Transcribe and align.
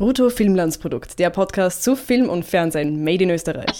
Brutto 0.00 0.30
Filmlandsprodukt, 0.30 1.18
der 1.18 1.28
Podcast 1.28 1.82
zu 1.82 1.94
Film 1.94 2.30
und 2.30 2.46
Fernsehen 2.46 3.04
made 3.04 3.22
in 3.22 3.28
Österreich. 3.28 3.78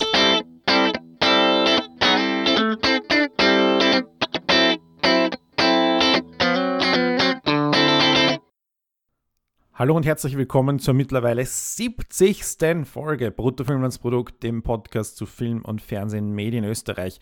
Hallo 9.73 9.97
und 9.97 10.05
herzlich 10.05 10.37
willkommen 10.37 10.79
zur 10.79 10.93
mittlerweile 10.93 11.47
70. 11.47 12.45
Folge 12.85 13.31
Brutto 13.31 13.65
Filmlandsprodukt, 13.65 14.43
dem 14.43 14.63
Podcast 14.63 15.17
zu 15.17 15.25
Film 15.25 15.63
und 15.63 15.81
Fernsehen 15.81 16.35
made 16.35 16.55
in 16.55 16.65
Österreich. 16.65 17.19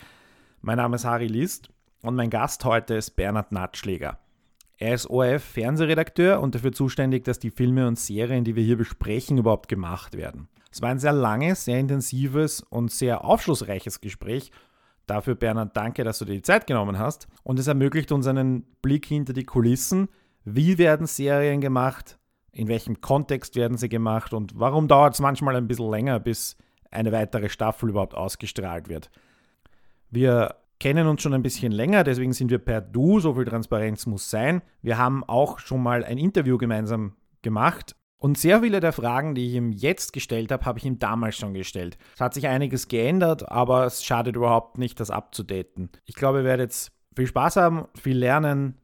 Mein 0.60 0.78
Name 0.78 0.96
ist 0.96 1.04
Harry 1.04 1.28
List 1.28 1.70
und 2.02 2.16
mein 2.16 2.30
Gast 2.30 2.64
heute 2.64 2.94
ist 2.94 3.12
Bernhard 3.12 3.52
Natschläger. 3.52 4.18
Er 4.80 4.94
ist 4.94 5.10
ORF-Fernsehredakteur 5.10 6.40
und 6.40 6.54
dafür 6.54 6.72
zuständig, 6.72 7.24
dass 7.24 7.40
die 7.40 7.50
Filme 7.50 7.88
und 7.88 7.98
Serien, 7.98 8.44
die 8.44 8.54
wir 8.54 8.62
hier 8.62 8.78
besprechen, 8.78 9.36
überhaupt 9.36 9.68
gemacht 9.68 10.16
werden. 10.16 10.48
Es 10.70 10.80
war 10.80 10.90
ein 10.90 11.00
sehr 11.00 11.12
langes, 11.12 11.64
sehr 11.64 11.80
intensives 11.80 12.60
und 12.60 12.92
sehr 12.92 13.24
aufschlussreiches 13.24 14.00
Gespräch. 14.00 14.52
Dafür, 15.08 15.34
Bernhard, 15.34 15.76
danke, 15.76 16.04
dass 16.04 16.20
du 16.20 16.26
dir 16.26 16.34
die 16.34 16.42
Zeit 16.42 16.68
genommen 16.68 16.96
hast. 16.96 17.26
Und 17.42 17.58
es 17.58 17.66
ermöglicht 17.66 18.12
uns 18.12 18.28
einen 18.28 18.62
Blick 18.80 19.06
hinter 19.06 19.32
die 19.32 19.44
Kulissen. 19.44 20.08
Wie 20.44 20.78
werden 20.78 21.08
Serien 21.08 21.60
gemacht? 21.60 22.16
In 22.52 22.68
welchem 22.68 23.00
Kontext 23.00 23.56
werden 23.56 23.78
sie 23.78 23.88
gemacht? 23.88 24.32
Und 24.32 24.60
warum 24.60 24.86
dauert 24.86 25.14
es 25.14 25.20
manchmal 25.20 25.56
ein 25.56 25.66
bisschen 25.66 25.90
länger, 25.90 26.20
bis 26.20 26.56
eine 26.92 27.10
weitere 27.10 27.48
Staffel 27.48 27.88
überhaupt 27.88 28.14
ausgestrahlt 28.14 28.88
wird? 28.88 29.10
Wir 30.10 30.54
kennen 30.80 31.06
uns 31.06 31.22
schon 31.22 31.34
ein 31.34 31.42
bisschen 31.42 31.72
länger, 31.72 32.04
deswegen 32.04 32.32
sind 32.32 32.50
wir 32.50 32.58
per 32.58 32.80
Du, 32.80 33.20
so 33.20 33.34
viel 33.34 33.44
Transparenz 33.44 34.06
muss 34.06 34.30
sein. 34.30 34.62
Wir 34.82 34.98
haben 34.98 35.24
auch 35.24 35.58
schon 35.58 35.82
mal 35.82 36.04
ein 36.04 36.18
Interview 36.18 36.58
gemeinsam 36.58 37.16
gemacht 37.42 37.96
und 38.20 38.36
sehr 38.36 38.62
viele 38.62 38.80
der 38.80 38.92
Fragen, 38.92 39.36
die 39.36 39.46
ich 39.46 39.54
ihm 39.54 39.70
jetzt 39.70 40.12
gestellt 40.12 40.50
habe, 40.50 40.64
habe 40.64 40.78
ich 40.78 40.84
ihm 40.84 40.98
damals 40.98 41.36
schon 41.36 41.54
gestellt. 41.54 41.98
Es 42.14 42.20
hat 42.20 42.34
sich 42.34 42.48
einiges 42.48 42.88
geändert, 42.88 43.48
aber 43.48 43.86
es 43.86 44.04
schadet 44.04 44.34
überhaupt 44.34 44.76
nicht, 44.76 44.98
das 44.98 45.10
abzudaten. 45.10 45.90
Ich 46.04 46.16
glaube, 46.16 46.38
ihr 46.38 46.44
werdet 46.44 46.70
jetzt 46.70 46.90
viel 47.14 47.28
Spaß 47.28 47.56
haben, 47.56 47.86
viel 47.94 48.18
lernen. 48.18 48.76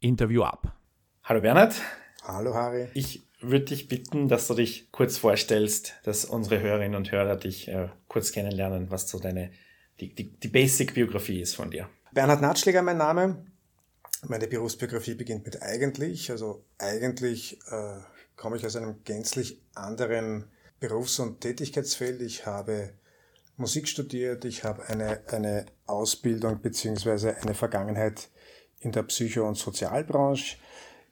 Interview 0.00 0.42
ab. 0.42 0.76
Hallo 1.22 1.40
Bernhard. 1.40 1.80
Hallo 2.24 2.52
Harry. 2.54 2.88
Ich 2.92 3.26
würde 3.40 3.64
dich 3.66 3.88
bitten, 3.88 4.28
dass 4.28 4.48
du 4.48 4.54
dich 4.54 4.92
kurz 4.92 5.16
vorstellst, 5.16 5.94
dass 6.04 6.26
unsere 6.26 6.60
Hörerinnen 6.60 6.94
und 6.94 7.10
Hörer 7.10 7.36
dich 7.36 7.68
äh, 7.68 7.88
kurz 8.08 8.32
kennenlernen, 8.32 8.90
was 8.90 9.08
so 9.08 9.18
deine 9.18 9.50
die, 10.00 10.14
die, 10.14 10.30
die 10.30 10.48
Basic-Biografie 10.48 11.40
ist 11.40 11.54
von 11.54 11.70
dir. 11.70 11.88
Bernhard 12.12 12.40
Natschläger 12.40 12.82
mein 12.82 12.98
Name. 12.98 13.44
Meine 14.26 14.46
Berufsbiografie 14.46 15.14
beginnt 15.14 15.44
mit 15.44 15.62
eigentlich. 15.62 16.30
Also 16.30 16.64
eigentlich 16.78 17.58
äh, 17.70 17.98
komme 18.36 18.56
ich 18.56 18.64
aus 18.64 18.76
einem 18.76 19.02
gänzlich 19.04 19.60
anderen 19.74 20.44
Berufs- 20.80 21.18
und 21.18 21.40
Tätigkeitsfeld. 21.40 22.22
Ich 22.22 22.46
habe 22.46 22.94
Musik 23.56 23.86
studiert, 23.86 24.44
ich 24.44 24.64
habe 24.64 24.88
eine, 24.88 25.20
eine 25.28 25.66
Ausbildung 25.86 26.60
beziehungsweise 26.60 27.36
eine 27.36 27.54
Vergangenheit 27.54 28.28
in 28.80 28.92
der 28.92 29.04
Psycho- 29.04 29.46
und 29.46 29.56
Sozialbranche. 29.56 30.56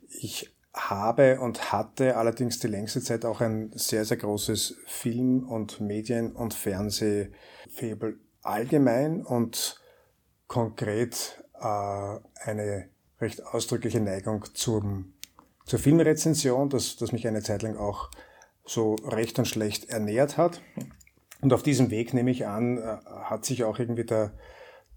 Ich 0.09 0.53
habe 0.75 1.41
und 1.41 1.73
hatte 1.73 2.17
allerdings 2.17 2.59
die 2.59 2.67
längste 2.67 3.03
Zeit 3.03 3.25
auch 3.25 3.41
ein 3.41 3.71
sehr, 3.75 4.05
sehr 4.05 4.17
großes 4.17 4.77
Film- 4.87 5.49
und 5.49 5.81
Medien- 5.81 6.33
und 6.33 6.55
Fernsehfebel 6.55 8.19
allgemein 8.43 9.25
und 9.25 9.81
konkret 10.47 11.43
äh, 11.61 12.19
eine 12.45 12.89
recht 13.21 13.45
ausdrückliche 13.45 14.01
Neigung 14.01 14.45
zum, 14.55 15.15
zur 15.65 15.79
Filmrezension, 15.79 16.69
das, 16.69 16.97
das 16.97 17.13
mich 17.13 17.27
eine 17.27 17.43
Zeit 17.43 17.63
lang 17.63 17.77
auch 17.77 18.11
so 18.65 18.97
recht 19.05 19.39
und 19.39 19.47
schlecht 19.47 19.91
ernährt 19.91 20.37
hat. 20.37 20.61
Und 21.41 21.53
auf 21.53 21.63
diesem 21.63 21.91
Weg, 21.91 22.15
nehme 22.15 22.31
ich 22.31 22.47
an, 22.47 22.79
äh, 22.79 22.99
hat 23.25 23.45
sich 23.45 23.65
auch 23.65 23.79
irgendwie 23.79 24.05
der, 24.05 24.33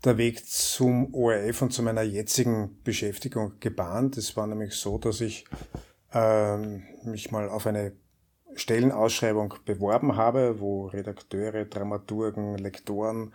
der 0.04 0.18
Weg 0.18 0.46
zum 0.48 1.14
ORF 1.14 1.62
und 1.62 1.72
zu 1.72 1.82
meiner 1.82 2.04
jetzigen 2.04 2.82
Beschäftigung 2.84 3.60
gebahnt. 3.60 4.18
Es 4.18 4.36
war 4.38 4.46
nämlich 4.48 4.74
so, 4.76 4.98
dass 4.98 5.22
ich 5.22 5.46
ähm, 6.14 6.84
mich 7.04 7.32
mal 7.32 7.50
auf 7.50 7.66
eine 7.66 7.94
Stellenausschreibung 8.56 9.56
beworben 9.66 10.16
habe, 10.16 10.60
wo 10.60 10.88
Redakteure, 10.88 11.66
Dramaturgen, 11.66 12.58
Lektoren 12.58 13.34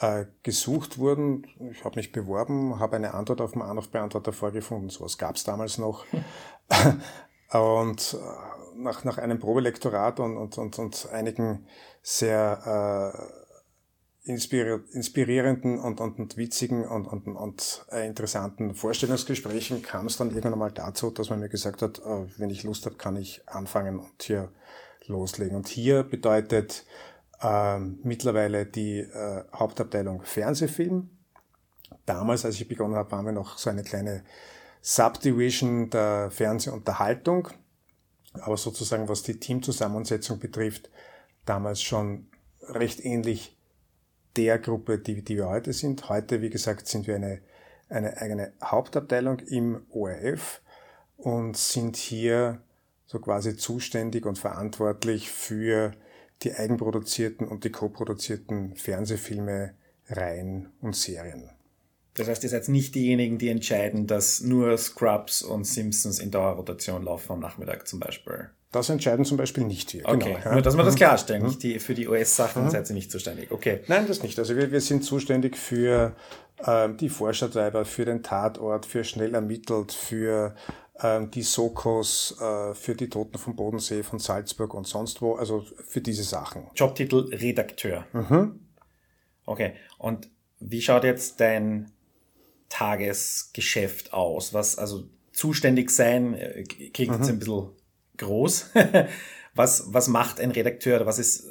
äh, 0.00 0.26
gesucht 0.42 0.98
wurden. 0.98 1.46
Ich 1.70 1.84
habe 1.84 1.96
mich 1.96 2.12
beworben, 2.12 2.78
habe 2.80 2.96
eine 2.96 3.14
Antwort 3.14 3.40
auf 3.40 3.52
den 3.52 3.62
Anrufbeantworter 3.62 4.32
vorgefunden. 4.32 4.90
Sowas 4.90 5.18
gab 5.18 5.36
es 5.36 5.44
damals 5.44 5.78
noch. 5.78 6.04
und 7.52 8.14
äh, 8.14 8.76
nach, 8.76 9.04
nach 9.04 9.18
einem 9.18 9.38
Probelektorat 9.38 10.20
und, 10.20 10.36
und, 10.36 10.58
und, 10.58 10.78
und 10.78 11.08
einigen 11.12 11.66
sehr 12.02 13.14
äh, 13.14 13.43
inspirierenden 14.24 15.78
und, 15.78 16.00
und, 16.00 16.18
und 16.18 16.36
witzigen 16.38 16.86
und, 16.86 17.06
und, 17.06 17.26
und 17.26 17.84
äh, 17.92 18.06
interessanten 18.06 18.74
Vorstellungsgesprächen 18.74 19.82
kam 19.82 20.06
es 20.06 20.16
dann 20.16 20.34
irgendwann 20.34 20.58
mal 20.58 20.72
dazu, 20.72 21.10
dass 21.10 21.28
man 21.28 21.40
mir 21.40 21.50
gesagt 21.50 21.82
hat, 21.82 21.98
äh, 21.98 22.26
wenn 22.38 22.48
ich 22.48 22.62
Lust 22.62 22.86
habe, 22.86 22.96
kann 22.96 23.16
ich 23.16 23.46
anfangen 23.46 23.98
und 23.98 24.22
hier 24.22 24.50
loslegen. 25.06 25.56
Und 25.56 25.68
hier 25.68 26.04
bedeutet 26.04 26.86
äh, 27.42 27.78
mittlerweile 27.78 28.64
die 28.64 29.00
äh, 29.00 29.44
Hauptabteilung 29.52 30.22
Fernsehfilm. 30.22 31.10
Damals, 32.06 32.46
als 32.46 32.54
ich 32.54 32.66
begonnen 32.66 32.96
habe, 32.96 33.12
waren 33.12 33.26
wir 33.26 33.32
noch 33.32 33.58
so 33.58 33.68
eine 33.68 33.82
kleine 33.82 34.24
Subdivision 34.80 35.90
der 35.90 36.30
Fernsehunterhaltung. 36.30 37.48
Aber 38.40 38.56
sozusagen, 38.56 39.06
was 39.08 39.22
die 39.22 39.38
Teamzusammensetzung 39.38 40.38
betrifft, 40.38 40.90
damals 41.44 41.82
schon 41.82 42.26
recht 42.68 43.04
ähnlich 43.04 43.53
der 44.36 44.58
Gruppe, 44.58 44.98
die, 44.98 45.22
die 45.22 45.36
wir 45.36 45.48
heute 45.48 45.72
sind. 45.72 46.08
Heute, 46.08 46.42
wie 46.42 46.50
gesagt, 46.50 46.86
sind 46.86 47.06
wir 47.06 47.16
eine, 47.16 47.40
eine 47.88 48.16
eigene 48.18 48.52
Hauptabteilung 48.62 49.38
im 49.40 49.86
ORF 49.90 50.60
und 51.16 51.56
sind 51.56 51.96
hier 51.96 52.60
so 53.06 53.18
quasi 53.20 53.56
zuständig 53.56 54.26
und 54.26 54.38
verantwortlich 54.38 55.30
für 55.30 55.92
die 56.42 56.54
eigenproduzierten 56.54 57.46
und 57.46 57.64
die 57.64 57.70
co-produzierten 57.70 58.76
Fernsehfilme, 58.76 59.74
Reihen 60.08 60.72
und 60.80 60.96
Serien. 60.96 61.50
Das 62.14 62.28
heißt, 62.28 62.44
ihr 62.44 62.50
seid 62.50 62.68
nicht 62.68 62.94
diejenigen, 62.94 63.38
die 63.38 63.48
entscheiden, 63.48 64.06
dass 64.06 64.40
nur 64.40 64.76
Scrubs 64.78 65.42
und 65.42 65.64
Simpsons 65.64 66.20
in 66.20 66.30
Dauerrotation 66.30 67.02
laufen 67.02 67.32
am 67.32 67.40
Nachmittag 67.40 67.88
zum 67.88 68.00
Beispiel. 68.00 68.50
Das 68.74 68.88
entscheiden 68.88 69.24
zum 69.24 69.36
Beispiel 69.36 69.62
nicht 69.62 69.94
wir. 69.94 70.04
Okay, 70.04 70.36
genau, 70.42 70.54
nur 70.54 70.62
dass 70.62 70.76
wir 70.76 70.82
das 70.82 70.94
mhm. 70.94 70.98
klarstellen. 70.98 71.42
Mhm. 71.42 71.48
Nicht 71.48 71.62
die, 71.62 71.78
für 71.78 71.94
die 71.94 72.08
US-Sachen 72.08 72.64
mhm. 72.64 72.70
seid 72.70 72.90
ihr 72.90 72.94
nicht 72.94 73.08
zuständig. 73.08 73.52
Okay. 73.52 73.82
Nein, 73.86 74.08
das 74.08 74.24
nicht. 74.24 74.36
Also 74.36 74.56
wir, 74.56 74.72
wir 74.72 74.80
sind 74.80 75.04
zuständig 75.04 75.56
für 75.56 76.16
ähm, 76.66 76.96
die 76.96 77.08
Forschertreiber, 77.08 77.84
für 77.84 78.04
den 78.04 78.24
Tatort, 78.24 78.84
für 78.84 79.04
schnell 79.04 79.32
ermittelt, 79.36 79.92
für 79.92 80.56
ähm, 81.00 81.30
die 81.30 81.42
Sokos, 81.42 82.36
äh, 82.40 82.74
für 82.74 82.96
die 82.96 83.08
Toten 83.08 83.38
vom 83.38 83.54
Bodensee, 83.54 84.02
von 84.02 84.18
Salzburg 84.18 84.74
und 84.74 84.88
sonst 84.88 85.22
wo. 85.22 85.36
Also 85.36 85.64
für 85.86 86.00
diese 86.00 86.24
Sachen. 86.24 86.66
Jobtitel 86.74 87.32
Redakteur. 87.32 88.06
Mhm. 88.12 88.58
Okay. 89.46 89.74
Und 89.98 90.28
wie 90.58 90.82
schaut 90.82 91.04
jetzt 91.04 91.38
dein 91.38 91.92
Tagesgeschäft 92.70 94.12
aus? 94.12 94.52
Was, 94.52 94.78
also 94.78 95.04
zuständig 95.32 95.90
sein, 95.90 96.34
äh, 96.34 96.64
klingt 96.64 97.12
mhm. 97.12 97.18
jetzt 97.18 97.28
ein 97.28 97.38
bisschen 97.38 97.68
groß. 98.18 98.70
was, 99.54 99.86
was 99.88 100.08
macht 100.08 100.40
ein 100.40 100.50
Redakteur 100.50 100.96
oder 100.96 101.06
was 101.06 101.18
ist, 101.18 101.48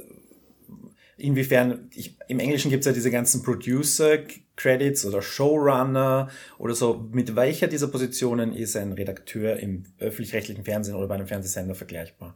inwiefern, 1.18 1.90
ich, 1.94 2.18
im 2.28 2.40
Englischen 2.40 2.70
gibt 2.70 2.82
es 2.82 2.88
ja 2.88 2.92
diese 2.92 3.12
ganzen 3.12 3.44
Producer-Credits 3.44 5.06
oder 5.06 5.22
Showrunner 5.22 6.30
oder 6.58 6.76
so. 6.76 7.08
Mit 7.12 7.36
welcher 7.36 7.68
dieser 7.68 7.88
Positionen 7.88 8.54
ist 8.54 8.76
ein 8.76 8.94
Redakteur 8.94 9.58
im 9.58 9.86
öffentlich-rechtlichen 10.00 10.64
Fernsehen 10.64 10.96
oder 10.96 11.08
bei 11.08 11.16
einem 11.16 11.28
Fernsehsender 11.28 11.76
vergleichbar? 11.76 12.36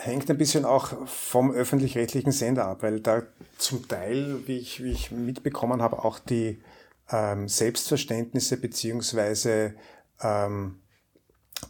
Hängt 0.00 0.30
ein 0.30 0.38
bisschen 0.38 0.64
auch 0.64 1.06
vom 1.08 1.50
öffentlich-rechtlichen 1.50 2.32
Sender 2.32 2.66
ab, 2.66 2.82
weil 2.82 3.00
da 3.00 3.22
zum 3.56 3.88
Teil, 3.88 4.46
wie 4.46 4.58
ich, 4.58 4.82
wie 4.82 4.92
ich 4.92 5.10
mitbekommen 5.10 5.82
habe, 5.82 6.04
auch 6.04 6.18
die 6.18 6.60
ähm, 7.10 7.48
Selbstverständnisse 7.48 8.58
beziehungsweise 8.58 9.74
ähm, 10.22 10.80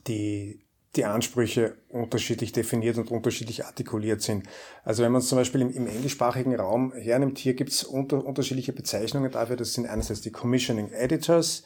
die 0.06 0.60
die 0.98 1.04
Ansprüche 1.04 1.76
unterschiedlich 1.88 2.52
definiert 2.52 2.98
und 2.98 3.10
unterschiedlich 3.10 3.64
artikuliert 3.64 4.20
sind. 4.20 4.46
Also 4.84 5.04
wenn 5.04 5.12
man 5.12 5.20
es 5.20 5.28
zum 5.28 5.38
Beispiel 5.38 5.60
im, 5.62 5.70
im, 5.70 5.86
englischsprachigen 5.86 6.54
Raum 6.56 6.92
hernimmt, 6.92 7.38
hier 7.38 7.54
gibt 7.54 7.70
es 7.70 7.84
unter, 7.84 8.24
unterschiedliche 8.24 8.72
Bezeichnungen 8.72 9.30
dafür. 9.30 9.56
Das 9.56 9.72
sind 9.72 9.86
einerseits 9.86 10.22
die 10.22 10.32
Commissioning 10.32 10.90
Editors, 10.90 11.62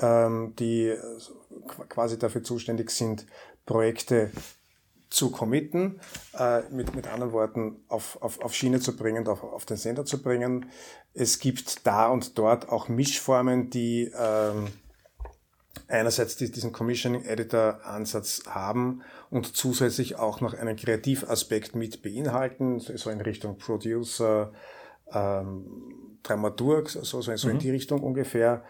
ähm, 0.00 0.54
die 0.58 0.92
quasi 1.88 2.18
dafür 2.18 2.42
zuständig 2.42 2.90
sind, 2.90 3.26
Projekte 3.64 4.30
zu 5.08 5.30
committen, 5.30 6.00
äh, 6.36 6.62
mit, 6.70 6.96
mit 6.96 7.06
anderen 7.06 7.32
Worten 7.32 7.84
auf, 7.86 8.20
auf, 8.20 8.42
auf 8.42 8.54
Schiene 8.54 8.80
zu 8.80 8.96
bringen, 8.96 9.28
auf, 9.28 9.44
auf 9.44 9.64
den 9.66 9.76
Sender 9.76 10.04
zu 10.04 10.20
bringen. 10.20 10.66
Es 11.12 11.38
gibt 11.38 11.86
da 11.86 12.08
und 12.08 12.36
dort 12.36 12.68
auch 12.68 12.88
Mischformen, 12.88 13.70
die 13.70 14.10
ähm, 14.18 14.66
einerseits 15.88 16.36
diesen 16.36 16.72
Commissioning 16.72 17.24
Editor 17.24 17.84
Ansatz 17.84 18.42
haben 18.46 19.02
und 19.30 19.56
zusätzlich 19.56 20.16
auch 20.16 20.40
noch 20.40 20.54
einen 20.54 20.76
Kreativaspekt 20.76 21.74
mit 21.74 22.02
beinhalten, 22.02 22.80
so 22.80 23.10
in 23.10 23.20
Richtung 23.20 23.58
Producer, 23.58 24.52
ähm, 25.12 25.66
Dramaturg, 26.22 26.88
so, 26.88 27.02
so, 27.02 27.20
so 27.20 27.48
mhm. 27.48 27.54
in 27.54 27.58
die 27.58 27.70
Richtung 27.70 28.02
ungefähr. 28.02 28.64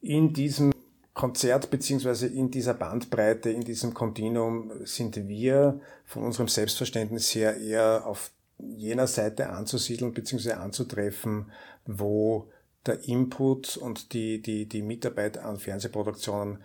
In 0.00 0.32
diesem 0.32 0.72
Konzert 1.14 1.70
beziehungsweise 1.70 2.26
in 2.26 2.50
dieser 2.50 2.74
Bandbreite, 2.74 3.50
in 3.50 3.62
diesem 3.62 3.94
Kontinuum 3.94 4.70
sind 4.84 5.16
wir 5.28 5.80
von 6.04 6.22
unserem 6.24 6.48
Selbstverständnis 6.48 7.34
her 7.34 7.56
eher 7.56 8.06
auf 8.06 8.30
jener 8.58 9.06
Seite 9.06 9.48
anzusiedeln 9.48 10.12
beziehungsweise 10.12 10.58
anzutreffen, 10.58 11.50
wo 11.86 12.48
der 12.86 13.04
Input 13.08 13.76
und 13.76 14.12
die, 14.12 14.40
die, 14.40 14.66
die 14.66 14.82
Mitarbeit 14.82 15.38
an 15.38 15.58
Fernsehproduktionen 15.58 16.62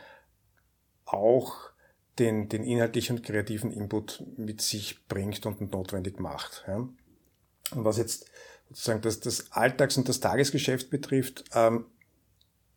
auch 1.05 1.71
den, 2.19 2.49
den 2.49 2.63
inhaltlichen 2.63 3.17
und 3.17 3.25
kreativen 3.25 3.71
Input 3.71 4.23
mit 4.37 4.61
sich 4.61 5.07
bringt 5.07 5.45
und 5.45 5.71
notwendig 5.71 6.19
macht. 6.19 6.63
Ja. 6.67 6.75
Und 6.77 7.85
was 7.85 7.97
jetzt 7.97 8.29
sozusagen 8.69 9.01
das, 9.01 9.19
das 9.19 9.51
Alltags- 9.51 9.97
und 9.97 10.07
das 10.07 10.19
Tagesgeschäft 10.19 10.89
betrifft, 10.89 11.45
ähm, 11.53 11.85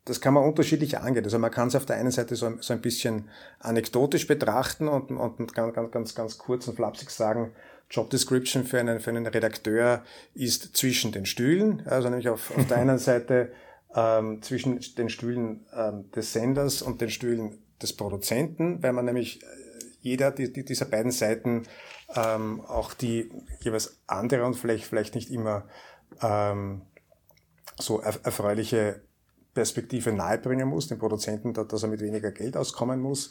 das 0.05 0.21
kann 0.21 0.35
man 0.35 0.43
unterschiedlich 0.43 0.99
angehen. 0.99 1.25
Also 1.25 1.39
man 1.39 1.51
kann 1.51 1.67
es 1.67 1.75
auf 1.75 1.85
der 1.85 1.95
einen 1.95 2.11
Seite 2.11 2.35
so, 2.35 2.51
so 2.61 2.73
ein 2.73 2.81
bisschen 2.81 3.29
anekdotisch 3.59 4.27
betrachten 4.27 4.87
und, 4.87 5.09
und 5.09 5.53
ganz, 5.53 5.73
ganz, 5.73 5.91
ganz, 5.91 6.15
ganz 6.15 6.37
kurz 6.37 6.67
und 6.67 6.75
flapsig 6.75 7.09
sagen, 7.09 7.51
Job 7.89 8.09
Description 8.09 8.63
für 8.63 8.79
einen, 8.79 8.99
für 8.99 9.11
einen 9.11 9.27
Redakteur 9.27 10.03
ist 10.33 10.75
zwischen 10.75 11.11
den 11.11 11.25
Stühlen, 11.25 11.85
also 11.85 12.09
nämlich 12.09 12.29
auf, 12.29 12.55
auf 12.57 12.67
der 12.67 12.77
einen 12.77 12.97
Seite 12.99 13.51
ähm, 13.95 14.41
zwischen 14.41 14.79
den 14.97 15.09
Stühlen 15.09 15.65
ähm, 15.73 16.11
des 16.11 16.33
Senders 16.33 16.81
und 16.81 17.01
den 17.01 17.09
Stühlen 17.09 17.59
des 17.81 17.93
Produzenten, 17.93 18.81
weil 18.81 18.93
man 18.93 19.05
nämlich 19.05 19.41
äh, 19.41 19.45
jeder 20.01 20.31
die, 20.31 20.51
die, 20.51 20.65
dieser 20.65 20.85
beiden 20.85 21.11
Seiten 21.11 21.63
ähm, 22.15 22.61
auch 22.61 22.93
die 22.93 23.31
jeweils 23.61 23.99
andere 24.07 24.45
und 24.45 24.55
vielleicht, 24.55 24.85
vielleicht 24.85 25.15
nicht 25.15 25.31
immer 25.31 25.67
ähm, 26.21 26.81
so 27.77 27.99
erfreuliche 27.99 29.01
Perspektive 29.53 30.11
nahebringen 30.11 30.67
muss, 30.67 30.87
dem 30.87 30.99
Produzenten, 30.99 31.53
dass 31.53 31.81
er 31.81 31.89
mit 31.89 32.01
weniger 32.01 32.31
Geld 32.31 32.57
auskommen 32.57 32.99
muss, 32.99 33.29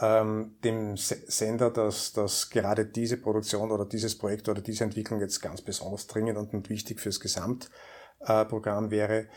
ähm, 0.00 0.56
dem 0.64 0.96
Sender, 0.96 1.70
dass, 1.70 2.12
dass 2.12 2.50
gerade 2.50 2.84
diese 2.84 3.16
Produktion 3.16 3.70
oder 3.70 3.84
dieses 3.84 4.18
Projekt 4.18 4.48
oder 4.48 4.60
diese 4.60 4.84
Entwicklung 4.84 5.20
jetzt 5.20 5.40
ganz 5.40 5.60
besonders 5.60 6.06
dringend 6.06 6.36
und 6.36 6.68
wichtig 6.68 7.00
fürs 7.00 7.20
Gesamtprogramm 7.20 8.90
wäre, 8.90 9.28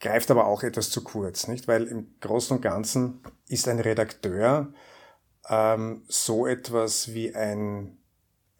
greift 0.00 0.30
aber 0.30 0.46
auch 0.46 0.62
etwas 0.62 0.90
zu 0.90 1.02
kurz, 1.02 1.48
nicht? 1.48 1.68
Weil 1.68 1.84
im 1.84 2.14
Großen 2.20 2.56
und 2.56 2.62
Ganzen 2.62 3.22
ist 3.48 3.68
ein 3.68 3.80
Redakteur 3.80 4.72
ähm, 5.48 6.02
so 6.08 6.46
etwas 6.46 7.14
wie 7.14 7.34
ein, 7.34 7.98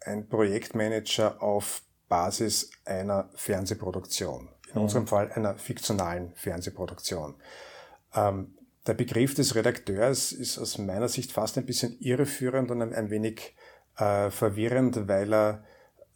ein 0.01 0.27
Projektmanager 0.27 1.41
auf 1.41 1.83
Basis 2.09 2.71
einer 2.85 3.29
Fernsehproduktion. 3.35 4.49
In 4.69 4.75
mhm. 4.75 4.81
unserem 4.81 5.07
Fall 5.07 5.31
einer 5.31 5.55
fiktionalen 5.55 6.33
Fernsehproduktion. 6.35 7.35
Ähm, 8.15 8.56
der 8.87 8.93
Begriff 8.93 9.33
des 9.33 9.55
Redakteurs 9.55 10.31
ist 10.31 10.57
aus 10.57 10.77
meiner 10.77 11.09
Sicht 11.09 11.31
fast 11.31 11.57
ein 11.57 11.65
bisschen 11.65 11.99
irreführend 11.99 12.71
und 12.71 12.81
ein, 12.81 13.09
wenig 13.09 13.55
äh, 13.97 14.29
verwirrend, 14.29 15.07
weil 15.07 15.33
er 15.33 15.63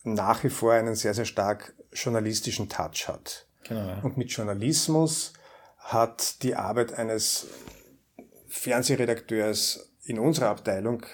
nach 0.04 0.44
wie 0.44 0.50
vor 0.50 0.74
einen 0.74 0.96
sehr, 0.96 1.14
sehr 1.14 1.26
stark 1.26 1.74
journalistischen 1.94 2.70
Touch 2.70 3.08
hat. 3.08 3.48
Genau, 3.68 3.88
ja. 3.88 4.00
Und 4.00 4.18
mit 4.18 4.32
Journalismus 4.32 5.34
hat 5.78 6.42
die 6.44 6.56
Arbeit 6.56 6.94
eines 6.94 7.48
Fernsehredakteurs 8.48 9.92
in 10.04 10.20
unserer 10.20 10.50
Abteilung 10.50 11.06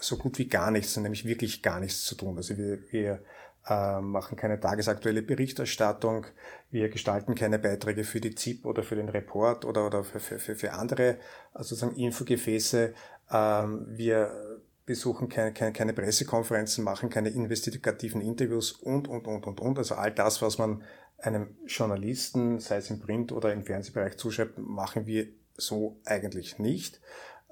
so 0.00 0.16
gut 0.16 0.38
wie 0.38 0.48
gar 0.48 0.70
nichts, 0.70 0.96
nämlich 0.96 1.24
wirklich 1.24 1.62
gar 1.62 1.80
nichts 1.80 2.04
zu 2.04 2.14
tun. 2.14 2.36
Also 2.36 2.56
wir, 2.56 2.78
wir 2.90 3.22
äh, 3.68 4.00
machen 4.00 4.36
keine 4.36 4.58
tagesaktuelle 4.58 5.22
Berichterstattung, 5.22 6.26
wir 6.70 6.88
gestalten 6.88 7.34
keine 7.34 7.58
Beiträge 7.58 8.04
für 8.04 8.20
die 8.20 8.34
ZIP 8.34 8.64
oder 8.64 8.82
für 8.82 8.96
den 8.96 9.08
Report 9.08 9.64
oder, 9.64 9.86
oder 9.86 10.04
für, 10.04 10.20
für, 10.20 10.54
für 10.54 10.72
andere 10.72 11.18
also 11.52 11.74
sozusagen 11.74 11.96
Infogefäße. 11.96 12.94
Ähm, 13.30 13.86
wir 13.88 14.60
besuchen 14.86 15.28
keine, 15.28 15.52
keine, 15.52 15.72
keine 15.72 15.92
Pressekonferenzen, 15.92 16.82
machen 16.82 17.10
keine 17.10 17.28
investigativen 17.28 18.20
Interviews 18.20 18.72
und, 18.72 19.08
und, 19.08 19.26
und, 19.26 19.46
und, 19.46 19.60
und. 19.60 19.78
Also 19.78 19.94
all 19.94 20.10
das, 20.10 20.42
was 20.42 20.58
man 20.58 20.82
einem 21.18 21.56
Journalisten, 21.66 22.58
sei 22.58 22.78
es 22.78 22.90
im 22.90 23.00
Print- 23.00 23.32
oder 23.32 23.52
im 23.52 23.62
Fernsehbereich 23.62 24.16
zuschreibt, 24.16 24.58
machen 24.58 25.06
wir 25.06 25.28
so 25.56 26.00
eigentlich 26.04 26.58
nicht. 26.58 27.00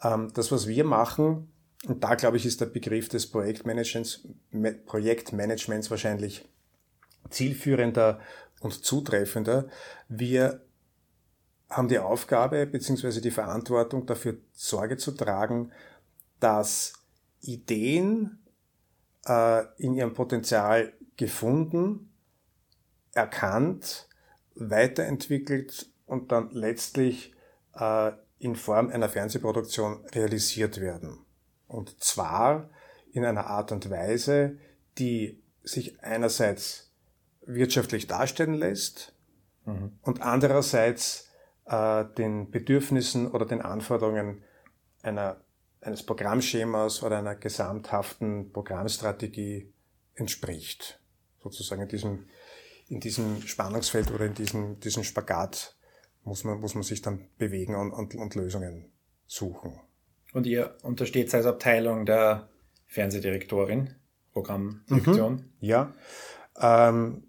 Ähm, 0.02 0.32
das, 0.34 0.50
was 0.50 0.66
wir 0.66 0.84
machen, 0.84 1.52
und 1.86 2.02
da 2.02 2.14
glaube 2.14 2.36
ich, 2.36 2.46
ist 2.46 2.60
der 2.60 2.66
Begriff 2.66 3.08
des 3.08 3.30
Projektmanagements, 3.30 4.26
Projektmanagements 4.86 5.90
wahrscheinlich 5.90 6.48
zielführender 7.30 8.20
und 8.60 8.84
zutreffender. 8.84 9.68
Wir 10.08 10.60
haben 11.70 11.88
die 11.88 11.98
Aufgabe 11.98 12.66
bzw. 12.66 13.20
die 13.20 13.30
Verantwortung 13.30 14.06
dafür 14.06 14.38
Sorge 14.52 14.96
zu 14.96 15.12
tragen, 15.12 15.70
dass 16.40 16.94
Ideen 17.40 18.38
äh, 19.26 19.64
in 19.76 19.94
ihrem 19.94 20.14
Potenzial 20.14 20.92
gefunden, 21.16 22.10
erkannt, 23.12 24.08
weiterentwickelt 24.54 25.90
und 26.06 26.32
dann 26.32 26.50
letztlich 26.50 27.34
äh, 27.74 28.12
in 28.38 28.56
Form 28.56 28.90
einer 28.90 29.08
Fernsehproduktion 29.08 30.04
realisiert 30.06 30.80
werden. 30.80 31.24
Und 31.68 32.02
zwar 32.02 32.68
in 33.12 33.24
einer 33.24 33.46
Art 33.46 33.72
und 33.72 33.88
Weise, 33.90 34.58
die 34.98 35.42
sich 35.62 36.02
einerseits 36.02 36.90
wirtschaftlich 37.42 38.06
darstellen 38.06 38.54
lässt 38.54 39.14
mhm. 39.64 39.98
und 40.02 40.22
andererseits 40.22 41.28
äh, 41.66 42.04
den 42.16 42.50
Bedürfnissen 42.50 43.30
oder 43.30 43.46
den 43.46 43.60
Anforderungen 43.60 44.42
einer, 45.02 45.40
eines 45.80 46.04
Programmschemas 46.04 47.02
oder 47.02 47.18
einer 47.18 47.34
gesamthaften 47.34 48.52
Programmstrategie 48.52 49.72
entspricht. 50.14 51.00
Sozusagen 51.42 51.82
in 51.82 51.88
diesem, 51.88 52.28
in 52.88 53.00
diesem 53.00 53.42
Spannungsfeld 53.42 54.10
oder 54.10 54.26
in 54.26 54.34
diesem, 54.34 54.80
diesem 54.80 55.04
Spagat 55.04 55.76
muss 56.24 56.44
man, 56.44 56.60
muss 56.60 56.74
man 56.74 56.82
sich 56.82 57.00
dann 57.00 57.28
bewegen 57.38 57.74
und, 57.74 57.92
und, 57.92 58.14
und 58.14 58.34
Lösungen 58.34 58.92
suchen. 59.26 59.80
Und 60.32 60.46
ihr 60.46 60.76
untersteht 60.82 61.34
als 61.34 61.46
Abteilung 61.46 62.06
der 62.06 62.48
Fernsehdirektorin, 62.86 63.94
Programmdirektion? 64.32 65.34
Mhm. 65.34 65.44
Ja. 65.60 65.92
Ähm, 66.60 67.24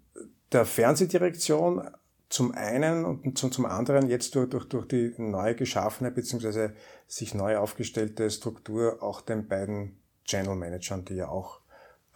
der 0.52 0.64
Fernsehdirektion 0.64 1.88
zum 2.28 2.52
einen 2.52 3.04
und 3.04 3.38
zum, 3.38 3.50
zum 3.50 3.66
anderen 3.66 4.08
jetzt 4.08 4.34
durch, 4.34 4.48
durch, 4.48 4.66
durch 4.66 4.86
die 4.86 5.12
neu 5.18 5.54
geschaffene 5.54 6.10
bzw. 6.10 6.70
sich 7.06 7.34
neu 7.34 7.56
aufgestellte 7.56 8.30
Struktur 8.30 9.02
auch 9.02 9.20
den 9.20 9.48
beiden 9.48 10.00
Channel 10.24 10.54
Managern, 10.54 11.04
die 11.04 11.14
ja 11.14 11.28
auch 11.28 11.60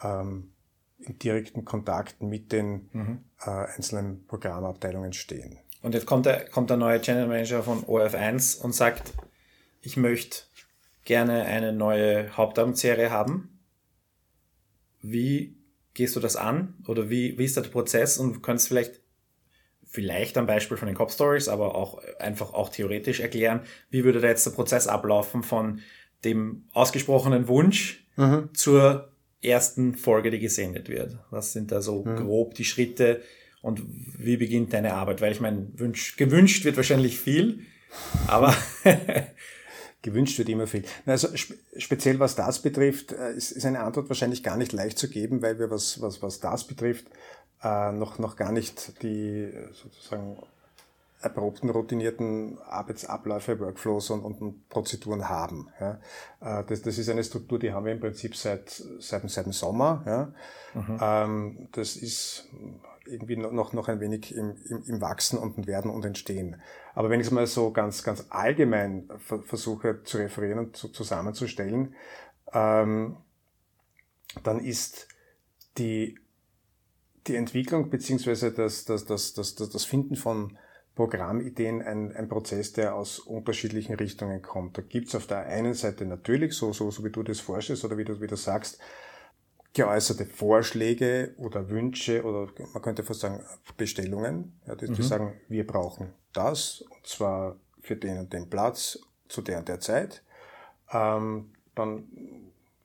ähm, 0.03 0.53
in 0.99 1.19
direkten 1.19 1.65
Kontakt 1.65 2.23
mit 2.23 2.53
den 2.53 2.89
mhm. 2.93 3.25
äh, 3.45 3.51
einzelnen 3.51 4.25
Programmabteilungen 4.27 5.13
stehen. 5.13 5.59
Und 5.83 5.95
jetzt 5.95 6.07
kommt 6.07 6.27
der, 6.27 6.49
kommt 6.49 6.71
der 6.71 6.77
neue 6.77 7.01
Channel 7.01 7.27
Manager 7.27 7.63
von 7.63 7.85
OF1 7.85 8.63
und 8.63 8.73
sagt, 8.73 9.13
ich 9.83 9.97
möchte 9.97 10.45
gerne 11.05 11.45
eine 11.45 11.73
neue 11.73 12.37
Hauptabendserie 12.37 13.11
haben. 13.11 13.61
Wie 15.03 15.57
gehst 15.93 16.17
du 16.17 16.21
das 16.21 16.37
an? 16.37 16.75
Oder 16.87 17.11
wie, 17.11 17.39
wie 17.39 17.45
ist 17.45 17.57
der 17.57 17.63
Prozess? 17.63 18.19
Und 18.19 18.35
du 18.35 18.41
kannst 18.41 18.69
vielleicht, 18.69 19.01
vielleicht 19.87 20.37
am 20.39 20.47
Beispiel 20.47 20.77
von 20.77 20.87
den 20.87 20.97
Cop 20.97 21.11
Stories, 21.11 21.49
aber 21.49 21.75
auch 21.75 22.03
einfach 22.19 22.53
auch 22.53 22.69
theoretisch 22.69 23.21
erklären, 23.21 23.61
wie 23.91 24.05
würde 24.05 24.21
da 24.21 24.29
jetzt 24.29 24.47
der 24.47 24.53
Prozess 24.53 24.87
ablaufen 24.87 25.43
von 25.43 25.81
dem 26.25 26.65
ausgesprochenen 26.73 27.49
Wunsch 27.49 28.07
mhm. 28.17 28.49
zur 28.55 29.13
ersten 29.43 29.95
Folge, 29.95 30.31
die 30.31 30.41
gesendet 30.41 30.89
wird? 30.89 31.19
Was 31.31 31.53
sind 31.53 31.71
da 31.71 31.81
so 31.81 32.05
mhm. 32.05 32.17
grob 32.17 32.55
die 32.55 32.65
Schritte 32.65 33.23
und 33.61 33.83
wie 34.19 34.39
beginnt 34.39 34.73
deine 34.73 34.95
Arbeit? 34.95 35.21
Weil 35.21 35.33
ich 35.33 35.41
meine, 35.41 35.69
gewünscht 36.17 36.65
wird 36.65 36.77
wahrscheinlich 36.77 37.19
viel, 37.19 37.61
aber 38.27 38.57
gewünscht 40.05 40.39
wird 40.39 40.49
immer 40.49 40.69
viel. 40.69 40.85
Also 41.07 41.29
speziell 41.77 42.21
was 42.21 42.37
das 42.37 42.63
betrifft, 42.63 43.11
äh, 43.11 43.33
ist, 43.33 43.51
ist 43.51 43.65
eine 43.65 43.81
Antwort 43.81 44.09
wahrscheinlich 44.09 44.45
gar 44.45 44.57
nicht 44.57 44.73
leicht 44.73 44.99
zu 44.99 45.09
geben, 45.09 45.43
weil 45.43 45.59
wir 45.59 45.71
was, 45.71 46.01
was, 46.01 46.23
was 46.23 46.39
das 46.39 46.65
betrifft, 46.65 47.07
äh, 47.63 47.91
noch, 47.91 48.19
noch 48.21 48.37
gar 48.37 48.53
nicht 48.53 49.03
die 49.03 49.51
sozusagen 49.73 50.37
erprobten, 51.25 51.71
routinierten 51.71 52.59
Arbeitsabläufe, 52.69 53.59
Workflows 53.59 54.11
und, 54.11 54.23
und 54.23 54.69
Prozeduren 54.69 55.29
haben. 55.29 55.69
Ja. 55.81 55.99
Äh, 56.41 56.65
das, 56.65 56.83
das 56.83 56.99
ist 56.99 57.09
eine 57.09 57.25
Struktur, 57.25 57.59
die 57.59 57.73
haben 57.73 57.87
wir 57.87 57.93
im 57.93 58.01
Prinzip 58.01 58.37
seit, 58.37 58.71
seit, 58.99 59.29
seit 59.31 59.47
dem 59.47 59.53
Sommer. 59.53 60.03
Ja. 60.07 60.81
Mhm. 60.81 60.99
Ähm, 61.01 61.69
das 61.73 61.97
ist 61.97 62.49
irgendwie 63.07 63.37
noch, 63.37 63.73
noch 63.73 63.89
ein 63.89 64.01
wenig 64.01 64.35
im, 64.35 64.57
im, 64.69 64.85
im 64.87 65.01
Wachsen 65.01 65.39
und 65.39 65.67
Werden 65.67 65.91
und 65.91 66.05
Entstehen. 66.05 66.61
Aber 66.95 67.11
wenn 67.11 67.21
ich 67.21 67.27
es 67.27 67.33
mal 67.33 67.47
so 67.47 67.71
ganz, 67.73 68.03
ganz 68.03 68.27
allgemein 68.31 69.09
versuche 69.19 70.03
zu 70.05 70.19
referieren 70.19 70.59
und 70.59 70.77
zu, 70.77 70.89
zusammenzustellen, 70.89 71.95
ähm, 72.53 73.17
dann 74.43 74.61
ist 74.61 75.09
die, 75.79 76.19
die 77.27 77.37
Entwicklung 77.37 77.91
beziehungsweise 77.91 78.53
das, 78.53 78.85
das, 78.85 79.05
das, 79.05 79.35
das, 79.35 79.55
das, 79.55 79.71
das 79.71 79.85
Finden 79.85 80.17
von 80.17 80.59
Programmideen 80.95 81.83
ein, 81.83 82.15
ein 82.15 82.29
Prozess, 82.29 82.73
der 82.73 82.95
aus 82.95 83.19
unterschiedlichen 83.19 83.95
Richtungen 83.97 84.43
kommt. 84.43 84.79
Da 84.79 84.83
gibt's 84.83 85.15
auf 85.15 85.27
der 85.27 85.47
einen 85.47 85.75
Seite 85.75 86.07
natürlich, 86.07 86.55
so, 86.55 86.73
so, 86.73 86.91
so 86.91 87.05
wie 87.05 87.11
du 87.11 87.23
das 87.23 87.41
vorstellst 87.41 87.85
oder 87.85 87.99
wie 87.99 88.05
du, 88.05 88.21
wie 88.21 88.29
du 88.29 88.37
sagst, 88.37 88.79
geäußerte 89.75 90.25
Vorschläge 90.25 91.35
oder 91.37 91.69
Wünsche 91.69 92.23
oder 92.23 92.49
man 92.73 92.83
könnte 92.83 93.03
fast 93.03 93.21
sagen 93.21 93.45
Bestellungen, 93.77 94.59
ja, 94.67 94.77
die, 94.77 94.89
mhm. 94.89 95.03
sagen, 95.03 95.41
wir 95.49 95.67
brauchen 95.67 96.15
das 96.33 96.83
und 96.83 97.07
zwar 97.07 97.57
für 97.81 97.97
den 97.97 98.19
und 98.19 98.33
den 98.33 98.49
Platz 98.49 98.99
zu 99.29 99.43
der 99.43 99.59
und 99.59 99.69
der 99.69 99.81
Zeit. 99.81 100.23
Ähm, 100.93 101.53
dann 101.75 102.05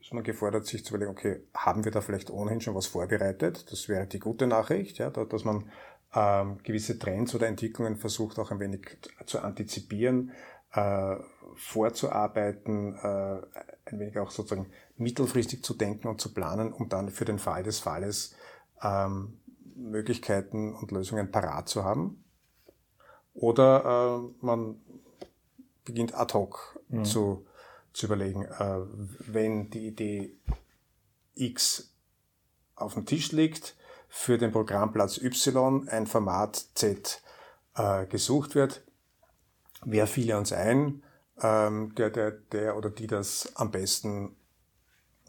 ist 0.01 0.13
man 0.13 0.24
gefordert, 0.24 0.65
sich 0.65 0.84
zu 0.84 0.96
überlegen, 0.96 1.12
okay, 1.12 1.41
haben 1.53 1.86
wir 1.86 1.91
da 1.91 2.01
vielleicht 2.01 2.31
ohnehin 2.31 2.60
schon 2.60 2.74
was 2.74 2.88
vorbereitet? 2.88 3.72
Das 3.72 3.88
wäre 3.88 4.08
die 4.08 4.19
gute 4.19 4.48
Nachricht, 4.48 4.98
ja, 4.98 5.12
dass 5.12 5.43
man 5.43 5.69
ähm, 6.15 6.58
gewisse 6.63 6.98
Trends 6.98 7.36
oder 7.36 7.48
Entwicklungen 7.48 7.98
versucht 7.98 8.39
auch 8.39 8.50
ein 8.50 8.60
wenig 8.60 8.98
zu 9.27 9.39
antizipieren, 9.41 10.31
äh, 10.74 11.17
vorzuarbeiten, 11.55 12.96
äh, 12.96 13.41
ein 13.86 14.00
wenig 14.00 14.17
auch 14.17 14.31
sozusagen 14.31 14.72
mittelfristig 15.00 15.63
zu 15.63 15.74
denken 15.74 16.08
und 16.08 16.22
zu 16.22 16.34
planen, 16.34 16.74
um 16.74 16.89
dann 16.89 17.10
für 17.10 17.25
den 17.25 17.39
Fall 17.39 17.63
des 17.63 17.79
Falles 17.79 18.36
ähm, 18.82 19.39
Möglichkeiten 19.75 20.75
und 20.75 20.91
Lösungen 20.91 21.32
parat 21.32 21.70
zu 21.70 21.84
haben. 21.84 22.24
Oder 23.34 24.20
äh, 24.20 24.46
man 24.46 24.82
beginnt 25.86 26.13
ad 26.13 26.34
hoc 26.34 26.79
mhm. 26.89 27.06
zu, 27.06 27.46
zu 27.94 28.08
überlegen, 28.08 28.44
äh, 28.44 28.82
wenn 29.20 29.70
die 29.70 29.88
Idee 29.88 30.36
X 31.36 31.94
auf 32.75 32.94
dem 32.94 33.06
Tisch 33.06 33.32
liegt, 33.32 33.75
für 34.10 34.38
den 34.38 34.51
Programmplatz 34.51 35.18
Y 35.20 35.88
ein 35.88 36.08
Format 36.08 36.65
Z 36.74 37.22
äh, 37.75 38.08
gesucht 38.08 38.56
wird, 38.56 38.84
wer 39.86 40.08
fiel 40.08 40.34
uns 40.34 40.51
ein, 40.51 41.03
ähm, 41.41 41.94
der, 41.96 42.10
der, 42.10 42.32
der 42.32 42.75
oder 42.75 42.89
die 42.89 43.08
das 43.08 43.56
am 43.56 43.72
besten 43.72 44.36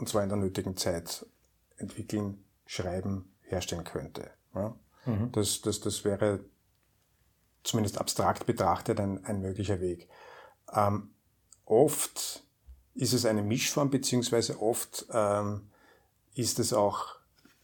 und 0.00 0.08
zwar 0.08 0.22
in 0.22 0.30
der 0.30 0.38
nötigen 0.38 0.78
Zeit 0.78 1.26
entwickeln, 1.76 2.42
schreiben, 2.64 3.36
herstellen 3.42 3.84
könnte. 3.84 4.30
Ja? 4.54 4.74
Mhm. 5.04 5.30
Das, 5.32 5.60
das, 5.60 5.80
das 5.80 6.04
wäre 6.04 6.40
zumindest 7.62 7.98
abstrakt 7.98 8.46
betrachtet 8.46 8.98
ein, 8.98 9.22
ein 9.26 9.42
möglicher 9.42 9.80
Weg. 9.80 10.08
Ähm, 10.72 11.10
oft 11.66 12.42
ist 12.94 13.12
es 13.12 13.26
eine 13.26 13.42
Mischform, 13.42 13.90
beziehungsweise 13.90 14.60
oft 14.60 15.06
ähm, 15.12 15.70
ist 16.34 16.58
es 16.58 16.72
auch 16.72 17.16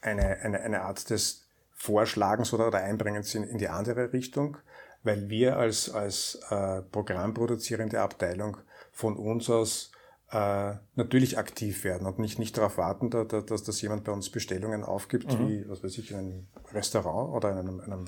eine, 0.03 0.37
eine, 0.43 0.61
eine 0.61 0.83
Art 0.83 1.09
des 1.09 1.47
Vorschlagens 1.73 2.53
oder, 2.53 2.69
oder 2.69 2.79
Einbringens 2.79 3.35
in, 3.35 3.45
in 3.45 3.57
die 3.57 3.69
andere 3.69 4.13
Richtung, 4.13 4.59
weil 5.03 5.31
wir 5.31 5.57
als, 5.57 5.89
als 5.89 6.35
äh, 6.51 6.83
programmproduzierende 6.83 8.01
Abteilung 8.01 8.59
von 8.93 9.17
uns 9.17 9.49
aus 9.49 9.93
äh, 10.33 10.75
natürlich 10.97 11.39
aktiv 11.39 11.85
werden 11.85 12.07
und 12.07 12.19
nicht, 12.19 12.39
nicht 12.39 12.57
darauf 12.57 12.79
warten, 12.79 13.11
da, 13.11 13.25
da, 13.25 13.41
dass, 13.41 13.63
dass 13.63 13.81
jemand 13.81 14.05
bei 14.05 14.13
uns 14.13 14.31
Bestellungen 14.31 14.83
aufgibt, 14.83 15.33
mhm. 15.33 15.49
wie, 15.49 15.69
was 15.69 15.85
weiß 15.85 15.99
ich, 15.99 16.11
in 16.11 16.17
einem 16.17 16.47
Restaurant 16.73 17.33
oder 17.33 17.53
in 17.53 17.59
einem, 17.59 17.81
einem 17.81 18.05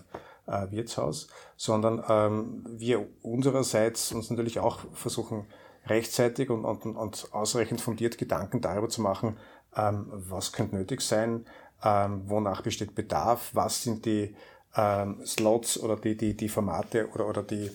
äh, 0.47 0.71
Wirtshaus, 0.71 1.29
sondern 1.57 2.03
ähm, 2.09 2.65
wir 2.77 3.07
unsererseits 3.23 4.13
uns 4.13 4.31
natürlich 4.31 4.59
auch 4.59 4.81
versuchen, 4.93 5.47
rechtzeitig 5.87 6.51
und, 6.51 6.65
und, 6.65 6.85
und 6.85 7.29
ausreichend 7.33 7.81
fundiert 7.81 8.19
Gedanken 8.19 8.61
darüber 8.61 8.89
zu 8.89 9.01
machen, 9.01 9.37
ähm, 9.77 10.07
was 10.11 10.53
könnte 10.53 10.77
nötig 10.77 11.01
sein, 11.01 11.47
ähm, 11.85 12.23
wonach 12.27 12.63
besteht 12.63 12.95
Bedarf, 12.95 13.51
was 13.55 13.83
sind 13.83 14.05
die 14.05 14.35
ähm, 14.77 15.25
Slots 15.25 15.79
oder 15.79 15.97
die, 15.97 16.17
die, 16.17 16.37
die 16.37 16.49
Formate 16.49 17.09
oder, 17.11 17.29
oder 17.29 17.43
die, 17.43 17.71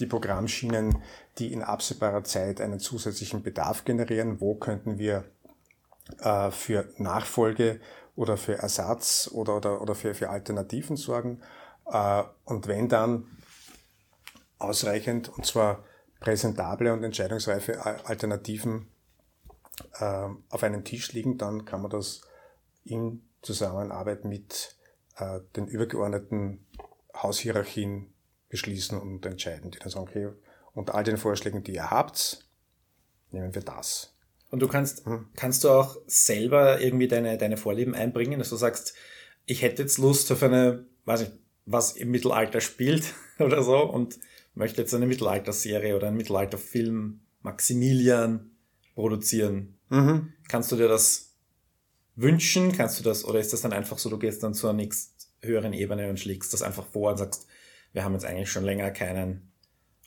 die 0.00 0.06
Programmschienen, 0.06 1.02
die 1.38 1.52
in 1.52 1.62
absehbarer 1.62 2.24
Zeit 2.24 2.60
einen 2.60 2.80
zusätzlichen 2.80 3.42
Bedarf 3.42 3.84
generieren, 3.84 4.40
wo 4.40 4.54
könnten 4.54 4.98
wir 4.98 5.24
äh, 6.20 6.50
für 6.50 6.92
Nachfolge 6.96 7.80
oder 8.16 8.36
für 8.36 8.58
Ersatz 8.58 9.30
oder, 9.32 9.56
oder, 9.56 9.80
oder 9.80 9.94
für, 9.94 10.14
für 10.14 10.30
Alternativen 10.30 10.96
sorgen. 10.96 11.40
Äh, 11.86 12.22
und 12.44 12.66
wenn 12.66 12.88
dann 12.88 13.26
ausreichend, 14.58 15.28
und 15.28 15.46
zwar 15.46 15.84
präsentable 16.20 16.92
und 16.92 17.02
entscheidungsreife 17.02 18.04
Alternativen 18.04 18.88
äh, 19.98 20.28
auf 20.50 20.62
einem 20.62 20.84
Tisch 20.84 21.12
liegen, 21.12 21.38
dann 21.38 21.64
kann 21.64 21.82
man 21.82 21.90
das 21.90 22.22
in 22.84 23.22
Zusammenarbeit 23.42 24.24
mit 24.24 24.76
äh, 25.16 25.40
den 25.56 25.66
übergeordneten 25.66 26.66
Haushierarchien 27.14 28.12
beschließen 28.50 28.98
und 28.98 29.24
entscheiden, 29.24 29.70
die 29.70 29.78
dann 29.78 29.88
sagen, 29.88 30.06
okay, 30.08 30.28
unter 30.74 30.94
all 30.94 31.04
den 31.04 31.16
Vorschlägen, 31.16 31.64
die 31.64 31.74
ihr 31.74 31.90
habt, 31.90 32.46
nehmen 33.30 33.54
wir 33.54 33.62
das. 33.62 34.14
Und 34.50 34.60
du 34.60 34.68
kannst, 34.68 35.06
hm. 35.06 35.26
kannst 35.36 35.64
du 35.64 35.70
auch 35.70 35.96
selber 36.06 36.80
irgendwie 36.80 37.08
deine, 37.08 37.38
deine 37.38 37.56
Vorlieben 37.56 37.94
einbringen, 37.94 38.38
dass 38.38 38.50
du 38.50 38.56
sagst, 38.56 38.94
ich 39.46 39.62
hätte 39.62 39.82
jetzt 39.82 39.98
Lust 39.98 40.30
auf 40.32 40.42
eine, 40.42 40.84
weiß 41.04 41.22
ich, 41.22 41.30
was 41.66 41.92
im 41.92 42.10
Mittelalter 42.10 42.60
spielt 42.60 43.14
oder 43.38 43.62
so 43.62 43.78
und 43.78 44.18
möchte 44.54 44.80
jetzt 44.80 44.92
eine 44.92 45.06
Mittelalterserie 45.06 45.96
oder 45.96 46.08
einen 46.08 46.16
Mittelalterfilm 46.16 47.20
Maximilian 47.42 48.50
produzieren. 48.94 49.78
Mhm. 49.88 50.32
Kannst 50.48 50.72
du 50.72 50.76
dir 50.76 50.88
das 50.88 51.34
wünschen? 52.16 52.72
Kannst 52.72 52.98
du 52.98 53.04
das, 53.04 53.24
oder 53.24 53.38
ist 53.38 53.52
das 53.52 53.62
dann 53.62 53.72
einfach 53.72 53.98
so, 53.98 54.10
du 54.10 54.18
gehst 54.18 54.42
dann 54.42 54.54
zur 54.54 54.72
nächst 54.72 55.30
höheren 55.40 55.72
Ebene 55.72 56.10
und 56.10 56.20
schlägst 56.20 56.52
das 56.52 56.62
einfach 56.62 56.86
vor 56.86 57.12
und 57.12 57.18
sagst, 57.18 57.46
wir 57.92 58.04
haben 58.04 58.12
jetzt 58.12 58.24
eigentlich 58.24 58.50
schon 58.50 58.64
länger 58.64 58.90
keinen, 58.90 59.52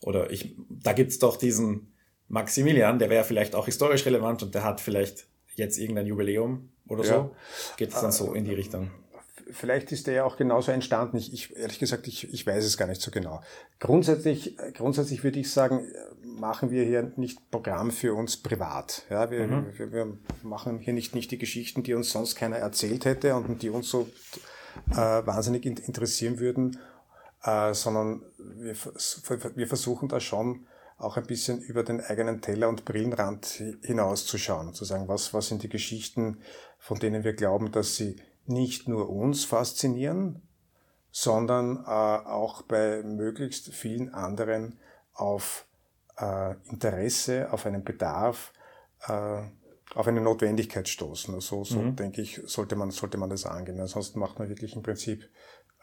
oder 0.02 0.32
ich, 0.32 0.56
da 0.70 0.94
gibt's 0.94 1.20
doch 1.20 1.38
diesen 1.38 1.94
Maximilian, 2.28 3.00
der 3.00 3.10
wäre 3.10 3.24
vielleicht 3.24 3.56
auch 3.56 3.66
historisch 3.66 4.06
relevant 4.06 4.44
und 4.44 4.56
der 4.56 4.64
hat 4.64 4.82
vielleicht 4.82 5.28
jetzt 5.56 5.78
irgendein 5.78 6.08
Jubiläum 6.08 6.72
oder 6.88 7.04
ja. 7.04 7.14
so. 7.14 7.36
Geht 7.78 7.94
es 7.94 8.02
dann 8.02 8.12
so 8.12 8.34
in 8.34 8.46
die 8.46 8.54
Richtung? 8.54 8.92
vielleicht 9.54 9.92
ist 9.92 10.08
der 10.08 10.14
ja 10.14 10.24
auch 10.26 10.38
genauso 10.38 10.72
entstanden. 10.72 11.18
Ich, 11.18 11.34
ich 11.34 11.56
ehrlich 11.56 11.80
gesagt, 11.80 12.08
ich, 12.08 12.32
ich 12.34 12.46
weiß 12.46 12.64
es 12.64 12.78
gar 12.78 12.88
nicht 12.88 13.02
so 13.02 13.12
genau. 13.12 13.42
Grundsätzlich, 13.80 14.58
grundsätzlich 14.74 15.24
würde 15.24 15.40
ich 15.40 15.52
sagen, 15.52 15.88
machen 16.24 16.72
wir 16.72 16.84
hier 16.84 17.14
nicht 17.16 17.40
Programm 17.52 17.92
für 17.92 18.14
uns 18.14 18.38
privat. 18.38 19.04
Ja, 19.10 19.32
wir, 19.32 19.48
mhm. 19.48 19.78
wir, 19.78 19.92
wir 19.92 20.18
machen 20.42 20.80
hier 20.80 20.94
nicht, 20.94 21.16
nicht 21.16 21.32
die 21.32 21.38
Geschichten, 21.38 21.84
die 21.84 21.94
uns 21.94 22.12
sonst 22.12 22.36
keiner 22.36 22.58
erzählt 22.58 23.06
hätte 23.06 23.36
und 23.36 23.62
die 23.62 23.70
uns 23.70 23.90
so 23.90 24.10
äh, 24.92 24.96
wahnsinnig 24.96 25.66
interessieren 25.66 26.40
würden, 26.40 26.80
äh, 27.44 27.74
sondern 27.74 28.24
wir, 28.38 28.76
wir 29.56 29.68
versuchen 29.68 30.08
da 30.08 30.20
schon 30.20 30.66
auch 30.98 31.18
ein 31.18 31.26
bisschen 31.26 31.60
über 31.60 31.84
den 31.84 32.02
eigenen 32.02 32.42
Teller 32.42 32.70
und 32.70 32.86
Brillenrand 32.86 33.62
hinauszuschauen, 33.82 34.74
zu 34.74 34.86
sagen, 34.86 35.08
was, 35.08 35.34
was 35.34 35.48
sind 35.48 35.64
die 35.64 35.70
Geschichten, 35.70 36.40
von 36.80 37.00
denen 37.00 37.24
wir 37.24 37.34
glauben, 37.34 37.72
dass 37.72 37.96
sie 37.96 38.16
nicht 38.46 38.88
nur 38.88 39.10
uns 39.10 39.46
faszinieren, 39.46 40.42
sondern 41.12 41.78
äh, 41.86 41.90
auch 41.90 42.64
bei 42.64 43.04
möglichst 43.04 43.74
vielen 43.74 44.14
anderen 44.14 44.80
auf 45.14 45.66
äh, 46.18 46.56
Interesse, 46.70 47.52
auf 47.52 47.66
einen 47.66 47.84
Bedarf, 47.84 48.54
äh, 49.08 49.42
auf 49.96 50.08
eine 50.08 50.22
Notwendigkeit 50.22 50.88
stoßen. 50.88 51.34
Also 51.34 51.64
so 51.64 51.80
mhm. 51.80 51.96
denke 51.96 52.22
ich, 52.22 52.42
sollte 52.46 52.76
man, 52.76 52.92
sollte 52.92 53.18
man 53.18 53.30
das 53.30 53.46
angehen. 53.46 53.80
Ansonsten 53.80 54.20
macht 54.20 54.40
man 54.40 54.50
wirklich 54.50 54.76
im 54.76 54.84
Prinzip 54.84 55.30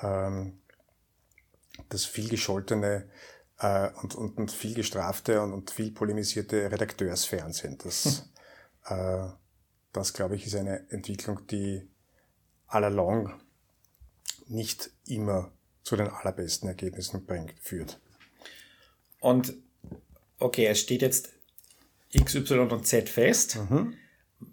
ähm, 0.01 0.61
das 1.89 2.05
viel 2.05 2.29
gescholtene 2.29 3.09
äh, 3.59 3.91
und, 4.03 4.15
und, 4.15 4.39
und 4.39 4.53
viel 4.53 4.75
gestrafte 4.75 5.41
und, 5.43 5.53
und 5.53 5.71
viel 5.71 5.91
polemisierte 5.93 6.71
Redakteursfernsehen. 6.71 7.79
Das, 7.83 8.31
mhm. 8.89 8.97
äh, 8.97 9.29
das 9.93 10.13
glaube 10.13 10.37
ich, 10.37 10.47
ist 10.47 10.57
eine 10.57 10.89
Entwicklung, 10.91 11.47
die 11.47 11.89
allalong 12.67 13.41
nicht 14.47 14.91
immer 15.07 15.53
zu 15.83 15.97
den 15.97 16.09
allerbesten 16.09 16.69
Ergebnissen 16.69 17.25
bringt, 17.25 17.55
führt. 17.61 18.01
Und 19.21 19.55
okay, 20.39 20.67
es 20.67 20.81
steht 20.81 21.03
jetzt 21.03 21.31
X, 22.11 22.35
Y 22.35 22.71
und 22.71 22.87
Z 22.87 23.09
fest. 23.09 23.57
Mhm. 23.57 23.95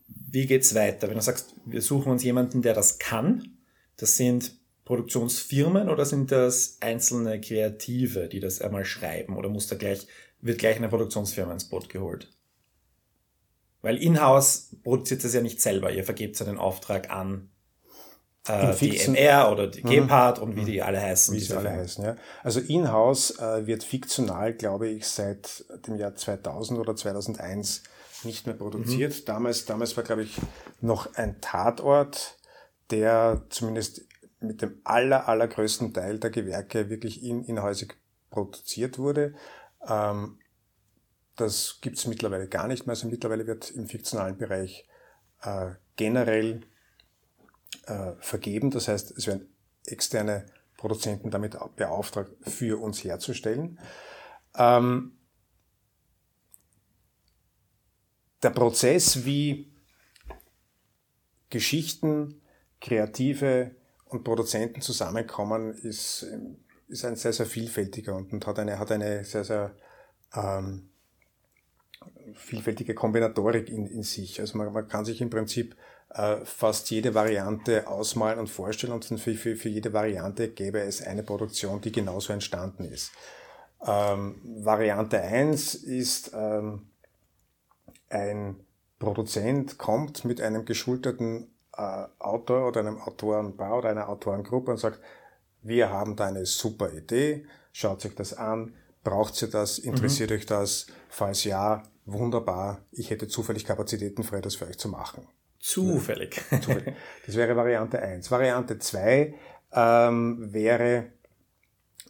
Wie 0.07 0.45
geht's 0.45 0.75
weiter? 0.75 1.07
Wenn 1.07 1.15
du 1.15 1.21
sagst, 1.21 1.55
wir 1.65 1.81
suchen 1.81 2.11
uns 2.11 2.23
jemanden, 2.23 2.61
der 2.61 2.73
das 2.73 2.99
kann, 2.99 3.57
das 3.95 4.17
sind 4.17 4.53
Produktionsfirmen 4.87 5.89
oder 5.89 6.05
sind 6.05 6.31
das 6.31 6.77
einzelne 6.79 7.41
Kreative, 7.41 8.29
die 8.29 8.39
das 8.39 8.61
einmal 8.61 8.85
schreiben 8.85 9.35
oder 9.35 9.49
muss 9.49 9.67
da 9.67 9.75
gleich, 9.75 10.07
wird 10.39 10.59
gleich 10.59 10.77
eine 10.77 10.87
Produktionsfirma 10.87 11.51
ins 11.51 11.65
Boot 11.65 11.89
geholt? 11.89 12.31
Weil 13.81 13.97
Inhouse 13.97 14.77
produziert 14.83 15.25
das 15.25 15.33
ja 15.33 15.41
nicht 15.41 15.61
selber, 15.61 15.91
ihr 15.91 16.05
vergebt 16.05 16.39
ja 16.39 16.45
den 16.45 16.57
Auftrag 16.57 17.09
an 17.09 17.49
äh, 18.47 18.73
die 18.77 18.97
MR 18.97 19.51
oder 19.51 19.67
die 19.67 19.83
mhm. 19.83 19.89
Gepard 19.89 20.37
mhm. 20.37 20.43
und 20.43 20.55
wie 20.55 20.63
die 20.63 20.81
alle 20.81 21.01
heißen. 21.01 21.35
Wie 21.35 21.41
sie 21.41 21.53
alle 21.53 21.71
heißen, 21.71 22.05
ja. 22.05 22.15
Also 22.41 22.61
Inhouse 22.61 23.37
äh, 23.39 23.67
wird 23.67 23.83
fiktional, 23.83 24.53
glaube 24.53 24.87
ich, 24.87 25.05
seit 25.05 25.65
dem 25.85 25.97
Jahr 25.97 26.15
2000 26.15 26.79
oder 26.79 26.95
2001 26.95 27.83
nicht 28.23 28.47
mehr 28.47 28.55
produziert. 28.55 29.13
Mhm. 29.13 29.25
Damals, 29.25 29.65
damals 29.65 29.97
war, 29.97 30.05
glaube 30.05 30.23
ich, 30.23 30.37
noch 30.79 31.13
ein 31.15 31.41
Tatort, 31.41 32.37
der 32.89 33.41
zumindest 33.49 34.07
mit 34.39 34.61
dem 34.61 34.79
aller, 34.83 35.27
allergrößten 35.27 35.93
Teil 35.93 36.19
der 36.19 36.29
Gewerke 36.29 36.89
wirklich 36.89 37.23
in, 37.23 37.43
inhäusig 37.43 37.97
produziert 38.29 38.99
wurde. 38.99 39.35
Ähm, 39.87 40.39
das 41.35 41.79
gibt 41.81 41.97
es 41.97 42.07
mittlerweile 42.07 42.47
gar 42.47 42.67
nicht 42.67 42.85
mehr. 42.85 42.93
Also 42.93 43.07
mittlerweile 43.07 43.47
wird 43.47 43.71
im 43.71 43.87
fiktionalen 43.87 44.37
Bereich 44.37 44.87
äh, 45.41 45.71
generell 45.95 46.61
äh, 47.85 48.13
vergeben. 48.19 48.71
Das 48.71 48.87
heißt, 48.87 49.11
es 49.17 49.27
werden 49.27 49.53
externe 49.85 50.45
Produzenten 50.77 51.31
damit 51.31 51.57
beauftragt, 51.75 52.31
für 52.41 52.81
uns 52.81 53.03
herzustellen. 53.03 53.79
Ähm, 54.55 55.17
der 58.43 58.51
Prozess, 58.51 59.25
wie 59.25 59.71
Geschichten, 61.49 62.41
Kreative 62.79 63.75
und 64.09 64.23
Produzenten 64.23 64.81
zusammenkommen, 64.81 65.73
ist, 65.73 66.25
ist 66.87 67.05
ein 67.05 67.15
sehr, 67.15 67.33
sehr 67.33 67.45
vielfältiger 67.45 68.15
und, 68.15 68.45
hat, 68.45 68.59
eine, 68.59 68.79
hat 68.79 68.91
eine 68.91 69.23
sehr, 69.23 69.43
sehr 69.43 69.75
ähm, 70.35 70.89
vielfältige 72.33 72.93
Kombinatorik 72.93 73.69
in, 73.69 73.87
in 73.87 74.03
sich. 74.03 74.39
Also 74.39 74.57
man, 74.57 74.71
man 74.71 74.87
kann 74.87 75.05
sich 75.05 75.21
im 75.21 75.29
Prinzip 75.29 75.75
äh, 76.09 76.37
fast 76.45 76.89
jede 76.89 77.13
Variante 77.13 77.87
ausmalen 77.87 78.39
und 78.39 78.49
vorstellen 78.49 78.93
und 78.93 79.05
für, 79.05 79.17
für, 79.17 79.55
für 79.55 79.69
jede 79.69 79.93
Variante 79.93 80.49
gäbe 80.49 80.79
es 80.79 81.01
eine 81.01 81.23
Produktion, 81.23 81.81
die 81.81 81.91
genauso 81.91 82.33
entstanden 82.33 82.85
ist. 82.85 83.11
Ähm, 83.85 84.41
Variante 84.43 85.21
1 85.21 85.75
ist 85.75 86.31
ähm, 86.33 86.87
ein 88.09 88.55
Produzent 88.99 89.77
kommt 89.77 90.25
mit 90.25 90.41
einem 90.41 90.65
geschulterten 90.65 91.51
Autor 92.19 92.67
oder 92.67 92.81
einem 92.81 92.99
Autorenbau 93.01 93.79
oder 93.79 93.89
einer 93.89 94.09
Autorengruppe 94.09 94.71
und 94.71 94.77
sagt, 94.77 94.99
wir 95.61 95.89
haben 95.89 96.15
da 96.15 96.27
eine 96.27 96.45
super 96.45 96.91
Idee, 96.93 97.45
schaut 97.71 98.01
sich 98.01 98.15
das 98.15 98.33
an, 98.33 98.73
braucht 99.03 99.41
ihr 99.41 99.49
das, 99.49 99.79
interessiert 99.79 100.29
mhm. 100.29 100.37
euch 100.37 100.45
das, 100.45 100.87
falls 101.09 101.43
ja, 101.43 101.83
wunderbar, 102.05 102.79
ich 102.91 103.09
hätte 103.09 103.27
zufällig 103.27 103.65
Kapazitäten 103.65 104.23
frei, 104.23 104.41
das 104.41 104.55
für 104.55 104.65
euch 104.67 104.77
zu 104.77 104.89
machen. 104.89 105.27
Zufällig. 105.59 106.41
Das 107.25 107.35
wäre 107.35 107.55
Variante 107.55 107.99
1. 108.01 108.31
Variante 108.31 108.79
2 108.79 109.33
ähm, 109.73 110.53
wäre 110.53 111.07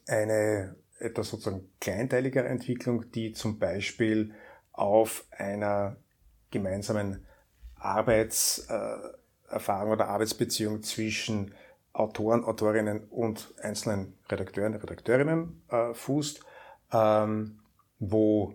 eine 0.08 0.76
etwas 1.00 1.30
sozusagen 1.30 1.70
kleinteiligere 1.80 2.48
Entwicklung, 2.48 3.12
die 3.12 3.34
zum 3.34 3.60
Beispiel 3.60 4.34
auf 4.72 5.26
einer 5.32 5.98
gemeinsamen 6.52 7.26
Arbeitserfahrung 9.48 9.92
oder 9.92 10.10
Arbeitsbeziehung 10.10 10.84
zwischen 10.84 11.54
Autoren, 11.94 12.44
Autorinnen 12.44 13.06
und 13.10 13.54
einzelnen 13.62 14.14
Redakteuren, 14.30 14.76
Redakteurinnen 14.76 15.64
äh, 15.70 15.94
fußt, 15.94 16.42
ähm, 16.92 17.60
wo 18.00 18.54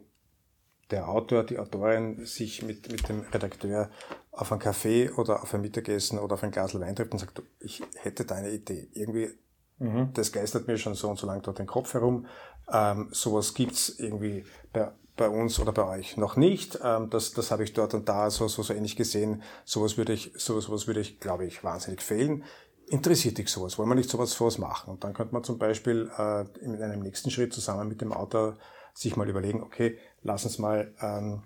der 0.91 1.09
Autor, 1.09 1.45
die 1.45 1.59
Autorin 1.59 2.25
sich 2.25 2.63
mit, 2.63 2.93
mit 2.93 3.09
dem 3.09 3.23
Redakteur 3.23 3.91
auf 4.31 4.53
einen 4.53 4.61
Kaffee 4.61 5.11
oder 5.11 5.43
auf 5.43 5.53
ein 5.55 5.63
Mittagessen 5.63 6.19
oder 6.19 6.35
auf 6.35 6.43
ein 6.43 6.51
Glas 6.51 6.79
Wein 6.79 6.95
trifft 6.95 7.13
und 7.13 7.19
sagt, 7.19 7.43
ich 7.61 7.83
hätte 7.97 8.25
deine 8.25 8.51
Idee. 8.51 8.89
Irgendwie, 8.93 9.31
mhm. 9.79 10.11
das 10.13 10.33
geistert 10.33 10.69
mir 10.69 10.77
schon 10.77 10.95
so 10.95 11.09
und 11.09 11.19
so 11.19 11.27
lange 11.27 11.43
dort 11.43 11.59
den 11.59 11.67
Kopf 11.67 11.95
herum. 11.95 12.27
Ähm, 12.71 13.09
sowas 13.11 13.55
gibt's 13.55 13.89
irgendwie 13.99 14.45
bei, 14.73 14.93
bei 15.17 15.29
uns 15.29 15.61
oder 15.61 15.73
bei 15.73 15.85
euch 15.85 16.17
noch 16.17 16.37
nicht. 16.37 16.79
Ähm, 16.83 17.11
das, 17.11 17.33
das 17.33 17.51
habe 17.51 17.65
ich 17.65 17.73
dort 17.73 17.95
und 17.95 18.09
da 18.09 18.31
so, 18.31 18.49
so, 18.49 18.63
so 18.63 18.73
ähnlich 18.73 18.97
gesehen. 18.97 19.43
Sowas 19.65 19.97
würde 19.97 20.13
ich, 20.13 20.33
sowas, 20.37 20.65
sowas 20.65 20.87
würde 20.87 21.01
ich, 21.01 21.21
glaube 21.21 21.45
ich, 21.45 21.63
wahnsinnig 21.63 22.03
fehlen. 22.03 22.45
Interessiert 22.87 23.39
dich 23.39 23.49
sowas? 23.49 23.79
Wollen 23.79 23.89
wir 23.89 23.95
nicht 23.95 24.11
sowas, 24.11 24.33
sowas 24.33 24.59
machen? 24.59 24.91
Und 24.91 25.05
dann 25.05 25.15
könnte 25.15 25.35
man 25.35 25.45
zum 25.45 25.59
Beispiel 25.59 26.11
äh, 26.19 26.45
in 26.65 26.83
einem 26.83 27.01
nächsten 27.01 27.31
Schritt 27.31 27.53
zusammen 27.53 27.89
mit 27.89 28.01
dem 28.01 28.13
Autor 28.13 28.59
sich 28.95 29.17
mal 29.17 29.29
überlegen, 29.29 29.63
okay, 29.63 29.99
lass 30.23 30.45
uns 30.45 30.59
mal 30.59 30.95
ähm, 31.01 31.43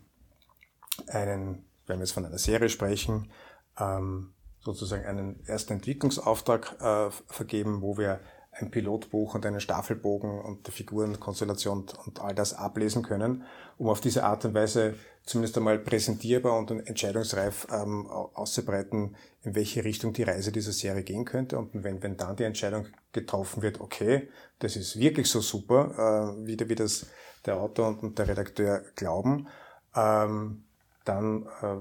einen, 1.09 1.65
wenn 1.87 1.99
wir 1.99 2.05
jetzt 2.05 2.13
von 2.13 2.25
einer 2.25 2.39
Serie 2.39 2.69
sprechen, 2.69 3.31
ähm, 3.79 4.33
sozusagen 4.61 5.05
einen 5.05 5.45
ersten 5.47 5.75
Entwicklungsauftrag 5.75 6.81
äh, 6.81 7.11
vergeben, 7.29 7.83
wo 7.83 7.99
wir 7.99 8.21
ein 8.59 8.71
Pilotbuch 8.71 9.35
und 9.35 9.45
einen 9.45 9.61
Staffelbogen 9.61 10.41
und 10.41 10.67
die 10.67 10.71
Figurenkonstellation 10.71 11.87
und 12.05 12.21
all 12.21 12.35
das 12.35 12.55
ablesen 12.55 13.03
können, 13.03 13.45
um 13.77 13.89
auf 13.89 14.01
diese 14.01 14.25
Art 14.25 14.45
und 14.45 14.55
Weise 14.55 14.95
zumindest 15.25 15.57
einmal 15.59 15.79
präsentierbar 15.79 16.57
und 16.57 16.71
entscheidungsreif 16.71 17.67
ähm, 17.73 18.07
auszubreiten, 18.07 19.17
in 19.43 19.55
welche 19.55 19.85
Richtung 19.85 20.13
die 20.13 20.23
Reise 20.23 20.53
dieser 20.53 20.73
Serie 20.73 21.03
gehen 21.03 21.25
könnte. 21.25 21.59
Und 21.59 21.71
wenn, 21.75 22.03
wenn 22.03 22.17
dann 22.17 22.37
die 22.37 22.45
Entscheidung 22.45 22.87
getroffen 23.13 23.63
wird, 23.63 23.81
okay, 23.81 24.29
das 24.61 24.77
ist 24.77 24.99
wirklich 24.99 25.29
so 25.29 25.41
super, 25.41 26.37
äh, 26.39 26.47
wie, 26.47 26.57
wie 26.69 26.75
das 26.75 27.07
der 27.45 27.57
Autor 27.61 27.99
und 28.01 28.19
der 28.19 28.29
Redakteur 28.29 28.85
glauben, 28.95 29.49
ähm, 29.95 30.65
dann 31.05 31.47
äh, 31.63 31.77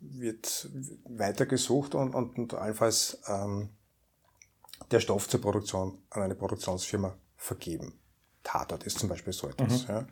wird 0.00 0.70
weitergesucht 1.04 1.94
und, 1.94 2.14
und, 2.14 2.38
und 2.38 2.54
allenfalls 2.54 3.20
ähm, 3.28 3.70
der 4.90 5.00
Stoff 5.00 5.28
zur 5.28 5.40
Produktion 5.40 5.98
an 6.10 6.22
eine 6.22 6.34
Produktionsfirma 6.34 7.16
vergeben. 7.36 7.98
Tatort 8.42 8.84
ist 8.84 8.98
zum 8.98 9.08
Beispiel 9.08 9.32
so 9.32 9.48
etwas. 9.48 9.86
Mhm. 9.86 10.06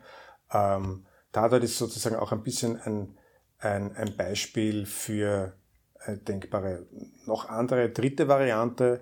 Ja. 0.51 0.75
Ähm, 0.75 1.05
Tatort 1.31 1.63
ist 1.63 1.77
sozusagen 1.77 2.15
auch 2.15 2.31
ein 2.31 2.43
bisschen 2.43 2.79
ein, 2.81 3.17
ein, 3.59 3.95
ein 3.95 4.15
Beispiel 4.15 4.85
für 4.85 5.53
eine 5.99 6.17
denkbare, 6.17 6.85
noch 7.25 7.49
andere 7.49 7.89
dritte 7.89 8.27
Variante. 8.27 9.01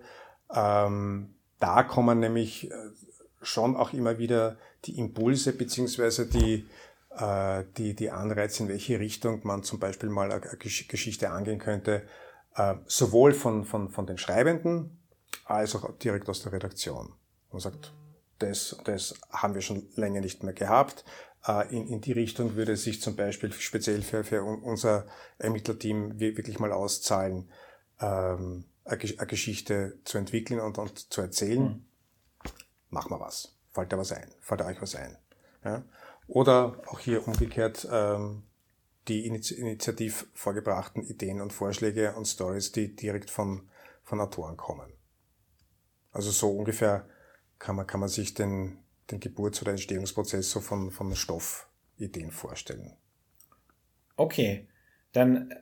Ähm, 0.54 1.36
da 1.60 1.84
kommen 1.84 2.20
nämlich 2.20 2.72
äh, 2.72 2.76
schon 3.42 3.76
auch 3.76 3.94
immer 3.94 4.18
wieder 4.18 4.58
die 4.86 4.98
Impulse 4.98 5.54
beziehungsweise 5.54 6.28
die, 6.28 6.68
äh, 7.12 7.64
die, 7.78 7.96
die 7.96 8.10
Anreize, 8.10 8.64
in 8.64 8.70
welche 8.70 9.00
Richtung 9.00 9.42
man 9.44 9.64
zum 9.64 9.80
Beispiel 9.80 10.10
mal 10.10 10.32
eine 10.32 10.42
Geschichte 10.58 11.30
angehen 11.30 11.60
könnte, 11.60 12.04
äh, 12.56 12.76
sowohl 12.88 13.34
von, 13.34 13.64
von, 13.66 13.90
von 13.90 14.06
den 14.06 14.18
Schreibenden 14.18 14.97
als 15.46 15.76
auch 15.76 15.98
direkt 15.98 16.30
aus 16.30 16.42
der 16.42 16.54
Redaktion. 16.54 17.14
Man 17.52 17.62
sagt, 17.62 17.94
das, 18.40 18.78
das 18.84 19.16
haben 19.32 19.54
wir 19.54 19.62
schon 19.62 19.88
länger 19.96 20.22
nicht 20.22 20.44
mehr 20.44 20.54
gehabt. 20.54 21.06
Äh, 21.48 21.76
in, 21.76 21.88
in 21.88 22.02
die 22.02 22.12
Richtung 22.12 22.56
würde 22.56 22.74
es 22.74 22.84
sich 22.84 23.02
zum 23.02 23.16
Beispiel 23.16 23.52
speziell 23.54 24.02
für, 24.02 24.24
für 24.24 24.44
unser 24.44 25.08
Ermittlerteam 25.38 26.20
wirklich 26.20 26.60
mal 26.60 26.72
auszahlen, 26.72 27.50
ähm, 28.00 28.66
eine 28.86 28.98
Geschichte 28.98 30.00
zu 30.06 30.18
entwickeln 30.18 30.60
und, 30.60 30.78
und 30.78 31.12
zu 31.12 31.22
erzählen. 31.22 31.64
Mhm. 31.64 31.86
Machen 32.90 33.12
wir 33.12 33.20
was 33.20 33.58
fällt 33.78 33.94
da 33.94 33.98
was 34.00 34.12
ein, 34.12 34.28
fällt 34.42 34.62
euch 34.64 34.82
was 34.82 34.96
ein. 34.96 35.16
Ja? 35.64 35.84
Oder 36.28 36.82
auch 36.88 37.00
hier 37.00 37.28
umgekehrt 37.28 37.88
ähm, 37.92 38.42
die 39.08 39.28
initiativ 39.28 40.26
vorgebrachten 40.34 41.04
Ideen 41.04 41.42
und 41.42 41.54
Vorschläge 41.54 42.16
und 42.16 42.26
Stories, 42.26 42.72
die 42.72 42.96
direkt 42.96 43.30
von, 43.30 43.70
von 44.04 44.20
Autoren 44.20 44.58
kommen. 44.58 44.92
Also 46.18 46.32
so 46.32 46.50
ungefähr 46.50 47.06
kann 47.60 47.76
man, 47.76 47.86
kann 47.86 48.00
man 48.00 48.10
sich 48.10 48.34
den, 48.34 48.80
den 49.12 49.20
Geburts- 49.20 49.62
oder 49.62 49.70
Entstehungsprozess 49.70 50.50
so 50.50 50.62
von, 50.62 50.90
von 50.90 51.16
Stoffideen 51.16 52.32
vorstellen. 52.32 52.94
Okay, 54.16 54.68
dann 55.12 55.52
äh, 55.52 55.56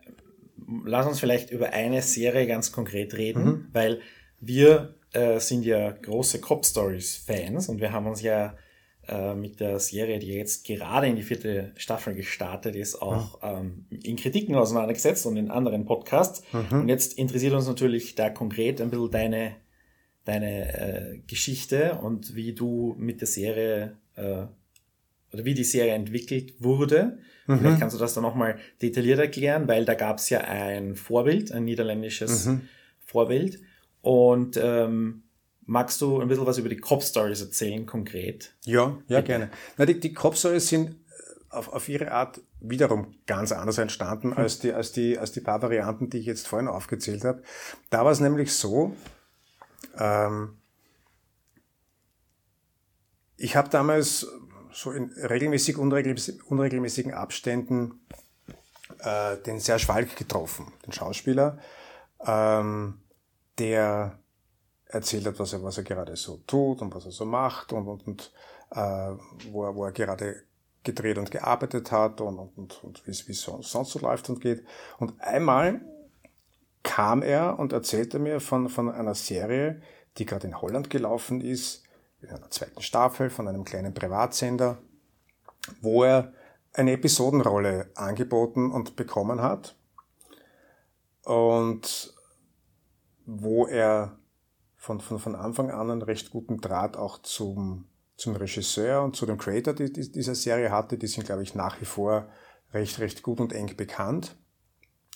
lass 0.85 1.07
uns 1.07 1.19
vielleicht 1.19 1.51
über 1.51 1.73
eine 1.73 2.01
Serie 2.01 2.47
ganz 2.47 2.71
konkret 2.71 3.15
reden, 3.15 3.43
mhm. 3.43 3.67
weil 3.73 3.99
wir 4.39 4.95
äh, 5.11 5.41
sind 5.41 5.65
ja 5.65 5.91
große 5.91 6.39
Cop 6.39 6.65
Stories 6.65 7.17
Fans 7.17 7.67
und 7.67 7.81
wir 7.81 7.91
haben 7.91 8.07
uns 8.07 8.21
ja 8.21 8.55
äh, 9.09 9.35
mit 9.35 9.59
der 9.59 9.79
Serie, 9.79 10.19
die 10.19 10.27
jetzt 10.27 10.65
gerade 10.65 11.07
in 11.07 11.17
die 11.17 11.23
vierte 11.23 11.73
Staffel 11.75 12.15
gestartet 12.15 12.77
ist, 12.77 13.01
auch 13.01 13.41
mhm. 13.43 13.85
ähm, 13.89 13.99
in 14.03 14.15
Kritiken 14.15 14.55
auseinandergesetzt 14.55 15.25
und 15.25 15.35
in 15.35 15.51
anderen 15.51 15.83
Podcasts. 15.85 16.43
Mhm. 16.53 16.81
Und 16.81 16.87
jetzt 16.87 17.17
interessiert 17.17 17.53
uns 17.53 17.67
natürlich 17.67 18.15
da 18.15 18.29
konkret 18.29 18.79
ein 18.79 18.89
bisschen 18.89 19.11
deine, 19.11 19.57
deine 20.25 20.73
äh, 20.73 21.17
Geschichte 21.27 21.95
und 22.01 22.35
wie 22.35 22.53
du 22.53 22.95
mit 22.97 23.21
der 23.21 23.27
Serie 23.27 23.97
äh, 24.15 24.45
oder 25.31 25.45
wie 25.45 25.53
die 25.53 25.63
Serie 25.63 25.93
entwickelt 25.93 26.55
wurde. 26.59 27.19
Mhm. 27.47 27.59
Vielleicht 27.59 27.79
kannst 27.79 27.95
du 27.95 27.99
das 27.99 28.13
dann 28.13 28.23
nochmal 28.23 28.57
detailliert 28.81 29.19
erklären, 29.19 29.67
weil 29.67 29.85
da 29.85 29.93
gab 29.93 30.17
es 30.17 30.29
ja 30.29 30.41
ein 30.41 30.95
Vorbild, 30.95 31.51
ein 31.51 31.65
niederländisches 31.65 32.45
mhm. 32.45 32.61
Vorbild. 32.99 33.59
Und 34.01 34.59
ähm, 34.61 35.23
Magst 35.67 35.99
du 36.01 36.21
ein 36.21 36.27
bisschen 36.27 36.45
was 36.45 36.59
über 36.59 36.69
die 36.69 36.77
Cop-Stories 36.77 37.41
erzählen, 37.41 37.85
konkret? 37.87 38.53
Ja, 38.65 38.97
ja, 39.07 39.21
gerne. 39.21 39.49
Na, 39.77 39.85
die, 39.85 39.99
die 39.99 40.13
Cop-Stories 40.13 40.67
sind 40.67 40.91
äh, 40.91 40.93
auf, 41.49 41.69
auf 41.69 41.89
ihre 41.89 42.11
Art 42.11 42.39
wiederum 42.59 43.15
ganz 43.25 43.51
anders 43.51 43.79
entstanden 43.79 44.31
hm. 44.31 44.37
als, 44.37 44.59
die, 44.59 44.73
als, 44.73 44.91
die, 44.91 45.17
als 45.17 45.31
die 45.31 45.41
paar 45.41 45.63
Varianten, 45.63 46.11
die 46.11 46.19
ich 46.19 46.27
jetzt 46.27 46.47
vorhin 46.47 46.67
aufgezählt 46.67 47.23
habe. 47.23 47.41
Da 47.89 48.05
war 48.05 48.11
es 48.11 48.19
nämlich 48.19 48.53
so, 48.53 48.95
ähm, 49.97 50.57
ich 53.37 53.55
habe 53.55 53.69
damals 53.69 54.27
so 54.71 54.91
in 54.91 55.11
regelmäßig, 55.11 55.77
unregelmäßig, 55.77 56.45
unregelmäßigen 56.49 57.13
Abständen 57.13 58.05
äh, 58.99 59.37
den 59.37 59.59
Serge 59.59 59.87
Walk 59.87 60.15
getroffen, 60.15 60.71
den 60.85 60.91
Schauspieler, 60.91 61.59
ähm, 62.25 63.01
der 63.57 64.19
erzählt 64.85 65.25
hat, 65.25 65.39
was 65.39 65.53
er, 65.53 65.63
was 65.63 65.77
er 65.77 65.83
gerade 65.83 66.15
so 66.15 66.37
tut 66.47 66.81
und 66.81 66.93
was 66.93 67.05
er 67.05 67.11
so 67.11 67.25
macht 67.25 67.73
und, 67.73 67.87
und, 67.87 68.07
und 68.07 68.33
äh, 68.71 69.11
wo, 69.51 69.65
er, 69.65 69.75
wo 69.75 69.85
er 69.85 69.91
gerade 69.91 70.43
gedreht 70.83 71.17
und 71.17 71.31
gearbeitet 71.31 71.91
hat 71.91 72.21
und, 72.21 72.37
und, 72.37 72.57
und, 72.57 72.83
und 72.83 73.07
wie 73.07 73.11
es 73.11 73.41
sonst 73.41 73.91
so 73.91 73.99
läuft 73.99 74.29
und 74.29 74.39
geht. 74.39 74.63
Und 74.99 75.19
einmal 75.21 75.81
kam 76.85 77.23
er 77.23 77.59
und 77.59 77.73
erzählte 77.73 78.19
mir 78.19 78.39
von, 78.39 78.69
von 78.69 78.89
einer 78.89 79.15
Serie, 79.15 79.81
die 80.17 80.25
gerade 80.25 80.47
in 80.47 80.61
Holland 80.61 80.89
gelaufen 80.89 81.41
ist, 81.41 81.83
in 82.21 82.29
einer 82.29 82.49
zweiten 82.51 82.81
Staffel 82.81 83.29
von 83.29 83.47
einem 83.47 83.65
kleinen 83.65 83.93
Privatsender, 83.93 84.77
wo 85.81 86.03
er 86.03 86.31
eine 86.73 86.93
Episodenrolle 86.93 87.89
angeboten 87.95 88.71
und 88.71 88.95
bekommen 88.95 89.41
hat 89.41 89.75
und 91.23 92.13
wo 93.25 93.65
er 93.65 94.19
von, 94.75 95.01
von, 95.01 95.17
von 95.17 95.35
Anfang 95.35 95.71
an 95.71 95.89
einen 95.89 96.01
recht 96.03 96.29
guten 96.29 96.61
Draht 96.61 96.97
auch 96.97 97.17
zum, 97.23 97.87
zum 98.15 98.35
Regisseur 98.35 99.03
und 99.03 99.15
zu 99.15 99.25
dem 99.25 99.39
Creator 99.39 99.73
die, 99.73 99.91
die, 99.91 100.11
dieser 100.11 100.35
Serie 100.35 100.71
hatte. 100.71 100.99
Die 100.99 101.07
sind, 101.07 101.25
glaube 101.25 101.41
ich, 101.41 101.55
nach 101.55 101.81
wie 101.81 101.85
vor 101.85 102.29
recht, 102.73 102.99
recht 102.99 103.23
gut 103.23 103.39
und 103.39 103.53
eng 103.53 103.75
bekannt 103.75 104.37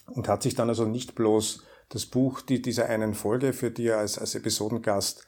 und 0.10 0.28
hat 0.28 0.44
sich 0.44 0.56
dann 0.56 0.70
also 0.70 0.86
nicht 0.86 1.16
bloß 1.16 1.64
das 1.90 2.06
Buch 2.06 2.42
die, 2.42 2.62
dieser 2.62 2.86
einen 2.88 3.14
Folge, 3.14 3.54
für 3.54 3.72
die 3.72 3.88
er 3.88 4.00
als, 4.00 4.18
als 4.20 4.36
Episodengast 4.36 5.26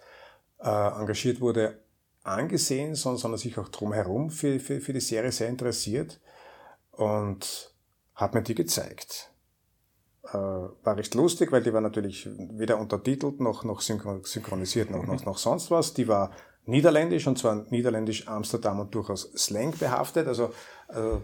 äh, 0.59 0.69
engagiert 0.69 1.41
wurde, 1.41 1.79
angesehen, 2.23 2.95
sondern, 2.95 3.19
sondern 3.19 3.39
sich 3.39 3.57
auch 3.57 3.69
drumherum 3.69 4.29
für, 4.29 4.59
für, 4.59 4.79
für 4.79 4.93
die 4.93 4.99
Serie 4.99 5.31
sehr 5.31 5.49
interessiert 5.49 6.19
und 6.91 7.73
hat 8.13 8.33
mir 8.33 8.43
die 8.43 8.55
gezeigt. 8.55 9.31
Äh, 10.23 10.37
war 10.37 10.97
recht 10.97 11.15
lustig, 11.15 11.51
weil 11.51 11.63
die 11.63 11.73
war 11.73 11.81
natürlich 11.81 12.29
weder 12.37 12.77
untertitelt 12.77 13.39
noch, 13.39 13.63
noch 13.63 13.81
synchronisiert 13.81 14.91
noch, 14.91 15.03
noch, 15.05 15.25
noch 15.25 15.37
sonst 15.39 15.71
was. 15.71 15.95
Die 15.95 16.07
war 16.07 16.31
niederländisch 16.65 17.25
und 17.25 17.39
zwar 17.39 17.65
niederländisch 17.71 18.27
Amsterdam 18.27 18.79
und 18.79 18.93
durchaus 18.93 19.31
Slang 19.33 19.75
behaftet. 19.77 20.27
Also, 20.27 20.53
also 20.87 21.23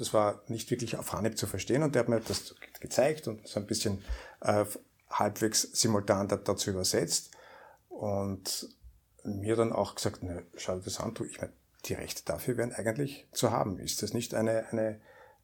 das 0.00 0.14
war 0.14 0.42
nicht 0.48 0.70
wirklich 0.70 0.96
auf 0.96 1.12
Haneb 1.12 1.36
zu 1.36 1.46
verstehen 1.46 1.82
und 1.82 1.94
der 1.94 2.00
hat 2.00 2.08
mir 2.08 2.20
das 2.20 2.54
gezeigt 2.80 3.28
und 3.28 3.46
so 3.46 3.60
ein 3.60 3.66
bisschen 3.66 4.02
äh, 4.40 4.64
halbwegs 5.10 5.62
simultan 5.72 6.26
dazu 6.26 6.70
übersetzt 6.70 7.32
und 7.88 8.68
mir 9.24 9.56
dann 9.56 9.72
auch 9.72 9.94
gesagt, 9.94 10.22
ne, 10.22 10.42
schau 10.56 10.76
dir 10.76 10.84
das 10.84 11.00
an, 11.00 11.12
du, 11.12 11.24
ich 11.24 11.38
meine, 11.38 11.52
die 11.84 11.92
Rechte 11.92 12.22
dafür 12.24 12.56
wären 12.56 12.72
eigentlich 12.72 13.28
zu 13.32 13.50
haben. 13.50 13.78
Ist 13.78 14.02
das 14.02 14.14
nicht 14.14 14.34
eine, 14.34 14.66
eine, 14.70 15.00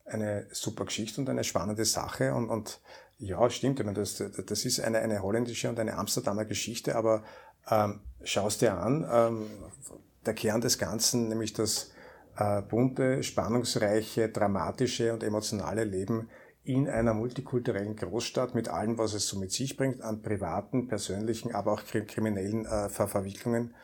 eine 0.07 0.47
super 0.51 0.87
Geschichte 0.87 1.21
und 1.21 1.29
eine 1.29 1.45
spannende 1.45 1.85
Sache? 1.85 2.33
Und, 2.33 2.49
und 2.49 2.81
ja, 3.19 3.51
stimmt, 3.51 3.79
ich 3.79 3.85
meine, 3.85 3.99
das, 3.99 4.16
das 4.47 4.64
ist 4.64 4.81
eine, 4.81 5.01
eine 5.01 5.23
holländische 5.23 5.69
und 5.69 5.79
eine 5.79 5.99
Amsterdamer 5.99 6.47
Geschichte, 6.47 6.97
aber 6.97 7.25
ähm, 7.71 8.01
schau 8.25 8.47
es 8.47 8.57
dir 8.57 8.79
an, 8.79 9.07
ähm, 9.11 9.51
der 10.25 10.35
Kern 10.35 10.62
des 10.62 10.79
Ganzen, 10.79 11.29
nämlich 11.29 11.53
das 11.53 11.90
äh, 12.37 12.62
bunte, 12.62 13.22
spannungsreiche, 13.22 14.29
dramatische 14.29 15.12
und 15.12 15.22
emotionale 15.22 15.85
Leben 15.85 16.29
in 16.64 16.88
einer 16.88 17.14
multikulturellen 17.14 17.94
Großstadt 17.94 18.55
mit 18.55 18.68
allem, 18.68 18.99
was 18.99 19.14
es 19.14 19.29
so 19.29 19.38
mit 19.38 19.53
sich 19.53 19.77
bringt, 19.77 20.03
an 20.03 20.22
privaten, 20.22 20.88
persönlichen, 20.88 21.55
aber 21.55 21.72
auch 21.72 21.85
kriminellen 21.85 22.66
äh, 22.66 22.88
Ver 22.88 23.07
Verwicklungen. 23.07 23.75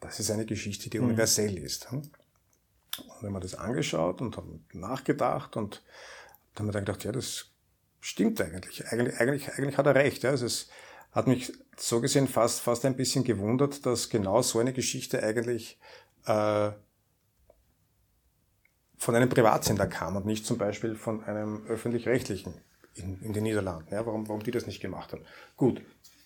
Das 0.00 0.18
ist 0.18 0.30
eine 0.30 0.46
Geschichte, 0.46 0.88
die 0.88 0.98
mhm. 0.98 1.06
universell 1.06 1.58
ist. 1.58 1.90
Hm? 1.90 1.98
Und 1.98 3.22
wenn 3.22 3.32
man 3.32 3.42
das 3.42 3.54
angeschaut 3.54 4.20
und 4.20 4.36
haben 4.36 4.64
nachgedacht 4.72 5.56
und 5.56 5.84
dann 6.54 6.60
haben 6.60 6.68
wir 6.68 6.72
dann 6.72 6.84
gedacht, 6.84 7.04
ja, 7.04 7.12
das 7.12 7.50
stimmt 8.00 8.40
eigentlich. 8.40 8.86
Eigentlich, 8.88 9.20
eigentlich, 9.20 9.52
eigentlich 9.52 9.76
hat 9.76 9.86
er 9.86 9.94
recht. 9.94 10.22
Ja. 10.22 10.30
Also 10.30 10.46
es 10.46 10.68
hat 11.12 11.26
mich 11.26 11.52
so 11.76 12.00
gesehen 12.00 12.26
fast, 12.26 12.60
fast 12.60 12.84
ein 12.84 12.96
bisschen 12.96 13.22
gewundert, 13.24 13.84
dass 13.86 14.08
genau 14.08 14.42
so 14.42 14.58
eine 14.58 14.72
Geschichte 14.72 15.22
eigentlich 15.22 15.78
äh, 16.26 16.70
von 18.98 19.14
einem 19.14 19.28
Privatsender 19.28 19.86
kam 19.86 20.16
und 20.16 20.26
nicht 20.26 20.44
zum 20.44 20.58
Beispiel 20.58 20.94
von 20.94 21.24
einem 21.24 21.64
öffentlich-rechtlichen 21.66 22.54
in, 22.94 23.20
in 23.22 23.32
den 23.32 23.44
Niederlanden. 23.44 23.92
Ja, 23.92 24.04
warum, 24.04 24.28
warum 24.28 24.42
die 24.42 24.50
das 24.50 24.66
nicht 24.66 24.80
gemacht 24.80 25.12
haben. 25.12 25.22
Gut, 25.56 25.80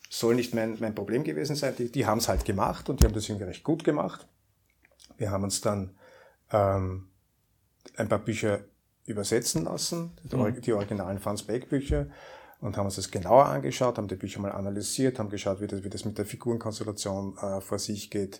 soll 0.09 0.35
nicht 0.35 0.53
mein, 0.53 0.77
mein 0.79 0.95
Problem 0.95 1.23
gewesen 1.23 1.55
sein. 1.55 1.75
Die, 1.77 1.91
die 1.91 2.05
haben 2.05 2.17
es 2.17 2.27
halt 2.27 2.45
gemacht 2.45 2.89
und 2.89 3.01
die 3.01 3.05
haben 3.05 3.13
das 3.13 3.29
irgendwie 3.29 3.45
recht 3.45 3.63
gut 3.63 3.83
gemacht. 3.83 4.27
Wir 5.17 5.31
haben 5.31 5.43
uns 5.43 5.61
dann 5.61 5.95
ähm, 6.51 7.09
ein 7.95 8.09
paar 8.09 8.19
Bücher 8.19 8.61
übersetzen 9.05 9.65
lassen, 9.65 10.11
die, 10.23 10.35
mhm. 10.35 10.61
die 10.61 10.73
originalen 10.73 11.19
Franz 11.19 11.43
Beck 11.43 11.69
Bücher, 11.69 12.07
und 12.63 12.77
haben 12.77 12.85
uns 12.85 12.95
das 12.95 13.11
genauer 13.11 13.45
angeschaut, 13.47 13.97
haben 13.97 14.07
die 14.07 14.15
Bücher 14.15 14.39
mal 14.39 14.53
analysiert, 14.53 15.19
haben 15.19 15.29
geschaut, 15.29 15.59
wie 15.59 15.67
das, 15.67 15.83
wie 15.83 15.89
das 15.89 16.05
mit 16.05 16.17
der 16.17 16.25
Figurenkonstellation 16.25 17.37
äh, 17.37 17.59
vor 17.59 17.77
sich 17.77 18.09
geht, 18.09 18.39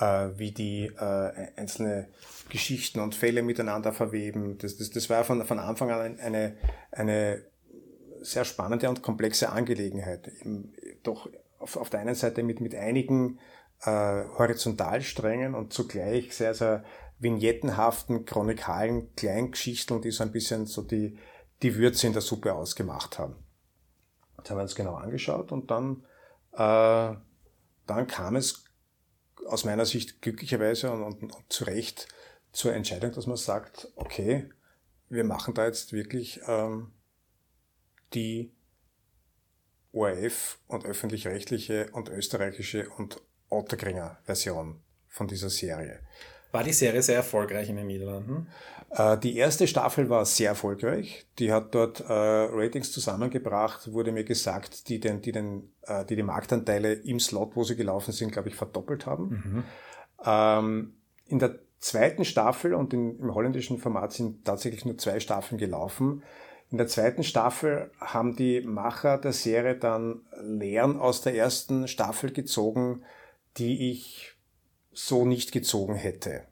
wie 0.00 0.52
die 0.52 0.86
äh, 0.86 1.50
einzelne 1.56 2.08
Geschichten 2.48 3.00
und 3.00 3.14
Fälle 3.14 3.42
miteinander 3.42 3.92
verweben. 3.92 4.58
Das, 4.58 4.76
das, 4.76 4.90
das 4.90 5.10
war 5.10 5.24
von, 5.24 5.44
von 5.44 5.58
Anfang 5.58 5.90
an 5.90 6.18
eine, 6.18 6.56
eine 6.90 7.44
sehr 8.20 8.44
spannende 8.44 8.88
und 8.88 9.02
komplexe 9.02 9.50
Angelegenheit. 9.50 10.30
Doch 11.02 11.28
auf, 11.58 11.76
auf 11.76 11.90
der 11.90 12.00
einen 12.00 12.14
Seite 12.14 12.42
mit, 12.42 12.60
mit 12.60 12.74
einigen 12.74 13.38
äh, 13.82 14.24
Horizontalsträngen 14.38 15.54
und 15.54 15.72
zugleich 15.72 16.34
sehr, 16.34 16.54
sehr 16.54 16.84
vignettenhaften, 17.18 18.24
chronikalen 18.24 19.14
Kleingeschichten, 19.14 20.00
die 20.00 20.10
so 20.10 20.24
ein 20.24 20.32
bisschen 20.32 20.66
so 20.66 20.82
die, 20.82 21.18
die 21.62 21.76
Würze 21.76 22.06
in 22.06 22.12
der 22.12 22.22
Suppe 22.22 22.54
ausgemacht 22.54 23.18
haben. 23.18 23.36
Das 24.38 24.50
haben 24.50 24.58
wir 24.58 24.62
uns 24.62 24.74
genau 24.74 24.94
angeschaut 24.94 25.52
und 25.52 25.70
dann, 25.70 26.04
äh, 26.52 27.14
dann 27.86 28.06
kam 28.06 28.36
es 28.36 28.64
aus 29.46 29.64
meiner 29.64 29.86
Sicht 29.86 30.22
glücklicherweise 30.22 30.90
und, 30.90 31.02
und, 31.02 31.22
und 31.22 31.44
zu 31.48 31.64
Recht 31.64 32.08
zur 32.52 32.74
Entscheidung, 32.74 33.12
dass 33.12 33.26
man 33.26 33.36
sagt, 33.36 33.88
okay, 33.96 34.50
wir 35.08 35.24
machen 35.24 35.54
da 35.54 35.66
jetzt 35.66 35.92
wirklich 35.92 36.40
ähm, 36.46 36.92
die 38.14 38.52
ORF 39.92 40.58
und 40.66 40.84
öffentlich-rechtliche 40.84 41.90
und 41.92 42.08
österreichische 42.08 42.88
und 42.90 43.20
Otterkringer 43.48 44.20
Version 44.24 44.80
von 45.08 45.26
dieser 45.26 45.50
Serie. 45.50 46.00
War 46.52 46.64
die 46.64 46.72
Serie 46.72 47.02
sehr 47.02 47.16
erfolgreich 47.16 47.68
in 47.68 47.76
den 47.76 47.86
Niederlanden? 47.86 48.48
Äh, 48.90 49.18
die 49.18 49.36
erste 49.36 49.66
Staffel 49.66 50.10
war 50.10 50.24
sehr 50.24 50.50
erfolgreich. 50.50 51.26
Die 51.38 51.52
hat 51.52 51.74
dort 51.74 52.00
äh, 52.00 52.12
Ratings 52.12 52.92
zusammengebracht, 52.92 53.92
wurde 53.92 54.12
mir 54.12 54.24
gesagt, 54.24 54.88
die 54.88 55.00
den, 55.00 55.22
die 55.22 55.32
den, 55.32 55.72
äh, 55.82 56.04
die 56.04 56.16
die 56.16 56.22
Marktanteile 56.22 56.92
im 56.92 57.20
Slot, 57.20 57.56
wo 57.56 57.64
sie 57.64 57.76
gelaufen 57.76 58.12
sind, 58.12 58.32
glaube 58.32 58.48
ich, 58.48 58.56
verdoppelt 58.56 59.06
haben. 59.06 59.28
Mhm. 59.28 59.64
Ähm, 60.24 60.94
in 61.26 61.38
der 61.38 61.60
zweiten 61.78 62.24
Staffel 62.24 62.74
und 62.74 62.92
im 62.92 63.32
holländischen 63.34 63.78
Format 63.78 64.12
sind 64.12 64.44
tatsächlich 64.44 64.84
nur 64.84 64.98
zwei 64.98 65.20
Staffeln 65.20 65.58
gelaufen. 65.58 66.22
In 66.70 66.78
der 66.78 66.86
zweiten 66.86 67.24
Staffel 67.24 67.90
haben 68.00 68.36
die 68.36 68.60
Macher 68.60 69.18
der 69.18 69.32
Serie 69.32 69.76
dann 69.76 70.22
Lehren 70.40 70.98
aus 70.98 71.20
der 71.20 71.34
ersten 71.34 71.88
Staffel 71.88 72.32
gezogen, 72.32 73.02
die 73.56 73.90
ich 73.90 74.36
so 74.92 75.24
nicht 75.24 75.52
gezogen 75.52 75.94
hätte. 75.94 76.44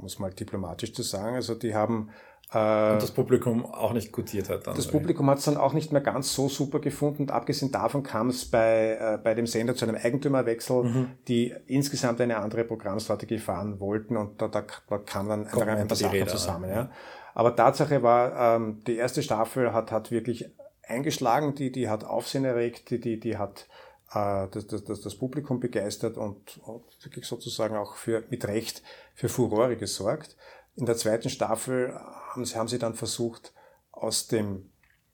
Muss 0.00 0.18
mal 0.18 0.32
diplomatisch 0.32 0.92
zu 0.92 1.02
sagen. 1.02 1.36
Also 1.36 1.54
die 1.54 1.74
haben 1.74 2.10
äh, 2.52 2.92
und 2.92 3.02
das 3.02 3.12
Publikum 3.12 3.64
auch 3.64 3.92
nicht 3.92 4.10
gutiert 4.12 4.48
hat. 4.48 4.66
Dann 4.66 4.74
das 4.74 4.88
Publikum 4.88 5.30
hat 5.30 5.38
es 5.38 5.44
dann 5.44 5.56
auch 5.56 5.72
nicht 5.72 5.92
mehr 5.92 6.00
ganz 6.00 6.34
so 6.34 6.48
super 6.48 6.80
gefunden. 6.80 7.22
Und 7.22 7.30
abgesehen 7.30 7.70
davon 7.70 8.02
kam 8.02 8.28
es 8.28 8.44
bei, 8.44 8.98
äh, 9.00 9.18
bei 9.22 9.34
dem 9.34 9.46
Sender 9.46 9.76
zu 9.76 9.84
einem 9.84 9.96
Eigentümerwechsel, 9.96 10.82
mhm. 10.82 11.10
die 11.28 11.54
insgesamt 11.66 12.20
eine 12.20 12.38
andere 12.38 12.64
Programmstrategie 12.64 13.38
fahren 13.38 13.78
wollten. 13.78 14.16
Und 14.16 14.42
da, 14.42 14.48
da, 14.48 14.64
da 14.88 14.98
kam 14.98 15.28
dann 15.28 15.46
ein, 15.46 15.68
ein 15.68 15.88
paar 15.88 15.96
Sachen 15.96 16.12
Räder, 16.12 16.26
zusammen. 16.26 16.70
Ja. 16.70 16.90
Aber 17.34 17.54
Tatsache 17.54 18.02
war, 18.02 18.56
ähm, 18.56 18.82
die 18.86 18.96
erste 18.96 19.22
Staffel 19.22 19.72
hat, 19.72 19.92
hat 19.92 20.10
wirklich 20.10 20.50
eingeschlagen, 20.86 21.54
die, 21.54 21.70
die 21.70 21.88
hat 21.88 22.02
Aufsehen 22.02 22.44
erregt, 22.44 22.90
die, 22.90 22.98
die, 22.98 23.20
die 23.20 23.38
hat 23.38 23.68
äh, 24.12 24.48
das, 24.50 24.66
das, 24.66 24.84
das, 24.84 25.00
das 25.00 25.14
Publikum 25.14 25.60
begeistert 25.60 26.16
und, 26.16 26.58
und 26.58 26.84
wirklich 27.02 27.26
sozusagen 27.26 27.76
auch 27.76 27.96
für, 27.96 28.24
mit 28.30 28.46
Recht 28.46 28.82
für 29.14 29.28
Furore 29.28 29.76
gesorgt. 29.76 30.36
In 30.76 30.86
der 30.86 30.96
zweiten 30.96 31.30
Staffel 31.30 31.94
haben 31.94 32.44
sie, 32.44 32.56
haben 32.56 32.68
sie 32.68 32.78
dann 32.78 32.94
versucht, 32.94 33.52
aus 33.92 34.26
dem 34.28 34.70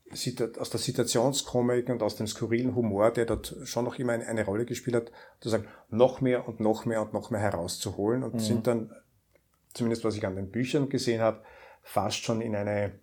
aus 0.08 0.70
der 0.70 0.78
Situationskomik 0.78 1.88
und 1.88 2.00
aus 2.00 2.14
dem 2.14 2.28
skurrilen 2.28 2.76
Humor, 2.76 3.10
der 3.10 3.26
dort 3.26 3.56
schon 3.64 3.84
noch 3.84 3.98
immer 3.98 4.12
eine, 4.12 4.26
eine 4.26 4.44
Rolle 4.44 4.64
gespielt 4.64 4.94
hat, 4.94 5.12
zu 5.40 5.48
sagen, 5.48 5.66
noch 5.90 6.20
mehr 6.20 6.46
und 6.46 6.60
noch 6.60 6.84
mehr 6.84 7.02
und 7.02 7.12
noch 7.12 7.30
mehr 7.30 7.40
herauszuholen 7.40 8.22
und 8.22 8.34
mhm. 8.34 8.38
sind 8.38 8.66
dann, 8.68 8.92
zumindest 9.74 10.04
was 10.04 10.16
ich 10.16 10.24
an 10.24 10.36
den 10.36 10.52
Büchern 10.52 10.88
gesehen 10.88 11.20
habe, 11.20 11.42
fast 11.82 12.22
schon 12.22 12.40
in 12.40 12.54
eine 12.54 13.00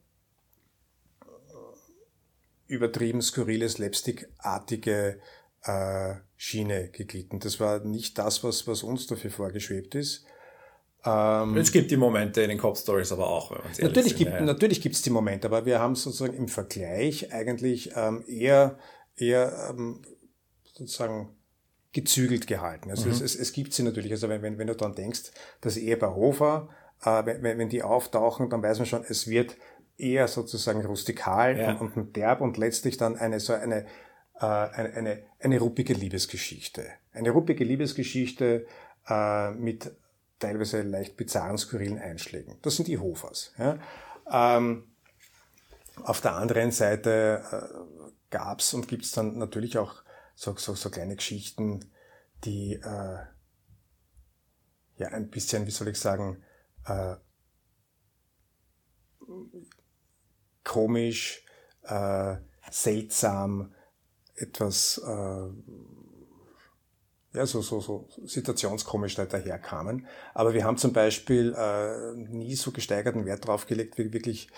übertrieben 2.67 3.21
skurrile, 3.21 3.67
slapstick-artige 3.67 5.19
äh, 5.63 6.15
Schiene 6.35 6.89
geglitten. 6.89 7.39
Das 7.39 7.59
war 7.59 7.79
nicht 7.79 8.17
das, 8.17 8.43
was, 8.43 8.67
was 8.67 8.83
uns 8.83 9.07
dafür 9.07 9.31
vorgeschwebt 9.31 9.95
ist. 9.95 10.25
Ähm, 11.05 11.57
es 11.57 11.71
gibt 11.71 11.91
die 11.91 11.97
Momente 11.97 12.41
in 12.41 12.49
den 12.49 12.57
Cop 12.57 12.77
Stories 12.77 13.11
aber 13.11 13.27
auch. 13.27 13.51
Natürlich 13.51 14.09
sind, 14.09 14.17
gibt, 14.17 14.31
ja. 14.31 14.41
natürlich 14.41 14.81
gibt 14.81 14.95
es 14.95 15.01
die 15.01 15.09
Momente, 15.09 15.47
aber 15.47 15.65
wir 15.65 15.79
haben 15.79 15.95
sozusagen 15.95 16.33
im 16.33 16.47
Vergleich 16.47 17.33
eigentlich 17.33 17.91
ähm, 17.95 18.23
eher, 18.27 18.77
eher 19.15 19.69
ähm, 19.69 20.01
sozusagen 20.63 21.35
gezügelt 21.91 22.47
gehalten. 22.47 22.89
Also 22.89 23.05
mhm. 23.05 23.11
es, 23.11 23.21
es, 23.21 23.35
es 23.35 23.53
gibt 23.53 23.73
sie 23.73 23.83
natürlich. 23.83 24.11
Also 24.11 24.29
wenn, 24.29 24.41
wenn, 24.41 24.57
wenn 24.57 24.67
du 24.67 24.75
dann 24.75 24.95
denkst, 24.95 25.31
dass 25.61 25.77
Ehepaar 25.77 26.15
Hofer, 26.15 26.69
äh, 27.03 27.25
wenn, 27.25 27.57
wenn 27.57 27.69
die 27.69 27.83
auftauchen, 27.83 28.49
dann 28.49 28.63
weiß 28.63 28.79
man 28.79 28.85
schon, 28.85 29.03
es 29.07 29.27
wird 29.27 29.57
eher 29.97 30.27
sozusagen 30.27 30.85
rustikal 30.85 31.57
ja. 31.57 31.73
und, 31.73 31.95
und 31.95 32.15
derb 32.15 32.41
und 32.41 32.57
letztlich 32.57 32.97
dann 32.97 33.15
eine 33.15 33.39
so 33.39 33.53
eine, 33.53 33.85
äh, 34.39 34.45
eine, 34.45 34.93
eine, 34.93 35.23
eine 35.39 35.59
ruppige 35.59 35.93
Liebesgeschichte. 35.93 36.85
Eine 37.11 37.31
ruppige 37.31 37.63
Liebesgeschichte 37.63 38.65
äh, 39.07 39.51
mit 39.51 39.91
teilweise 40.39 40.81
leicht 40.81 41.15
bizarren, 41.15 41.57
skurrilen 41.57 41.99
Einschlägen. 41.99 42.57
Das 42.61 42.75
sind 42.75 42.87
die 42.87 42.97
Hofers. 42.97 43.53
Ja. 43.57 43.77
Ähm, 44.31 44.93
auf 46.03 46.21
der 46.21 46.35
anderen 46.35 46.71
Seite 46.71 47.43
äh, 47.51 48.11
gab 48.29 48.59
es 48.59 48.73
und 48.73 48.87
gibt 48.87 49.05
es 49.05 49.11
dann 49.11 49.37
natürlich 49.37 49.77
auch 49.77 50.03
so, 50.35 50.55
so, 50.57 50.73
so 50.73 50.89
kleine 50.89 51.15
Geschichten, 51.15 51.91
die 52.43 52.73
äh, 52.73 53.17
ja 54.97 55.07
ein 55.09 55.29
bisschen, 55.29 55.67
wie 55.67 55.71
soll 55.71 55.89
ich 55.89 55.99
sagen, 55.99 56.43
äh, 56.85 57.15
komisch, 60.63 61.45
äh, 61.83 62.37
seltsam, 62.71 63.73
etwas 64.43 65.01
äh, 65.05 65.49
ja, 67.33 67.45
so, 67.47 67.61
so, 67.61 67.79
so 67.79 68.07
situationskomisch 68.25 69.15
da 69.15 69.25
daherkamen. 69.25 70.05
Aber 70.33 70.53
wir 70.53 70.63
haben 70.63 70.77
zum 70.77 70.93
Beispiel 70.93 71.55
äh, 71.57 72.13
nie 72.15 72.55
so 72.55 72.71
gesteigerten 72.71 73.25
Wert 73.25 73.47
drauf 73.47 73.65
gelegt, 73.65 73.97
wie 73.97 74.13
wirklich 74.13 74.49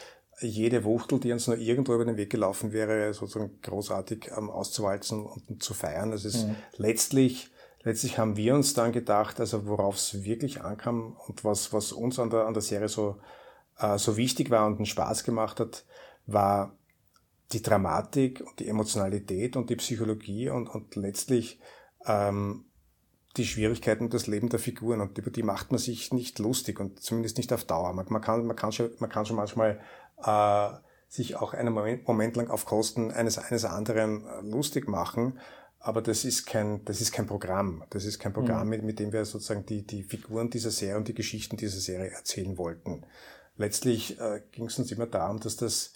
jede 0.42 0.84
Wuchtel, 0.84 1.20
die 1.20 1.32
uns 1.32 1.48
nur 1.48 1.58
irgendwo 1.58 1.94
über 1.94 2.04
den 2.04 2.18
Weg 2.18 2.30
gelaufen 2.30 2.74
wäre, 2.74 3.14
sozusagen 3.14 3.62
großartig 3.62 4.32
ähm, 4.38 4.50
auszuwalzen 4.50 5.26
und 5.26 5.64
zu 5.64 5.74
feiern. 5.74 6.12
Das 6.12 6.26
ist 6.26 6.48
mhm. 6.48 6.56
letztlich, 6.76 7.50
letztlich 7.84 8.18
haben 8.18 8.36
wir 8.36 8.54
uns 8.54 8.74
dann 8.74 8.92
gedacht, 8.92 9.40
also 9.40 9.66
worauf 9.66 9.96
es 9.96 10.26
wirklich 10.26 10.62
ankam 10.62 11.16
und 11.28 11.46
was, 11.46 11.72
was 11.72 11.94
uns 11.94 12.20
an 12.20 12.30
der, 12.30 12.46
an 12.46 12.54
der 12.54 12.62
Serie 12.62 12.90
so, 12.90 13.16
äh, 13.80 13.98
so 13.98 14.18
wichtig 14.18 14.50
war 14.50 14.66
und 14.66 14.76
einen 14.76 14.86
Spaß 14.86 15.24
gemacht 15.24 15.62
hat, 15.62 15.86
war 16.26 16.76
die 17.52 17.62
Dramatik 17.62 18.42
und 18.42 18.60
die 18.60 18.68
Emotionalität 18.68 19.56
und 19.56 19.70
die 19.70 19.76
Psychologie 19.76 20.50
und, 20.50 20.68
und 20.68 20.96
letztlich 20.96 21.60
ähm, 22.06 22.66
die 23.38 23.46
Schwierigkeiten 23.46 24.06
und 24.06 24.14
das 24.14 24.28
Leben 24.28 24.50
der 24.50 24.60
Figuren 24.60 25.02
und 25.02 25.18
über 25.18 25.30
die 25.30 25.44
macht 25.44 25.72
man 25.72 25.78
sich 25.78 26.14
nicht 26.14 26.40
lustig 26.40 26.80
und 26.80 27.02
zumindest 27.02 27.38
nicht 27.38 27.52
auf 27.54 27.66
Dauer. 27.66 27.94
Man, 27.94 28.06
man, 28.10 28.22
kann, 28.22 28.46
man, 28.46 28.56
kann, 28.56 28.72
schon, 28.72 28.92
man 29.00 29.10
kann 29.10 29.26
schon 29.26 29.36
manchmal 29.36 29.80
äh, 30.24 30.70
sich 31.08 31.36
auch 31.36 31.54
einen 31.54 31.74
Moment, 31.74 32.08
Moment 32.08 32.36
lang 32.36 32.50
auf 32.50 32.66
Kosten 32.66 33.12
eines, 33.12 33.38
eines 33.38 33.66
anderen 33.66 34.26
äh, 34.26 34.42
lustig 34.42 34.88
machen, 34.88 35.40
aber 35.80 36.02
das 36.02 36.26
ist 36.26 36.48
kein, 36.48 36.84
das 36.86 37.00
ist 37.00 37.12
kein 37.12 37.28
Programm. 37.28 37.84
Das 37.92 38.06
ist 38.06 38.18
kein 38.18 38.34
Programm, 38.34 38.64
mhm. 38.64 38.70
mit, 38.70 38.84
mit 38.84 39.00
dem 39.00 39.14
wir 39.14 39.24
sozusagen 39.24 39.68
die, 39.68 39.86
die 39.86 40.02
Figuren 40.02 40.50
dieser 40.50 40.72
Serie 40.72 40.98
und 40.98 41.08
die 41.08 41.14
Geschichten 41.14 41.58
dieser 41.58 41.80
Serie 41.80 42.10
erzählen 42.10 42.58
wollten. 42.58 43.06
Letztlich 43.58 44.20
äh, 44.20 44.42
ging 44.52 44.66
es 44.66 44.80
uns 44.80 44.92
immer 44.92 45.06
darum, 45.06 45.40
dass 45.40 45.58
das 45.58 45.94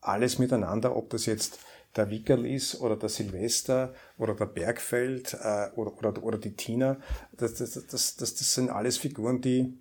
alles 0.00 0.38
miteinander, 0.38 0.96
ob 0.96 1.10
das 1.10 1.26
jetzt 1.26 1.58
der 1.96 2.10
Wickerl 2.10 2.46
ist 2.46 2.80
oder 2.80 2.96
der 2.96 3.08
Silvester 3.08 3.94
oder 4.18 4.34
der 4.34 4.46
Bergfeld 4.46 5.34
äh, 5.34 5.70
oder, 5.74 5.96
oder, 5.98 6.22
oder 6.22 6.38
die 6.38 6.54
Tina. 6.54 6.98
Das, 7.32 7.54
das, 7.54 7.72
das, 7.72 8.16
das, 8.16 8.34
das 8.34 8.54
sind 8.54 8.70
alles 8.70 8.98
Figuren, 8.98 9.40
die 9.40 9.76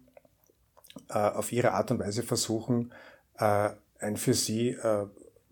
äh, 1.09 1.17
auf 1.17 1.51
ihre 1.51 1.73
Art 1.73 1.91
und 1.91 1.99
Weise 1.99 2.23
versuchen, 2.23 2.93
äh, 3.37 3.69
ein 3.99 4.17
für 4.17 4.33
sie 4.33 4.69
äh, 4.69 5.05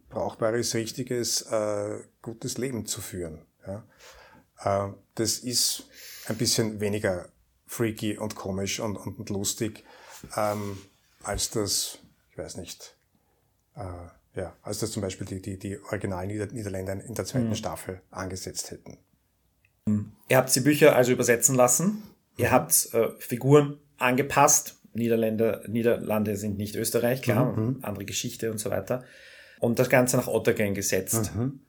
brauchbares, 0.10 0.74
richtiges, 0.74 1.42
äh, 1.44 2.00
gutes 2.22 2.58
Leben 2.58 2.86
zu 2.86 3.02
führen. 3.02 3.42
Ja? 3.68 3.84
Äh, 4.88 4.94
das 5.16 5.40
ist 5.40 5.84
ein 6.28 6.38
bisschen 6.38 6.80
weniger 6.80 7.28
freaky 7.68 8.18
und 8.18 8.36
komisch 8.36 8.80
und, 8.80 8.96
und 8.98 9.30
lustig 9.30 9.84
ähm, 10.36 10.78
als 11.24 11.50
das, 11.50 12.00
ich 12.32 12.38
weiß 12.38 12.58
nicht, 12.58 12.96
äh, 13.76 13.82
ja, 14.36 14.56
als 14.62 14.80
das 14.80 14.92
zum 14.92 15.02
Beispiel 15.02 15.26
die, 15.26 15.42
die, 15.42 15.58
die 15.58 15.80
originalen 15.80 16.28
Niederländer 16.28 16.94
in 17.04 17.14
der 17.14 17.26
zweiten 17.26 17.50
mhm. 17.50 17.56
Staffel 17.56 18.02
angesetzt 18.12 18.72
hätten. 18.72 18.98
Mhm. 19.86 20.12
Ihr 20.30 20.38
habt 20.38 20.54
die 20.56 20.60
Bücher 20.62 20.96
also 20.96 21.12
übersetzen 21.12 21.56
lassen. 21.56 22.04
Ihr 22.38 22.52
habt 22.52 22.94
äh, 22.94 23.10
Figuren 23.20 23.80
angepasst. 23.98 24.78
Niederländer, 24.94 25.62
Niederlande 25.68 26.38
sind 26.38 26.58
nicht 26.58 26.76
Österreich, 26.76 27.22
klar, 27.22 27.58
mhm. 27.58 27.80
andere 27.82 28.06
Geschichte 28.06 28.52
und 28.52 28.60
so 28.60 28.70
weiter. 28.70 29.04
Und 29.60 29.80
das 29.80 29.90
Ganze 29.90 30.18
nach 30.18 30.28
Ottergang 30.28 30.74
gesetzt. 30.74 31.36
Mhm. 31.36 31.60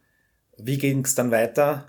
Wie 0.59 0.79
ging 0.79 1.05
es 1.05 1.15
dann 1.15 1.31
weiter? 1.31 1.89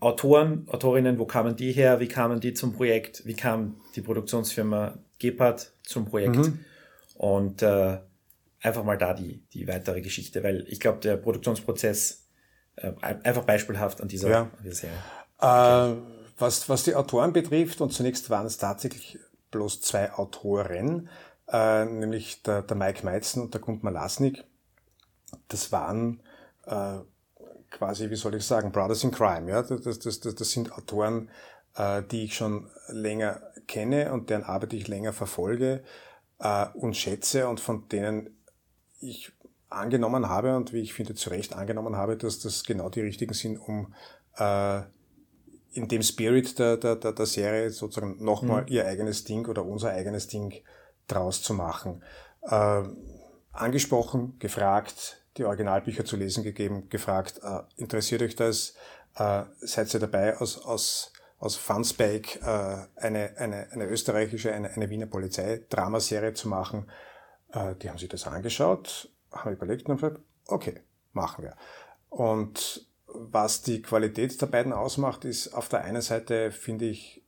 Autoren, 0.00 0.68
Autorinnen, 0.68 1.18
wo 1.18 1.26
kamen 1.26 1.56
die 1.56 1.72
her? 1.72 2.00
Wie 2.00 2.08
kamen 2.08 2.40
die 2.40 2.54
zum 2.54 2.72
Projekt? 2.72 3.24
Wie 3.24 3.34
kam 3.34 3.80
die 3.94 4.00
Produktionsfirma 4.00 4.98
Gepard 5.18 5.72
zum 5.82 6.06
Projekt? 6.06 6.36
Mhm. 6.36 6.58
Und 7.14 7.62
äh, 7.62 7.98
einfach 8.60 8.84
mal 8.84 8.98
da 8.98 9.14
die, 9.14 9.44
die 9.52 9.68
weitere 9.68 10.00
Geschichte, 10.00 10.42
weil 10.42 10.64
ich 10.68 10.80
glaube, 10.80 10.98
der 11.00 11.16
Produktionsprozess 11.16 12.26
äh, 12.76 12.92
einfach 13.00 13.44
beispielhaft 13.44 14.00
an 14.00 14.08
dieser, 14.08 14.28
ja. 14.28 14.42
an 14.42 14.62
dieser 14.62 14.74
Serie. 14.74 14.98
Äh, 15.40 15.96
was, 16.38 16.68
was 16.68 16.84
die 16.84 16.94
Autoren 16.94 17.32
betrifft, 17.32 17.80
und 17.80 17.92
zunächst 17.92 18.28
waren 18.30 18.46
es 18.46 18.58
tatsächlich 18.58 19.18
bloß 19.50 19.80
zwei 19.80 20.12
Autoren, 20.12 21.08
äh, 21.48 21.84
nämlich 21.84 22.42
der, 22.42 22.62
der 22.62 22.76
Mike 22.76 23.04
Meitzen 23.04 23.42
und 23.42 23.54
der 23.54 23.60
Gunther 23.60 23.90
Lasnik. 23.90 24.44
Das 25.48 25.72
waren 25.72 26.20
äh, 26.66 26.98
quasi, 27.70 28.10
wie 28.10 28.16
soll 28.16 28.34
ich 28.34 28.44
sagen, 28.44 28.72
Brothers 28.72 29.04
in 29.04 29.10
Crime. 29.10 29.50
Ja? 29.50 29.62
Das, 29.62 29.98
das, 29.98 30.20
das, 30.20 30.34
das 30.34 30.50
sind 30.50 30.72
Autoren, 30.72 31.30
äh, 31.76 32.02
die 32.02 32.24
ich 32.24 32.34
schon 32.34 32.68
länger 32.88 33.40
kenne 33.66 34.12
und 34.12 34.30
deren 34.30 34.44
Arbeit 34.44 34.72
ich 34.72 34.88
länger 34.88 35.12
verfolge 35.12 35.82
äh, 36.38 36.66
und 36.74 36.96
schätze 36.96 37.48
und 37.48 37.60
von 37.60 37.88
denen 37.88 38.35
ich 39.10 39.32
angenommen 39.68 40.28
habe 40.28 40.56
und 40.56 40.72
wie 40.72 40.80
ich 40.80 40.94
finde 40.94 41.14
zu 41.14 41.30
Recht 41.30 41.54
angenommen 41.54 41.96
habe, 41.96 42.16
dass 42.16 42.38
das 42.38 42.64
genau 42.64 42.88
die 42.88 43.00
richtigen 43.00 43.34
sind, 43.34 43.58
um 43.58 43.94
äh, 44.36 44.82
in 45.72 45.88
dem 45.88 46.02
Spirit 46.02 46.58
der, 46.58 46.76
der, 46.76 46.96
der, 46.96 47.12
der 47.12 47.26
Serie 47.26 47.70
sozusagen 47.70 48.22
nochmal 48.24 48.62
mhm. 48.62 48.68
ihr 48.68 48.86
eigenes 48.86 49.24
Ding 49.24 49.46
oder 49.46 49.64
unser 49.64 49.90
eigenes 49.90 50.28
Ding 50.28 50.54
draus 51.06 51.42
zu 51.42 51.54
machen. 51.54 52.02
Äh, 52.42 52.82
angesprochen, 53.52 54.38
gefragt, 54.38 55.22
die 55.36 55.44
Originalbücher 55.44 56.04
zu 56.04 56.16
lesen 56.16 56.42
gegeben, 56.42 56.88
gefragt, 56.88 57.40
äh, 57.42 57.60
interessiert 57.76 58.22
euch 58.22 58.36
das? 58.36 58.74
Äh, 59.16 59.42
seid 59.60 59.92
ihr 59.92 60.00
dabei 60.00 60.38
aus, 60.38 60.58
aus, 60.64 61.12
aus 61.38 61.56
Fansbike 61.56 62.40
äh, 62.42 62.86
eine, 62.96 63.36
eine, 63.36 63.68
eine 63.70 63.86
österreichische, 63.86 64.52
eine, 64.52 64.70
eine 64.70 64.88
Wiener 64.88 65.06
Polizei-Dramaserie 65.06 66.34
zu 66.34 66.48
machen? 66.48 66.86
Äh, 67.56 67.74
die 67.76 67.88
haben 67.88 67.98
sich 67.98 68.08
das 68.08 68.26
angeschaut, 68.26 69.10
haben 69.32 69.52
überlegt 69.52 69.88
und 69.88 69.96
gesagt, 69.96 70.20
okay, 70.46 70.80
machen 71.12 71.44
wir. 71.44 71.56
Und 72.10 72.86
was 73.06 73.62
die 73.62 73.82
Qualität 73.82 74.40
der 74.40 74.46
beiden 74.46 74.72
ausmacht, 74.72 75.24
ist 75.24 75.54
auf 75.54 75.68
der 75.68 75.84
einen 75.84 76.02
Seite, 76.02 76.50
finde 76.52 76.86
ich, 76.86 77.22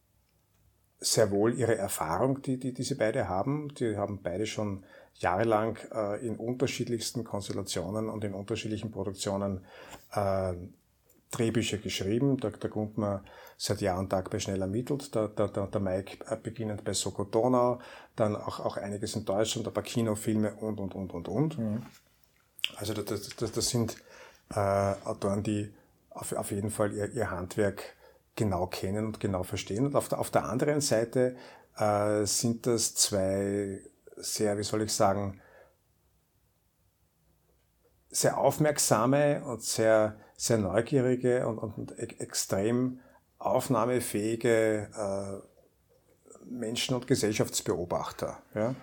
sehr 1.00 1.30
wohl 1.30 1.54
ihre 1.54 1.76
Erfahrung, 1.76 2.42
die, 2.42 2.58
die 2.58 2.74
diese 2.74 2.96
beide 2.96 3.28
haben. 3.28 3.72
Die 3.74 3.96
haben 3.96 4.20
beide 4.20 4.46
schon 4.46 4.84
jahrelang 5.14 5.78
äh, 5.92 6.26
in 6.26 6.36
unterschiedlichsten 6.36 7.24
Konstellationen 7.24 8.08
und 8.08 8.24
in 8.24 8.34
unterschiedlichen 8.34 8.90
Produktionen 8.90 9.64
äh, 10.12 10.54
Drehbücher 11.30 11.78
geschrieben. 11.78 12.38
Der, 12.38 12.50
der 12.50 12.70
Guntner 12.70 13.22
seit 13.56 13.80
Jahr 13.80 13.98
und 13.98 14.10
Tag 14.10 14.30
bei 14.30 14.38
Schnell 14.38 14.60
ermittelt, 14.60 15.14
der, 15.14 15.28
der, 15.28 15.48
der, 15.48 15.66
der 15.66 15.80
Mike 15.80 16.24
äh, 16.26 16.36
beginnend 16.36 16.84
bei 16.84 16.92
Soko 16.92 17.24
Donau, 17.24 17.80
dann 18.16 18.36
auch, 18.36 18.60
auch 18.60 18.76
einiges 18.76 19.16
in 19.16 19.24
Deutschland, 19.24 19.66
ein 19.66 19.74
paar 19.74 19.82
Kinofilme 19.82 20.54
und, 20.54 20.78
und, 20.78 20.94
und, 20.94 21.12
und, 21.12 21.28
und. 21.28 21.58
Mhm. 21.58 21.82
Also 22.76 22.94
das, 22.94 23.34
das, 23.36 23.52
das 23.52 23.68
sind 23.68 23.96
äh, 24.54 24.94
Autoren, 25.04 25.42
die 25.42 25.72
auf, 26.10 26.32
auf 26.32 26.50
jeden 26.50 26.70
Fall 26.70 26.92
ihr, 26.92 27.12
ihr 27.12 27.30
Handwerk 27.30 27.82
genau 28.36 28.66
kennen 28.66 29.06
und 29.06 29.20
genau 29.20 29.42
verstehen. 29.42 29.86
Und 29.86 29.96
auf 29.96 30.08
der, 30.08 30.20
auf 30.20 30.30
der 30.30 30.44
anderen 30.44 30.80
Seite 30.80 31.36
äh, 31.76 32.24
sind 32.24 32.66
das 32.66 32.94
zwei 32.94 33.80
sehr, 34.16 34.58
wie 34.58 34.62
soll 34.62 34.82
ich 34.82 34.92
sagen, 34.92 35.40
sehr 38.10 38.38
aufmerksame 38.38 39.44
und 39.44 39.62
sehr, 39.62 40.18
sehr 40.38 40.58
neugierige 40.58 41.46
und, 41.48 41.58
und 41.58 41.98
extrem 41.98 43.00
aufnahmefähige 43.38 44.88
äh, 44.96 46.48
Menschen- 46.48 46.94
und 46.94 47.06
Gesellschaftsbeobachter, 47.06 48.38
ja, 48.54 48.74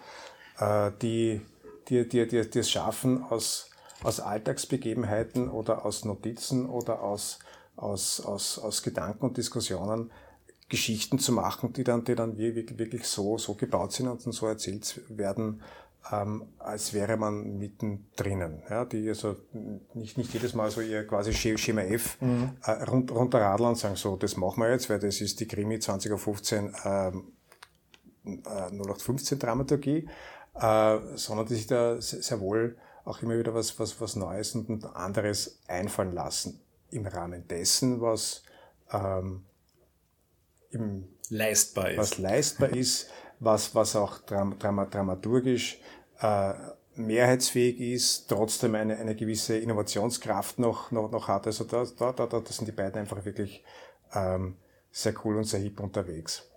äh, 0.60 0.92
die, 1.02 1.42
die, 1.88 2.08
die, 2.08 2.28
die, 2.28 2.50
die 2.50 2.60
es 2.60 2.70
schaffen, 2.70 3.24
aus, 3.24 3.70
aus 4.04 4.20
Alltagsbegebenheiten 4.20 5.50
oder 5.50 5.86
aus 5.86 6.04
Notizen 6.04 6.70
oder 6.70 7.02
aus, 7.02 7.40
aus, 7.78 8.20
aus, 8.20 8.60
aus 8.60 8.84
Gedanken 8.84 9.26
und 9.26 9.38
Diskussionen 9.38 10.12
Geschichten 10.68 11.20
zu 11.20 11.32
machen, 11.32 11.72
die 11.72 11.84
dann, 11.86 12.04
die 12.04 12.16
dann 12.16 12.38
wirklich, 12.38 12.78
wirklich 12.78 13.08
so, 13.08 13.38
so 13.38 13.54
gebaut 13.54 13.94
sind 13.94 14.10
und 14.10 14.20
so 14.20 14.48
erzählt 14.48 15.02
werden, 15.08 15.62
ähm, 16.12 16.54
als 16.60 16.94
wäre 16.94 17.18
man 17.18 17.58
mittendrin. 17.58 18.62
Ja, 18.70 18.86
die 18.86 19.10
also 19.10 19.36
nicht, 19.94 20.18
nicht 20.18 20.34
jedes 20.34 20.54
Mal 20.54 20.70
so 20.70 20.82
ihr 20.82 21.06
quasi 21.08 21.34
Schema 21.34 21.82
F 21.82 22.22
mhm. 22.22 22.52
äh, 22.64 22.72
rund, 22.84 23.12
runterradeln 23.12 23.70
und 23.70 23.78
sagen, 23.78 23.96
so, 23.96 24.16
das 24.16 24.38
machen 24.38 24.62
wir 24.62 24.72
jetzt, 24.72 24.90
weil 24.90 25.00
das 25.00 25.22
ist 25.22 25.40
die 25.40 25.48
Krimi 25.48 25.80
2015 25.80 26.76
ähm, 26.84 27.34
äh, 28.26 28.72
0815 28.72 29.40
Dramaturgie, 29.40 30.08
äh, 30.56 30.98
sondern 31.16 31.46
die 31.48 31.56
sich 31.56 31.68
da 31.68 32.00
sehr 32.02 32.40
wohl 32.40 32.78
auch 33.04 33.22
immer 33.22 33.38
wieder 33.38 33.54
was, 33.54 33.78
was, 33.80 34.00
was 34.02 34.16
Neues 34.16 34.56
und 34.56 34.84
anderes 34.96 35.60
einfallen 35.68 36.14
lassen. 36.14 36.60
Im 36.90 37.06
Rahmen 37.06 37.48
dessen, 37.48 38.02
was 38.02 38.44
ähm, 38.92 39.46
im, 40.72 41.08
leistbar 41.30 41.92
ist. 41.92 41.98
Was 41.98 42.18
leistbar 42.18 42.70
ist, 42.70 43.10
was, 43.40 43.76
was 43.76 43.96
auch 43.96 44.20
dram, 44.20 44.58
dramaturgisch 44.60 45.80
äh, 46.22 46.54
mehrheitsfähig 46.96 47.80
ist, 47.80 48.28
trotzdem 48.30 48.76
eine, 48.76 48.98
eine 48.98 49.16
gewisse 49.16 49.58
Innovationskraft 49.58 50.60
noch, 50.60 50.92
noch, 50.92 51.12
noch 51.12 51.28
hat. 51.28 51.46
Also 51.48 51.66
da, 51.66 51.86
da, 51.98 52.12
da, 52.12 52.26
da 52.26 52.42
sind 52.52 52.68
die 52.68 52.72
beiden 52.72 53.00
einfach 53.00 53.24
wirklich 53.26 53.64
ähm, 54.14 54.56
sehr 54.92 55.14
cool 55.24 55.38
und 55.38 55.44
sehr 55.44 55.60
hip 55.60 55.80
unterwegs. 55.80 56.50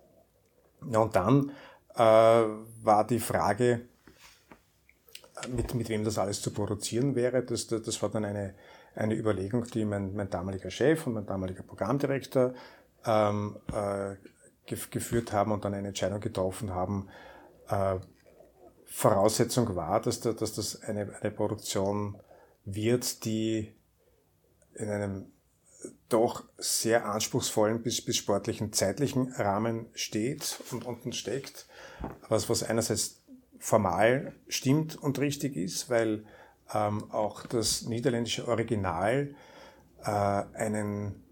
Ja, 0.89 0.99
und 0.99 1.15
dann 1.15 1.51
äh, 1.95 1.99
war 1.99 3.05
die 3.05 3.19
Frage, 3.19 3.81
mit, 5.47 5.73
mit 5.73 5.89
wem 5.89 6.03
das 6.03 6.17
alles 6.17 6.41
zu 6.41 6.51
produzieren 6.51 7.15
wäre. 7.15 7.43
Das, 7.43 7.67
das, 7.67 7.81
das 7.81 8.01
war 8.01 8.09
dann 8.09 8.25
eine, 8.25 8.55
eine 8.95 9.15
Überlegung, 9.15 9.65
die 9.65 9.85
mein, 9.85 10.15
mein 10.15 10.29
damaliger 10.29 10.71
Chef 10.71 11.05
und 11.07 11.13
mein 11.13 11.25
damaliger 11.25 11.63
Programmdirektor 11.63 12.53
ähm, 13.05 13.57
äh, 13.73 14.15
geführt 14.65 15.33
haben 15.33 15.51
und 15.51 15.65
dann 15.65 15.73
eine 15.73 15.89
Entscheidung 15.89 16.19
getroffen 16.19 16.73
haben. 16.73 17.09
Äh, 17.69 17.97
Voraussetzung 18.89 19.75
war, 19.75 20.01
dass, 20.01 20.19
da, 20.19 20.33
dass 20.33 20.55
das 20.55 20.81
eine, 20.81 21.15
eine 21.21 21.31
Produktion 21.31 22.19
wird, 22.65 23.23
die 23.25 23.73
in 24.73 24.89
einem 24.89 25.31
doch 26.09 26.43
sehr 26.57 27.05
anspruchsvollen 27.05 27.81
bis, 27.81 28.03
bis 28.03 28.17
sportlichen 28.17 28.73
zeitlichen 28.73 29.31
Rahmen 29.33 29.87
steht 29.93 30.59
und 30.71 30.85
unten 30.85 31.13
steckt, 31.13 31.67
was, 32.27 32.49
was 32.49 32.63
einerseits 32.63 33.21
formal 33.59 34.33
stimmt 34.47 34.95
und 34.95 35.19
richtig 35.19 35.55
ist, 35.55 35.89
weil 35.89 36.25
ähm, 36.73 37.11
auch 37.11 37.45
das 37.45 37.83
niederländische 37.83 38.47
Original 38.47 39.35
äh, 40.03 40.09
einen 40.09 41.23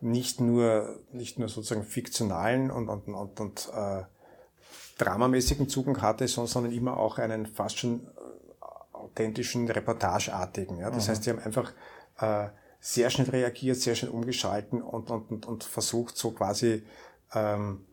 nicht 0.00 0.40
nur, 0.40 1.00
nicht 1.12 1.38
nur 1.38 1.48
sozusagen 1.48 1.84
fiktionalen 1.84 2.70
und, 2.70 2.88
und, 2.88 3.08
und, 3.08 3.40
und 3.40 3.70
äh, 3.74 4.04
dramamäßigen 4.98 5.68
Zugang 5.68 6.00
hatte, 6.02 6.26
sondern 6.28 6.72
immer 6.72 6.96
auch 6.96 7.18
einen 7.18 7.46
fast 7.46 7.78
schon 7.78 8.06
äh, 8.06 8.64
authentischen, 8.92 9.68
reportageartigen. 9.68 10.78
Ja? 10.78 10.90
Das 10.90 11.06
mhm. 11.06 11.10
heißt, 11.10 11.24
sie 11.24 11.30
haben 11.30 11.40
einfach 11.40 11.72
äh, 12.18 12.48
sehr 12.80 13.10
schnell 13.10 13.30
reagiert, 13.30 13.76
sehr 13.76 13.94
schnell 13.94 14.10
umgeschalten 14.10 14.82
und, 14.82 15.10
und, 15.10 15.30
und, 15.30 15.46
und 15.46 15.64
versucht, 15.64 16.16
so 16.16 16.30
quasi 16.30 16.84
ähm, 17.34 17.84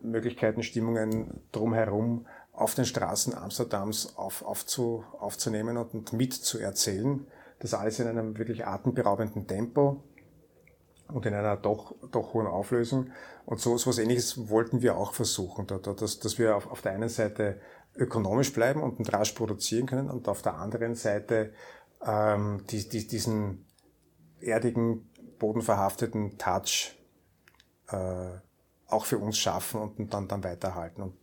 Möglichkeiten, 0.00 0.62
Stimmungen 0.62 1.40
drumherum 1.52 2.26
auf 2.52 2.74
den 2.74 2.84
Straßen 2.84 3.34
Amsterdams 3.34 4.16
auf, 4.16 4.42
aufzu, 4.42 5.04
aufzunehmen 5.18 5.76
und, 5.76 5.94
und 5.94 6.12
mitzuerzählen. 6.12 7.26
Das 7.60 7.74
alles 7.74 7.98
in 7.98 8.06
einem 8.06 8.38
wirklich 8.38 8.66
atemberaubenden 8.66 9.46
Tempo 9.46 10.02
und 11.12 11.26
in 11.26 11.34
einer 11.34 11.56
doch, 11.56 11.94
doch 12.10 12.34
hohen 12.34 12.46
Auflösung. 12.46 13.10
Und 13.46 13.60
so, 13.60 13.76
so 13.76 13.90
was 13.90 13.98
ähnliches 13.98 14.48
wollten 14.48 14.82
wir 14.82 14.96
auch 14.96 15.14
versuchen, 15.14 15.66
dass, 15.66 16.18
dass 16.18 16.38
wir 16.38 16.56
auf, 16.56 16.70
auf 16.70 16.82
der 16.82 16.92
einen 16.92 17.08
Seite 17.08 17.60
ökonomisch 17.96 18.52
bleiben 18.52 18.82
und 18.82 19.12
rasch 19.12 19.32
produzieren 19.32 19.86
können 19.86 20.10
und 20.10 20.28
auf 20.28 20.42
der 20.42 20.54
anderen 20.54 20.94
Seite 20.94 21.52
ähm, 22.04 22.64
die, 22.70 22.88
die, 22.88 23.06
diesen 23.06 23.66
erdigen, 24.40 25.10
bodenverhafteten 25.38 26.38
Touch 26.38 26.96
äh, 27.88 28.30
auch 28.86 29.04
für 29.04 29.18
uns 29.18 29.38
schaffen 29.38 29.80
und 29.80 30.14
dann, 30.14 30.28
dann 30.28 30.44
weiterhalten. 30.44 31.02
Und 31.02 31.14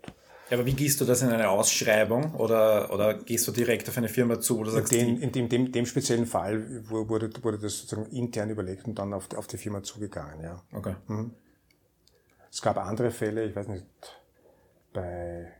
ja, 0.49 0.57
aber 0.57 0.65
wie 0.65 0.73
gehst 0.73 1.01
du 1.01 1.05
das 1.05 1.21
in 1.21 1.29
eine 1.29 1.49
Ausschreibung 1.49 2.35
oder, 2.35 2.93
oder 2.93 3.15
gehst 3.15 3.47
du 3.47 3.51
direkt 3.51 3.89
auf 3.89 3.97
eine 3.97 4.09
Firma 4.09 4.39
zu, 4.39 4.59
wo 4.59 4.63
du 4.63 4.69
sagst, 4.69 4.93
in, 4.93 5.15
den, 5.15 5.21
in 5.21 5.31
dem, 5.31 5.49
dem, 5.49 5.71
dem 5.71 5.85
speziellen 5.85 6.27
Fall 6.27 6.87
wurde, 6.89 7.31
wurde 7.43 7.57
das 7.57 7.79
sozusagen 7.79 8.11
intern 8.11 8.49
überlegt 8.49 8.85
und 8.85 8.99
dann 8.99 9.13
auf, 9.13 9.33
auf 9.35 9.47
die 9.47 9.57
Firma 9.57 9.81
zugegangen, 9.81 10.43
ja. 10.43 10.61
Okay. 10.71 10.95
Mhm. 11.07 11.31
Es 12.51 12.61
gab 12.61 12.77
andere 12.77 13.11
Fälle, 13.11 13.45
ich 13.45 13.55
weiß 13.55 13.67
nicht, 13.67 13.85
bei, 14.93 15.51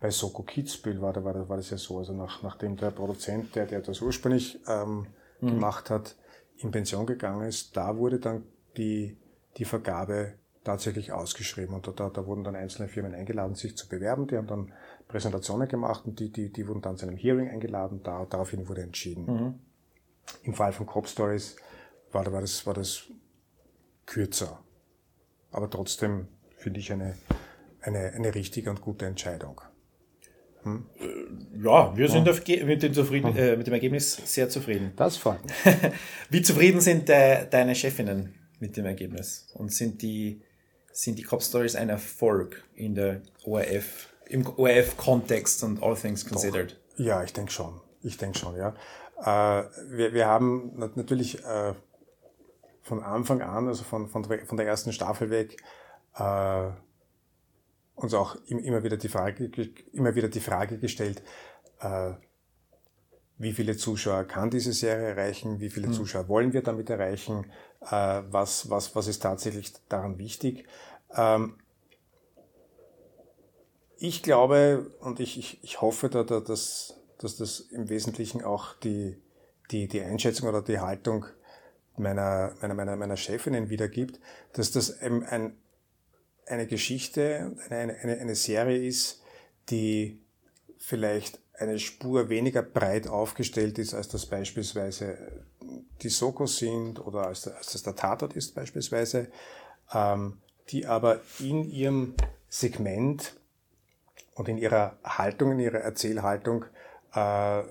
bei 0.00 0.10
Soko 0.10 0.42
Kitzbühel 0.42 1.00
war, 1.00 1.12
da 1.12 1.24
war, 1.24 1.32
das, 1.32 1.48
war 1.48 1.56
das 1.56 1.70
ja 1.70 1.78
so, 1.78 1.98
also 1.98 2.12
nach, 2.12 2.42
nachdem 2.42 2.76
der 2.76 2.90
Produzent, 2.90 3.54
der, 3.54 3.66
der 3.66 3.80
das 3.80 4.00
ursprünglich 4.00 4.60
ähm, 4.68 5.06
mhm. 5.40 5.46
gemacht 5.46 5.90
hat, 5.90 6.16
in 6.58 6.70
Pension 6.70 7.06
gegangen 7.06 7.46
ist, 7.46 7.76
da 7.76 7.96
wurde 7.96 8.18
dann 8.18 8.44
die, 8.76 9.16
die 9.56 9.64
Vergabe 9.64 10.34
tatsächlich 10.66 11.12
ausgeschrieben. 11.12 11.74
Und 11.74 11.86
da, 11.98 12.10
da 12.10 12.26
wurden 12.26 12.44
dann 12.44 12.56
einzelne 12.56 12.88
Firmen 12.88 13.14
eingeladen, 13.14 13.54
sich 13.54 13.76
zu 13.76 13.88
bewerben. 13.88 14.26
Die 14.26 14.36
haben 14.36 14.48
dann 14.48 14.72
Präsentationen 15.08 15.68
gemacht 15.68 16.04
und 16.04 16.18
die, 16.18 16.30
die, 16.30 16.52
die 16.52 16.66
wurden 16.66 16.82
dann 16.82 16.96
zu 16.96 17.06
einem 17.06 17.16
Hearing 17.16 17.48
eingeladen. 17.48 18.00
Da, 18.02 18.26
daraufhin 18.28 18.68
wurde 18.68 18.82
entschieden. 18.82 19.24
Mhm. 19.26 19.54
Im 20.42 20.54
Fall 20.54 20.72
von 20.72 20.86
Crop 20.86 21.06
Stories 21.06 21.56
war, 22.10 22.30
war, 22.32 22.40
das, 22.40 22.66
war 22.66 22.74
das 22.74 23.04
kürzer. 24.06 24.60
Aber 25.52 25.70
trotzdem 25.70 26.26
finde 26.56 26.80
ich 26.80 26.92
eine, 26.92 27.14
eine, 27.80 28.12
eine 28.12 28.34
richtige 28.34 28.68
und 28.68 28.80
gute 28.80 29.06
Entscheidung. 29.06 29.60
Hm? 30.64 30.86
Ja, 31.62 31.96
wir 31.96 32.08
sind 32.08 32.26
ja. 32.26 32.64
mit, 32.64 32.82
dem 32.82 32.92
zufrieden, 32.92 33.32
hm. 33.32 33.36
äh, 33.36 33.56
mit 33.56 33.68
dem 33.68 33.74
Ergebnis 33.74 34.20
sehr 34.24 34.48
zufrieden. 34.48 34.92
Das 34.96 35.16
freut 35.16 35.44
mich. 35.44 35.54
Wie 36.30 36.42
zufrieden 36.42 36.80
sind 36.80 37.08
de, 37.08 37.48
deine 37.48 37.76
Chefinnen 37.76 38.34
mit 38.58 38.76
dem 38.76 38.84
Ergebnis? 38.84 39.46
Und 39.54 39.72
sind 39.72 40.02
die 40.02 40.42
sind 40.96 41.18
die 41.18 41.24
Cop 41.24 41.42
Stories 41.42 41.76
ein 41.76 41.90
Erfolg 41.90 42.64
in 42.74 42.94
der 42.94 43.20
ORF, 43.44 44.08
im 44.28 44.46
ORF-Kontext 44.46 45.62
und 45.62 45.82
all 45.82 45.94
things 45.94 46.26
considered? 46.26 46.80
Doch. 46.96 47.04
Ja, 47.04 47.22
ich 47.22 47.34
denke 47.34 47.52
schon. 47.52 47.80
Ich 48.02 48.16
denke 48.16 48.38
schon, 48.38 48.56
ja. 48.56 48.74
Äh, 49.20 49.64
wir, 49.90 50.14
wir 50.14 50.26
haben 50.26 50.72
natürlich 50.94 51.44
äh, 51.44 51.74
von 52.80 53.02
Anfang 53.02 53.42
an, 53.42 53.68
also 53.68 53.84
von, 53.84 54.08
von, 54.08 54.24
von 54.24 54.56
der 54.56 54.66
ersten 54.66 54.90
Staffel 54.90 55.28
weg, 55.28 55.58
äh, 56.14 56.70
uns 57.94 58.14
auch 58.14 58.36
immer 58.46 58.82
wieder 58.82 58.96
die 58.96 59.08
Frage, 59.08 59.50
immer 59.92 60.14
wieder 60.14 60.28
die 60.28 60.40
Frage 60.40 60.78
gestellt, 60.78 61.22
äh, 61.80 62.12
wie 63.36 63.52
viele 63.52 63.76
Zuschauer 63.76 64.24
kann 64.24 64.48
diese 64.48 64.72
Serie 64.72 65.08
erreichen, 65.08 65.60
wie 65.60 65.68
viele 65.68 65.88
mhm. 65.88 65.92
Zuschauer 65.92 66.28
wollen 66.28 66.54
wir 66.54 66.62
damit 66.62 66.88
erreichen, 66.88 67.44
äh, 67.80 68.22
was, 68.30 68.70
was, 68.70 68.94
was 68.94 69.06
ist 69.06 69.22
tatsächlich 69.22 69.72
daran 69.88 70.18
wichtig. 70.18 70.66
Ähm, 71.14 71.56
ich 73.98 74.22
glaube 74.22 74.90
und 75.00 75.20
ich, 75.20 75.38
ich, 75.38 75.62
ich 75.62 75.80
hoffe, 75.80 76.08
da, 76.08 76.22
da, 76.22 76.40
dass, 76.40 76.98
dass 77.18 77.36
das 77.36 77.60
im 77.60 77.88
Wesentlichen 77.88 78.44
auch 78.44 78.74
die, 78.74 79.16
die, 79.70 79.88
die 79.88 80.02
Einschätzung 80.02 80.48
oder 80.48 80.62
die 80.62 80.80
Haltung 80.80 81.26
meiner, 81.96 82.54
meiner, 82.60 82.74
meiner, 82.74 82.96
meiner 82.96 83.16
Chefinnen 83.16 83.70
wiedergibt, 83.70 84.20
dass 84.52 84.70
das 84.70 85.00
ein, 85.00 85.22
ein, 85.24 85.56
eine 86.46 86.66
Geschichte, 86.66 87.56
eine, 87.70 87.94
eine, 87.94 88.18
eine 88.18 88.34
Serie 88.34 88.86
ist, 88.86 89.22
die 89.70 90.20
vielleicht 90.78 91.40
eine 91.54 91.78
Spur 91.78 92.28
weniger 92.28 92.62
breit 92.62 93.08
aufgestellt 93.08 93.78
ist, 93.78 93.94
als 93.94 94.08
das 94.08 94.26
beispielsweise 94.26 95.46
die 96.02 96.08
Soko 96.08 96.46
sind 96.46 97.04
oder 97.04 97.26
als, 97.26 97.48
als 97.48 97.72
das 97.72 97.82
der 97.82 97.96
Tatort 97.96 98.34
ist 98.34 98.54
beispielsweise, 98.54 99.28
ähm, 99.92 100.40
die 100.68 100.86
aber 100.86 101.20
in 101.38 101.64
ihrem 101.64 102.14
Segment 102.48 103.34
und 104.34 104.48
in 104.48 104.58
ihrer 104.58 104.98
Haltung, 105.04 105.52
in 105.52 105.60
ihrer 105.60 105.78
Erzählhaltung 105.78 106.64
äh, 107.14 107.62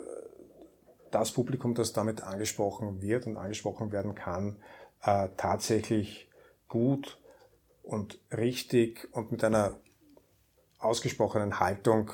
das 1.12 1.32
Publikum, 1.32 1.76
das 1.76 1.94
damit 1.94 2.22
angesprochen 2.24 3.02
wird 3.02 3.28
und 3.28 3.38
angesprochen 3.38 3.92
werden 3.92 4.16
kann, 4.16 4.58
äh, 5.04 5.30
tatsächlich 5.38 6.30
gut 6.68 7.20
und 7.84 8.20
richtig 8.32 9.08
und 9.12 9.32
mit 9.32 9.44
einer 9.44 9.78
ausgesprochenen 10.80 11.60
Haltung 11.60 12.12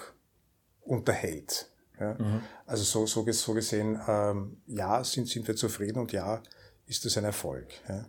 unterhält. 0.81 1.70
Ja? 2.01 2.15
Mhm. 2.15 2.41
Also 2.65 2.83
so, 2.83 3.05
so, 3.05 3.31
so 3.31 3.53
gesehen, 3.53 3.99
ähm, 4.07 4.57
ja, 4.67 5.03
sind, 5.03 5.27
sind 5.27 5.47
wir 5.47 5.55
zufrieden 5.55 5.99
und 5.99 6.11
ja, 6.11 6.41
ist 6.87 7.05
das 7.05 7.17
ein 7.17 7.23
Erfolg. 7.23 7.67
Ja? 7.87 8.05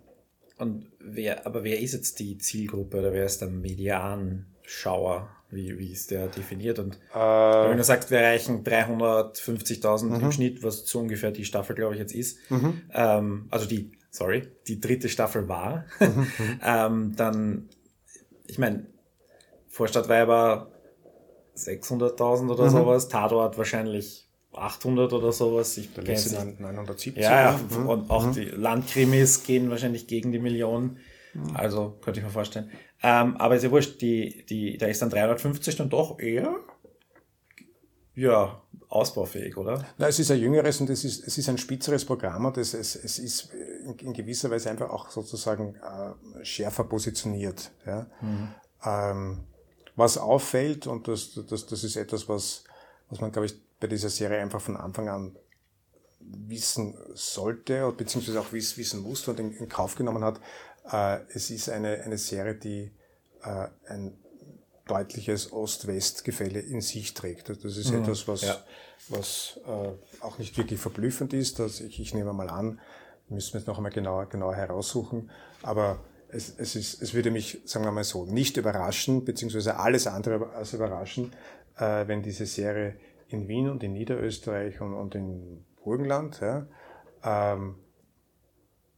Und 0.59 0.87
wer, 0.99 1.47
aber 1.47 1.65
wer 1.65 1.81
ist 1.81 1.93
jetzt 1.93 2.19
die 2.19 2.39
Zielgruppe 2.39 2.99
oder 2.99 3.13
wer 3.13 3.27
ist 3.27 3.41
der 3.41 3.49
Medianschauer? 3.49 5.29
Wie, 5.51 5.79
wie 5.79 5.93
ist 5.93 6.11
der 6.11 6.29
definiert? 6.29 6.79
Und 6.79 6.95
äh, 7.15 7.19
wenn 7.19 7.77
du 7.77 7.85
sagst, 7.85 8.11
wir 8.11 8.19
erreichen 8.19 8.65
350.000 8.65 10.05
mhm. 10.05 10.15
im 10.21 10.33
Schnitt, 10.33 10.63
was 10.63 10.87
so 10.87 10.99
ungefähr 11.01 11.31
die 11.31 11.45
Staffel, 11.45 11.77
glaube 11.77 11.95
ich, 11.95 12.01
jetzt 12.01 12.15
ist, 12.15 12.39
mhm. 12.51 12.81
ähm, 12.95 13.49
also 13.51 13.67
die, 13.67 13.93
sorry, 14.11 14.49
die 14.67 14.81
dritte 14.81 15.11
Staffel 15.11 15.49
war, 15.49 15.85
mhm. 16.01 16.31
ähm, 16.65 17.17
dann, 17.17 17.69
ich 18.47 18.59
meine, 18.59 18.87
Vorstadtweiber 19.69 20.72
600.000 21.57 22.51
oder 22.51 22.65
mhm. 22.65 22.71
sowas, 22.71 23.09
Tatort 23.09 23.59
wahrscheinlich 23.59 24.29
800 24.53 25.13
oder 25.13 25.33
sowas. 25.33 25.77
Ich 25.77 25.93
Der 25.95 26.05
letzte 26.05 26.35
970. 26.35 27.17
Ja, 27.17 27.53
ja. 27.53 27.61
Mhm. 27.71 27.89
und 27.89 28.11
auch 28.11 28.27
mhm. 28.27 28.33
die 28.33 28.45
Landkrimis 28.45 29.45
gehen 29.45 29.71
wahrscheinlich 29.71 30.07
gegen 30.07 30.33
die 30.33 30.39
Million. 30.39 30.99
Mhm. 31.35 31.57
Also 31.57 31.99
könnte 32.03 32.21
ich 32.21 32.27
mir 32.27 32.33
vorstellen. 32.33 32.71
Ähm, 33.03 33.37
aber 33.37 33.57
ist 33.57 33.65
ja 33.65 33.71
wurscht, 33.71 34.01
die, 34.01 34.45
die, 34.47 34.79
da 34.79 34.87
ist 34.87 35.03
dann 35.03 35.11
350 35.11 35.77
dann 35.77 35.89
doch 35.89 36.19
eher 36.19 36.55
ja, 38.15 38.61
ausbaufähig, 38.89 39.57
oder? 39.57 39.87
Na, 39.97 40.07
es 40.07 40.19
ist 40.19 40.31
ein 40.31 40.39
jüngeres 40.39 40.81
und 40.81 40.91
es 40.91 41.05
ist, 41.05 41.27
es 41.27 41.39
ist 41.39 41.49
ein 41.49 41.57
spitzeres 41.57 42.05
Programm 42.05 42.45
und 42.45 42.59
es, 42.59 42.75
es, 42.75 42.95
es 42.95 43.19
ist 43.19 43.51
in, 43.85 43.95
in 43.99 44.13
gewisser 44.13 44.51
Weise 44.51 44.71
einfach 44.71 44.91
auch 44.91 45.09
sozusagen 45.11 45.77
äh, 45.77 46.45
schärfer 46.45 46.85
positioniert. 46.85 47.73
Ja? 47.87 48.07
Mhm. 48.21 48.49
Ähm, 48.85 49.45
was 49.97 50.19
auffällt, 50.19 50.87
und 50.87 51.09
das, 51.09 51.39
das, 51.49 51.67
das 51.67 51.85
ist 51.85 51.97
etwas, 51.97 52.29
was, 52.29 52.65
was 53.11 53.21
man, 53.21 53.33
glaube 53.33 53.47
ich, 53.47 53.55
bei 53.79 53.87
dieser 53.87 54.09
Serie 54.09 54.41
einfach 54.41 54.61
von 54.61 54.77
Anfang 54.77 55.09
an 55.09 55.37
wissen 56.21 56.97
sollte, 57.15 57.93
beziehungsweise 57.97 58.41
auch 58.41 58.53
wissen 58.53 59.03
musste 59.03 59.33
und 59.33 59.41
in, 59.41 59.53
in 59.57 59.69
Kauf 59.69 59.97
genommen 59.97 60.25
hat, 60.25 60.41
äh, 60.91 61.21
es 61.35 61.51
ist 61.51 61.69
eine, 61.69 62.03
eine 62.03 62.19
Serie, 62.19 62.55
die 62.55 62.93
äh, 63.43 63.69
ein 63.87 64.17
deutliches 64.87 65.53
Ost-West-Gefälle 65.53 66.61
in 66.61 66.81
sich 66.81 67.15
trägt. 67.15 67.49
Das 67.49 67.77
ist 67.77 67.91
mhm. 67.91 68.03
etwas, 68.03 68.29
was, 68.29 68.43
ja. 68.43 68.57
was 69.09 69.61
äh, 69.67 70.25
auch 70.25 70.39
nicht 70.39 70.57
wirklich 70.57 70.81
verblüffend 70.81 71.33
ist. 71.33 71.59
Dass 71.59 71.81
ich, 71.81 72.01
ich 72.01 72.15
nehme 72.15 72.33
mal 72.33 72.51
an, 72.51 72.81
müssen 73.29 73.55
wir 73.55 73.61
es 73.61 73.67
noch 73.67 73.77
einmal 73.77 73.93
genauer, 73.93 74.27
genauer 74.27 74.55
heraussuchen, 74.55 75.31
aber 75.63 76.01
es, 76.33 76.55
es, 76.59 76.75
ist, 76.77 77.03
es 77.03 77.15
würde 77.15 77.31
mich, 77.31 77.61
sagen 77.65 77.85
wir 77.85 77.93
mal 77.93 78.05
so, 78.05 78.25
nicht 78.25 78.57
überraschen, 78.57 79.25
beziehungsweise 79.25 79.77
alles 79.77 80.07
andere 80.07 80.51
als 80.55 80.73
überraschen, 80.73 81.33
äh, 81.77 82.07
wenn 82.09 82.23
diese 82.23 82.47
Serie 82.47 82.97
in 83.29 83.49
Wien 83.49 83.69
und 83.69 83.83
in 83.83 83.93
Niederösterreich 83.93 84.81
und, 84.81 84.95
und 84.95 85.15
in 85.15 85.65
Burgenland 85.85 86.41
ja, 86.41 86.67
ähm, 87.23 87.77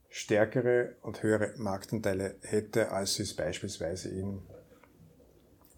stärkere 0.08 0.94
und 1.02 1.22
höhere 1.22 1.54
Marktanteile 1.56 2.36
hätte, 2.42 2.92
als 2.92 3.14
sie 3.14 3.24
es 3.24 3.34
beispielsweise 3.34 4.10
in 4.10 4.42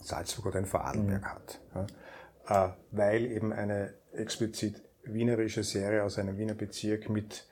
Salzburg 0.00 0.46
oder 0.46 0.58
in 0.58 0.66
Vorarlberg 0.66 1.22
mhm. 1.22 1.26
hat. 1.26 1.60
Ja, 1.74 2.66
äh, 2.66 2.72
weil 2.90 3.26
eben 3.26 3.52
eine 3.52 3.94
explizit 4.12 4.82
wienerische 5.04 5.62
Serie 5.62 6.04
aus 6.04 6.18
einem 6.18 6.36
Wiener 6.36 6.54
Bezirk 6.54 7.08
mit 7.08 7.46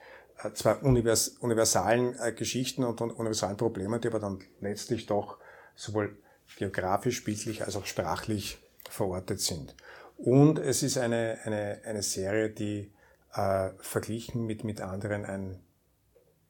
zwei 0.53 0.75
univers 0.75 1.29
universalen 1.29 2.17
äh, 2.19 2.31
Geschichten 2.33 2.83
und, 2.83 3.01
universalen 3.01 3.57
Problemen, 3.57 4.01
die 4.01 4.07
aber 4.07 4.19
dann 4.19 4.39
letztlich 4.59 5.05
doch 5.05 5.37
sowohl 5.75 6.17
geografisch, 6.57 7.23
bildlich 7.23 7.63
als 7.63 7.75
auch 7.75 7.85
sprachlich 7.85 8.57
verortet 8.89 9.39
sind. 9.39 9.75
Und 10.17 10.59
es 10.59 10.83
ist 10.83 10.97
eine, 10.97 11.39
eine, 11.43 11.81
eine 11.83 12.01
Serie, 12.01 12.49
die 12.49 12.91
äh, 13.33 13.71
verglichen 13.79 14.45
mit, 14.45 14.63
mit 14.63 14.81
anderen 14.81 15.25
ein, 15.25 15.59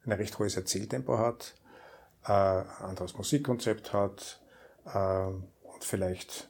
ein 0.05 0.11
recht 0.11 0.37
hohes 0.37 0.55
Erzähltempo 0.55 1.17
hat, 1.17 1.55
äh, 2.25 2.31
anderes 2.31 3.15
Musikkonzept 3.17 3.93
hat 3.93 4.41
äh, 4.85 5.25
und 5.27 5.83
vielleicht 5.83 6.49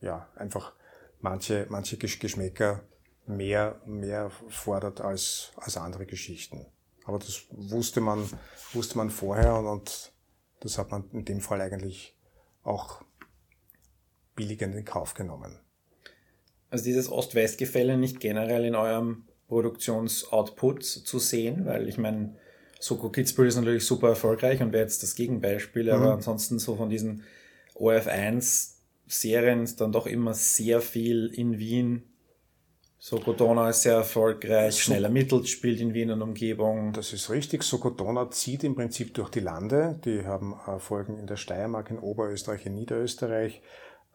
ja, 0.00 0.28
einfach 0.34 0.72
manche, 1.20 1.66
manche 1.68 1.96
Geschmäcker 1.96 2.80
mehr, 3.26 3.80
mehr 3.86 4.30
fordert 4.48 5.00
als, 5.00 5.52
als 5.56 5.76
andere 5.76 6.06
Geschichten. 6.06 6.66
Aber 7.04 7.18
das 7.18 7.46
wusste 7.50 8.00
man, 8.00 8.28
wusste 8.72 8.96
man 8.96 9.10
vorher 9.10 9.56
und, 9.56 9.66
und 9.66 10.12
das 10.60 10.78
hat 10.78 10.90
man 10.90 11.04
in 11.12 11.24
dem 11.24 11.40
Fall 11.40 11.60
eigentlich 11.60 12.16
auch 12.62 13.02
billigend 14.36 14.74
in 14.74 14.84
Kauf 14.84 15.14
genommen. 15.14 15.58
Also 16.70 16.84
dieses 16.84 17.10
Ost-West-Gefälle 17.10 17.96
nicht 17.96 18.20
generell 18.20 18.64
in 18.64 18.74
eurem 18.74 19.24
Produktionsoutput 19.48 20.84
zu 20.84 21.18
sehen, 21.18 21.66
weil 21.66 21.88
ich 21.88 21.98
meine, 21.98 22.36
Soko 22.80 23.10
Kitzbühel 23.10 23.48
ist 23.48 23.56
natürlich 23.56 23.84
super 23.84 24.08
erfolgreich 24.08 24.62
und 24.62 24.72
wäre 24.72 24.82
jetzt 24.82 25.02
das 25.02 25.14
Gegenbeispiel, 25.14 25.84
mhm. 25.84 25.90
aber 25.90 26.12
ansonsten 26.14 26.58
so 26.58 26.76
von 26.76 26.88
diesen 26.88 27.24
OF1-Serien 27.74 29.62
ist 29.62 29.80
dann 29.80 29.92
doch 29.92 30.06
immer 30.06 30.34
sehr 30.34 30.80
viel 30.80 31.26
in 31.26 31.58
Wien 31.58 32.11
Sokodona 33.04 33.70
ist 33.70 33.82
sehr 33.82 33.96
erfolgreich, 33.96 34.80
schnell 34.80 35.02
ermittelt, 35.02 35.48
spielt 35.48 35.80
in 35.80 35.92
Wien 35.92 36.12
und 36.12 36.22
Umgebung. 36.22 36.92
Das 36.92 37.12
ist 37.12 37.30
richtig. 37.30 37.64
Sokodona 37.64 38.30
zieht 38.30 38.62
im 38.62 38.76
Prinzip 38.76 39.12
durch 39.14 39.28
die 39.28 39.40
Lande. 39.40 39.98
Die 40.04 40.24
haben 40.24 40.54
äh, 40.68 40.78
Folgen 40.78 41.18
in 41.18 41.26
der 41.26 41.34
Steiermark, 41.34 41.90
in 41.90 41.98
Oberösterreich, 41.98 42.64
in 42.64 42.76
Niederösterreich. 42.76 43.60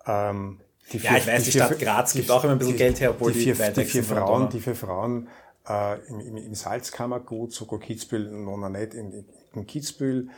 Ähm, 0.06 0.62
die 0.94 1.00
vier, 1.00 1.12
ja, 1.12 1.18
ich 1.18 1.28
weiß, 1.28 1.44
die, 1.44 1.52
die 1.52 1.58
Stadt 1.58 1.78
Graz 1.80 2.14
gibt 2.14 2.32
auch 2.32 2.42
immer 2.46 2.54
ein 2.54 2.60
bisschen 2.60 2.76
die, 2.76 2.80
Geld 2.80 3.02
her, 3.02 3.10
obwohl 3.10 3.34
die, 3.34 3.54
vier, 3.54 3.72
die 3.72 3.84
vier 3.84 4.06
Frauen, 4.06 4.48
die 4.48 4.62
vier 4.62 4.76
Frauen 4.76 5.28
äh, 5.68 6.00
im, 6.08 6.22
im, 6.22 6.38
im 6.38 6.56
Salzkammergut, 6.56 7.52
Soko 7.52 7.80
Kitzbühel, 7.80 8.32
Nona 8.32 8.70
nicht 8.70 8.94
in, 8.94 9.26
in 9.54 9.68
Kitzbühel. 9.68 10.30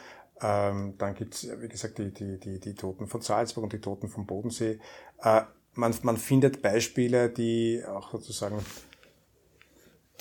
Ähm, 0.42 0.96
dann 0.98 1.14
gibt's 1.14 1.48
wie 1.60 1.68
gesagt, 1.68 2.00
die, 2.00 2.12
die, 2.12 2.40
die, 2.40 2.60
die 2.60 2.74
Toten 2.74 3.06
von 3.06 3.22
Salzburg 3.22 3.66
und 3.66 3.74
die 3.74 3.82
Toten 3.82 4.10
vom 4.10 4.26
Bodensee. 4.26 4.80
Äh, 5.22 5.42
man, 5.80 5.96
man 6.04 6.18
findet 6.18 6.62
Beispiele, 6.62 7.30
die 7.30 7.84
auch 7.86 8.12
sozusagen 8.12 8.60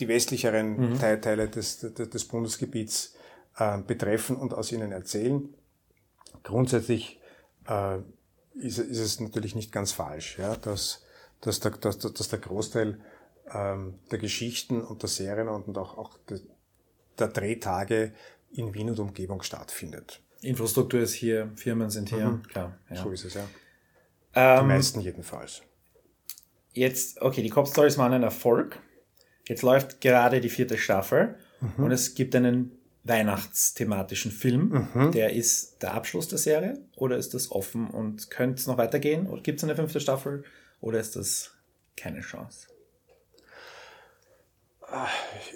die 0.01 0.09
westlicheren 0.09 0.93
mhm. 0.93 0.99
Teile 0.99 1.49
des, 1.49 1.81
des, 1.81 2.11
des 2.11 2.25
Bundesgebiets 2.25 3.15
äh, 3.57 3.79
betreffen 3.79 4.37
und 4.37 4.55
aus 4.55 4.73
ihnen 4.73 4.93
erzählen. 4.93 5.53
Grundsätzlich 6.45 7.21
äh, 7.67 7.99
ist, 8.55 8.79
ist 8.79 9.01
es 9.01 9.21
natürlich 9.21 9.55
nicht 9.55 9.73
ganz 9.73 9.93
falsch, 9.93 10.39
ja, 10.39 10.57
dass, 10.57 11.05
dass, 11.41 11.61
der, 11.61 11.73
dass, 11.73 11.99
dass 11.99 12.29
der 12.29 12.39
Großteil 12.39 13.01
ähm, 13.53 13.99
der 14.11 14.19
Geschichten 14.19 14.81
und 14.81 15.03
der 15.03 15.09
Serien 15.09 15.49
und 15.49 15.77
auch, 15.77 15.99
auch 15.99 16.19
de, 16.31 16.41
der 17.19 17.29
Drehtage 17.29 18.13
in 18.53 18.73
Wien 18.75 18.91
und 18.91 18.99
Umgebung 19.01 19.43
stattfindet. 19.43 20.23
Infrastruktur 20.41 21.01
ist 21.01 21.15
hier, 21.15 21.51
Firmen 21.57 21.91
sind 21.91 22.11
hier, 22.11 22.29
mhm. 22.29 22.43
klar. 22.45 22.79
Ja. 22.89 23.03
So 23.03 23.11
ist 23.11 23.25
es, 23.25 23.35
ja. 23.35 23.45
Ähm, 24.39 24.61
die 24.61 24.75
meisten 24.75 25.01
jedenfalls. 25.01 25.63
Jetzt, 26.73 27.21
okay, 27.21 27.43
die 27.43 27.51
Cop 27.51 27.67
Stories 27.67 27.99
waren 27.99 28.13
ein 28.13 28.23
Erfolg. 28.23 28.79
Jetzt 29.49 29.63
läuft 29.63 30.01
gerade 30.01 30.41
die 30.41 30.51
vierte 30.51 30.79
Staffel 30.79 31.35
mhm. 31.61 31.85
und 31.85 31.91
es 31.91 32.15
gibt 32.15 32.37
einen 32.37 32.79
weihnachtsthematischen 33.03 34.31
Film. 34.31 34.89
Mhm. 34.95 35.13
Der 35.13 35.33
ist 35.33 35.83
der 35.83 35.95
Abschluss 35.95 36.29
der 36.29 36.39
Serie 36.39 36.79
oder 36.97 37.17
ist 37.17 37.35
das 37.35 37.51
offen 37.51 37.89
und 37.89 38.31
könnte 38.31 38.61
es 38.61 38.67
noch 38.67 38.79
weitergehen? 38.79 39.27
Oder 39.27 39.43
gibt 39.43 39.59
es 39.59 39.65
eine 39.65 39.75
fünfte 39.75 40.01
Staffel 40.01 40.45
oder 40.81 41.01
ist 41.01 41.17
das 41.17 41.53
keine 41.97 42.21
Chance? 42.21 42.69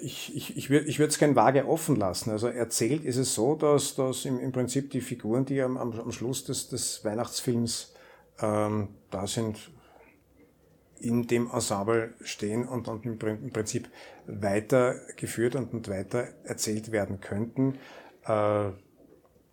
Ich, 0.01 0.35
ich, 0.35 0.57
ich 0.57 0.69
würde 0.69 0.87
ich 0.87 0.99
es 0.99 1.17
gerne 1.17 1.35
vage 1.35 1.65
offen 1.67 1.95
lassen. 1.95 2.31
Also 2.31 2.47
erzählt 2.47 3.03
ist 3.03 3.17
es 3.17 3.33
so, 3.33 3.55
dass, 3.55 3.95
dass 3.95 4.25
im, 4.25 4.39
im 4.39 4.51
Prinzip 4.51 4.91
die 4.91 5.01
Figuren, 5.01 5.45
die 5.45 5.61
am, 5.61 5.77
am 5.77 6.11
Schluss 6.11 6.43
des, 6.43 6.67
des 6.69 7.03
Weihnachtsfilms 7.05 7.92
ähm, 8.41 8.89
da 9.11 9.27
sind, 9.27 9.71
in 10.99 11.27
dem 11.27 11.51
Ensemble 11.51 12.13
stehen 12.21 12.67
und, 12.67 12.87
und 12.87 13.05
im 13.05 13.51
Prinzip 13.51 13.89
weitergeführt 14.25 15.55
und, 15.55 15.73
und 15.73 15.89
weiter 15.89 16.29
erzählt 16.43 16.91
werden 16.91 17.19
könnten. 17.19 17.77
Äh, 18.25 18.69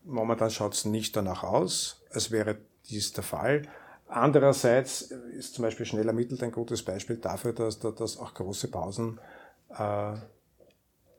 momentan 0.05 0.51
schaut 0.51 0.75
es 0.75 0.85
nicht 0.85 1.17
danach 1.17 1.43
aus, 1.43 2.03
als 2.11 2.31
wäre 2.31 2.59
dies 2.89 3.13
der 3.13 3.25
Fall. 3.25 3.63
Andererseits 4.07 5.03
ist 5.03 5.55
zum 5.55 5.63
Beispiel 5.63 5.87
schnell 5.87 6.07
ermittelt 6.07 6.43
ein 6.43 6.53
gutes 6.53 6.85
Beispiel 6.85 7.17
dafür, 7.17 7.53
dass, 7.53 7.79
dass 7.79 8.19
auch 8.19 8.35
große 8.35 8.69
Pausen 8.69 9.21
äh, 9.77 10.15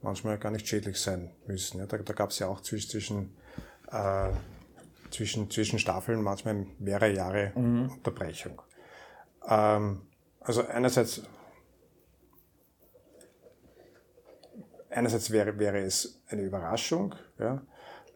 manchmal 0.01 0.37
gar 0.37 0.51
nicht 0.51 0.67
schädlich 0.67 0.99
sein 0.99 1.31
müssen. 1.47 1.79
Ja, 1.79 1.85
da 1.85 1.97
da 1.97 2.13
gab 2.13 2.31
es 2.31 2.39
ja 2.39 2.47
auch 2.47 2.61
zwischen, 2.61 3.35
äh, 3.91 4.29
zwischen, 5.11 5.49
zwischen 5.49 5.79
Staffeln 5.79 6.21
manchmal 6.21 6.65
mehrere 6.79 7.13
Jahre 7.13 7.51
mhm. 7.55 7.89
Unterbrechung. 7.91 8.61
Ähm, 9.47 10.01
also 10.39 10.65
einerseits, 10.67 11.21
einerseits 14.89 15.31
wäre, 15.31 15.57
wäre 15.59 15.79
es 15.79 16.21
eine 16.27 16.41
Überraschung, 16.41 17.15
ja, 17.39 17.61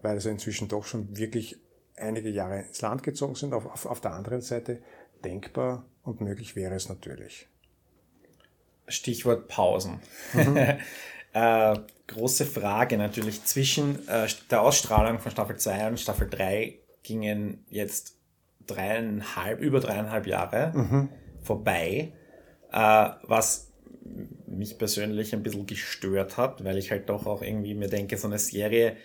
weil 0.02 0.20
sie 0.20 0.30
inzwischen 0.30 0.68
doch 0.68 0.86
schon 0.86 1.16
wirklich 1.18 1.60
einige 1.98 2.30
Jahre 2.30 2.62
ins 2.62 2.82
Land 2.82 3.04
gezogen 3.04 3.36
sind. 3.36 3.54
Auf, 3.54 3.66
auf, 3.66 3.86
auf 3.86 4.02
der 4.02 4.12
anderen 4.12 4.41
Seite 4.41 4.82
denkbar 5.24 5.86
und 6.04 6.22
möglich 6.22 6.56
wäre 6.56 6.76
es 6.76 6.89
natürlich. 6.89 7.48
Stichwort 8.88 9.48
Pausen. 9.48 10.00
Mhm. 10.34 10.58
äh, 11.34 11.80
große 12.08 12.46
Frage 12.46 12.98
natürlich. 12.98 13.43
Zwischen 13.43 14.08
äh, 14.08 14.28
der 14.52 14.62
Ausstrahlung 14.62 15.20
von 15.20 15.32
Staffel 15.32 15.58
2 15.58 15.88
und 15.88 16.00
Staffel 16.00 16.30
3 16.30 16.80
gingen 17.06 17.64
jetzt 17.70 18.18
dreieinhalb, 18.68 19.62
über 19.62 19.80
dreieinhalb 19.80 20.28
Jahre 20.28 20.74
mhm. 20.76 21.10
vorbei, 21.41 22.12
äh, 22.72 23.10
was 23.24 23.72
mich 24.47 24.78
persönlich 24.78 25.34
ein 25.34 25.43
bisschen 25.43 25.66
gestört 25.66 26.38
hat, 26.38 26.64
weil 26.64 26.78
ich 26.78 26.91
halt 26.91 27.10
doch 27.10 27.26
auch 27.26 27.41
irgendwie 27.41 27.74
mir 27.74 27.88
denke, 27.88 28.18
so 28.18 28.28
eine 28.28 28.39
Serie 28.39 28.97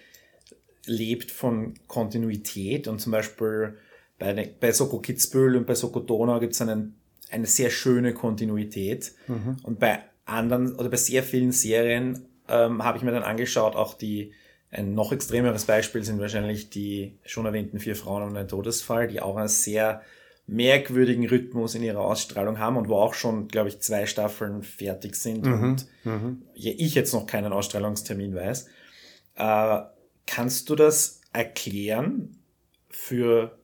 lebt 0.87 1.31
von 1.31 1.75
Kontinuität 1.87 2.89
und 2.89 3.01
zum 3.01 3.13
Beispiel 3.13 3.77
bei, 4.19 4.55
bei 4.61 4.73
Soko 4.73 4.99
Kitzbühel 4.99 5.57
und 5.57 5.67
bei 5.67 5.75
Soko 5.75 6.01
Donau 6.01 6.41
gibt 6.41 6.55
es 6.55 6.61
eine 6.61 7.47
sehr 7.47 7.71
schöne 7.71 8.15
Kontinuität 8.15 9.13
mhm. 9.29 9.59
und 9.63 9.79
bei 9.79 10.01
anderen 10.25 10.75
oder 10.77 10.89
bei 10.89 10.97
sehr 10.97 11.23
vielen 11.23 11.53
Serien 11.53 12.27
ähm, 12.49 12.83
habe 12.85 12.99
ich 12.99 13.05
mir 13.05 13.13
dann 13.13 13.23
angeschaut, 13.23 13.77
auch 13.77 13.95
die 13.95 14.33
ein 14.71 14.95
noch 14.95 15.13
extremeres 15.13 15.65
Beispiel 15.65 16.05
sind 16.05 16.21
wahrscheinlich 16.21 16.71
die 16.71 17.19
schon 17.25 17.47
erwähnten 17.47 17.81
vier 17.81 17.97
Frauen 17.97 18.23
und 18.23 18.37
ein 18.37 18.49
Todesfall, 18.49 19.09
die 19.09 19.21
auch 19.21 19.37
einen 19.37 19.49
sehr 19.49 20.03
merkwürdigen 20.47 21.29
Rhythmus 21.29 21.75
in 21.75 21.83
ihrer 21.83 22.01
Ausstrahlung 22.01 22.59
haben 22.59 22.77
und 22.77 22.89
wo 22.89 22.97
auch 22.97 23.15
schon, 23.15 23.49
glaube 23.49 23.69
ich, 23.69 23.81
zwei 23.81 24.07
Staffeln 24.07 24.63
fertig 24.63 25.15
sind 25.17 25.45
mhm. 25.45 25.63
und 25.63 25.87
mhm. 26.05 26.43
ich 26.55 26.95
jetzt 26.95 27.13
noch 27.13 27.27
keinen 27.27 27.53
Ausstrahlungstermin 27.53 28.35
weiß. 28.35 28.67
Äh, 29.37 29.81
kannst 30.27 30.69
du 30.69 30.75
das 30.75 31.21
erklären 31.33 32.37
für 32.89 33.57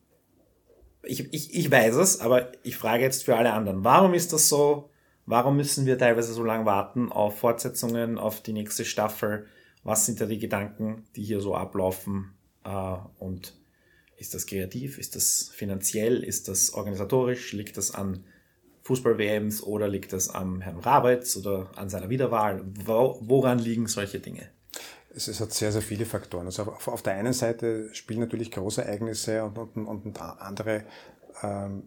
ich, 1.03 1.33
ich, 1.33 1.55
ich 1.55 1.71
weiß 1.71 1.97
es, 1.97 2.21
aber 2.21 2.53
ich 2.63 2.77
frage 2.77 3.05
jetzt 3.05 3.25
für 3.25 3.37
alle 3.37 3.53
anderen. 3.53 3.85
Warum 3.85 4.15
ist 4.15 4.33
das 4.33 4.49
so? 4.49 4.91
Warum 5.25 5.57
müssen 5.57 5.87
wir 5.87 5.99
teilweise 5.99 6.33
so 6.33 6.45
lange 6.45 6.67
warten 6.67 7.11
auf 7.11 7.39
Fortsetzungen, 7.39 8.19
auf 8.19 8.43
die 8.43 8.53
nächste 8.53 8.85
Staffel? 8.85 9.47
Was 9.87 10.05
sind 10.05 10.21
da 10.21 10.27
die 10.27 10.41
Gedanken, 10.41 11.05
die 11.15 11.23
hier 11.23 11.41
so 11.41 11.55
ablaufen? 11.55 12.35
Äh, 12.65 12.97
und 13.19 13.55
ist 14.17 14.35
das 14.35 14.47
kreativ? 14.47 14.99
Ist 14.99 15.15
das 15.15 15.51
finanziell? 15.55 16.25
Ist 16.25 16.49
das 16.49 16.75
organisatorisch? 16.75 17.53
Liegt 17.53 17.77
das 17.77 17.95
an 17.95 18.25
Fußball-WMs 18.83 19.63
oder 19.63 19.87
liegt 19.87 20.13
das 20.13 20.29
am 20.29 20.61
Herrn 20.61 20.81
Rabitz 20.81 21.37
oder 21.37 21.71
an 21.77 21.89
seiner 21.89 22.11
Wiederwahl? 22.11 22.65
woran 22.85 23.61
liegen 23.61 23.87
solche 23.87 24.19
Dinge? 24.19 24.49
Es, 25.15 25.29
es, 25.29 25.41
hat 25.41 25.53
sehr, 25.53 25.71
sehr 25.71 25.83
viele 25.83 26.05
Faktoren. 26.05 26.47
Also 26.47 26.65
auf, 26.65 26.89
auf, 26.89 27.03
der 27.03 27.15
einen 27.15 27.33
Seite 27.33 27.95
spielen 27.95 28.21
natürlich 28.21 28.51
große 28.51 28.85
Ereignisse 28.85 29.45
und, 29.45 29.57
und, 29.57 29.87
und 29.87 30.21
andere 30.21 30.85
ähm, 31.43 31.85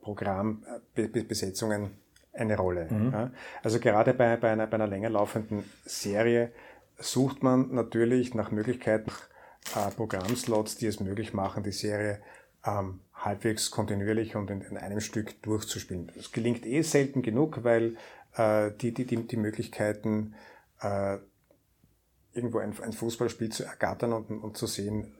Programmbesetzungen 0.00 1.90
eine 2.32 2.56
Rolle. 2.56 2.88
Mhm. 2.90 3.12
Ja. 3.12 3.30
Also 3.62 3.80
gerade 3.80 4.14
bei, 4.14 4.36
bei, 4.36 4.52
einer, 4.52 4.66
bei 4.66 4.74
einer 4.74 4.86
länger 4.86 5.10
laufenden 5.10 5.64
Serie 5.84 6.52
sucht 6.98 7.42
man 7.42 7.74
natürlich 7.74 8.34
nach 8.34 8.50
Möglichkeiten, 8.50 9.10
äh, 9.74 9.90
Programmslots, 9.90 10.76
die 10.76 10.86
es 10.86 11.00
möglich 11.00 11.32
machen, 11.32 11.62
die 11.62 11.72
Serie 11.72 12.20
ähm, 12.64 13.00
halbwegs 13.14 13.70
kontinuierlich 13.70 14.36
und 14.36 14.50
in, 14.50 14.60
in, 14.62 14.76
einem 14.76 15.00
Stück 15.00 15.40
durchzuspielen. 15.42 16.10
Das 16.14 16.32
gelingt 16.32 16.66
eh 16.66 16.82
selten 16.82 17.22
genug, 17.22 17.64
weil 17.64 17.96
äh, 18.36 18.70
die, 18.80 18.92
die, 18.92 19.06
die, 19.06 19.26
die 19.26 19.36
Möglichkeiten, 19.36 20.34
äh, 20.80 21.18
irgendwo 22.32 22.58
ein, 22.58 22.74
ein 22.80 22.92
Fußballspiel 22.92 23.50
zu 23.50 23.64
ergattern 23.64 24.12
und, 24.12 24.30
und 24.30 24.56
zu 24.56 24.66
sehen, 24.66 25.14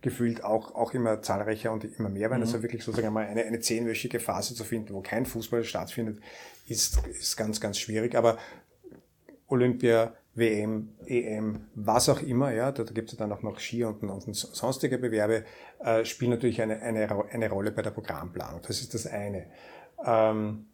gefühlt 0.00 0.44
auch, 0.44 0.74
auch 0.74 0.94
immer 0.94 1.22
zahlreicher 1.22 1.72
und 1.72 1.84
immer 1.84 2.08
mehr 2.08 2.30
werden. 2.30 2.40
Mhm. 2.40 2.46
Also 2.46 2.62
wirklich 2.62 2.82
sozusagen 2.82 3.08
einmal 3.08 3.26
eine, 3.26 3.44
eine 3.44 3.60
zehnwöchige 3.60 4.18
Phase 4.18 4.54
zu 4.54 4.64
finden, 4.64 4.94
wo 4.94 5.02
kein 5.02 5.26
Fußball 5.26 5.64
stattfindet, 5.64 6.20
ist, 6.66 7.06
ist 7.06 7.36
ganz, 7.36 7.60
ganz 7.60 7.78
schwierig. 7.78 8.14
Aber 8.14 8.38
Olympia, 9.46 10.14
WM, 10.34 10.90
EM, 11.06 11.66
was 11.74 12.08
auch 12.08 12.22
immer, 12.22 12.52
ja, 12.52 12.70
da, 12.70 12.84
da 12.84 12.92
gibt 12.92 13.10
es 13.10 13.18
dann 13.18 13.32
auch 13.32 13.42
noch 13.42 13.58
Ski 13.58 13.84
und, 13.84 14.02
und 14.02 14.34
sonstige 14.34 14.98
Bewerbe, 14.98 15.44
äh, 15.80 16.04
spielen 16.04 16.30
natürlich 16.30 16.62
eine, 16.62 16.80
eine, 16.80 17.08
eine 17.30 17.50
Rolle 17.50 17.72
bei 17.72 17.82
der 17.82 17.90
Programmplanung. 17.90 18.60
Das 18.66 18.80
ist 18.80 18.94
das 18.94 19.06
eine. 19.06 19.46
Ähm, 20.04 20.66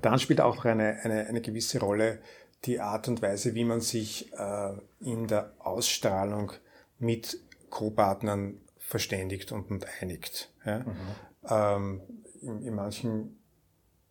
dann 0.00 0.18
spielt 0.18 0.40
auch 0.40 0.56
noch 0.56 0.64
eine, 0.64 1.00
eine, 1.02 1.26
eine 1.26 1.40
gewisse 1.40 1.80
Rolle 1.80 2.20
die 2.64 2.80
Art 2.80 3.08
und 3.08 3.20
Weise, 3.22 3.54
wie 3.54 3.64
man 3.64 3.80
sich 3.80 4.32
äh, 4.34 4.72
in 5.00 5.26
der 5.26 5.52
Ausstrahlung 5.58 6.52
mit 6.98 7.38
Co-Partnern 7.70 8.60
verständigt 8.78 9.50
und, 9.50 9.70
und 9.70 9.86
einigt. 10.00 10.52
Ja? 10.64 10.80
Mhm. 10.80 10.94
Ähm, 11.48 12.00
in, 12.40 12.62
in 12.62 12.74
manchen 12.74 13.38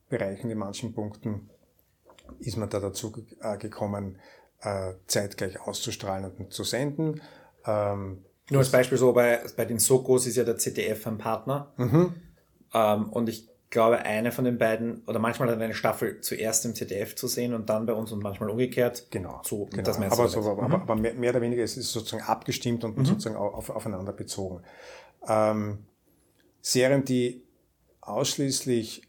Bereichen, 0.09 0.49
in 0.49 0.57
manchen 0.57 0.93
Punkten 0.93 1.49
ist 2.39 2.57
man 2.57 2.69
da 2.69 2.79
dazu 2.79 3.13
äh, 3.41 3.57
gekommen, 3.57 4.17
äh, 4.61 4.93
zeitgleich 5.07 5.59
auszustrahlen 5.61 6.31
und 6.31 6.53
zu 6.53 6.63
senden. 6.63 7.21
Ähm, 7.65 8.23
Nur 8.49 8.59
als 8.59 8.71
Beispiel 8.71 8.97
so, 8.97 9.13
bei, 9.13 9.39
bei 9.55 9.65
den 9.65 9.79
Sokos 9.79 10.27
ist 10.27 10.37
ja 10.37 10.43
der 10.43 10.57
ZDF 10.57 11.07
ein 11.07 11.17
Partner. 11.17 11.73
Mhm. 11.77 12.15
Ähm, 12.73 13.09
und 13.09 13.29
ich 13.29 13.49
glaube, 13.69 13.99
eine 13.99 14.31
von 14.31 14.45
den 14.45 14.57
beiden, 14.57 15.03
oder 15.07 15.19
manchmal 15.19 15.49
hat 15.49 15.59
eine 15.59 15.73
Staffel 15.73 16.19
zuerst 16.21 16.65
im 16.65 16.75
ZDF 16.75 17.15
zu 17.15 17.27
sehen 17.27 17.53
und 17.53 17.69
dann 17.69 17.85
bei 17.85 17.93
uns 17.93 18.11
und 18.11 18.21
manchmal 18.21 18.49
umgekehrt. 18.49 19.07
Genau. 19.11 19.41
So, 19.43 19.65
genau. 19.65 19.83
Das 19.83 19.97
aber, 19.97 20.27
so, 20.27 20.41
aber, 20.41 20.67
mhm. 20.67 20.73
aber, 20.75 20.95
mehr, 20.95 21.13
mehr, 21.13 21.31
oder 21.31 21.41
weniger 21.41 21.63
ist 21.63 21.77
es 21.77 21.91
sozusagen 21.91 22.23
abgestimmt 22.23 22.83
und 22.83 22.97
mhm. 22.97 23.05
sozusagen 23.05 23.37
auf, 23.37 23.69
aufeinander 23.69 24.13
bezogen. 24.13 24.61
Ähm, 25.27 25.85
Serien, 26.61 27.05
die 27.05 27.43
ausschließlich 28.01 29.07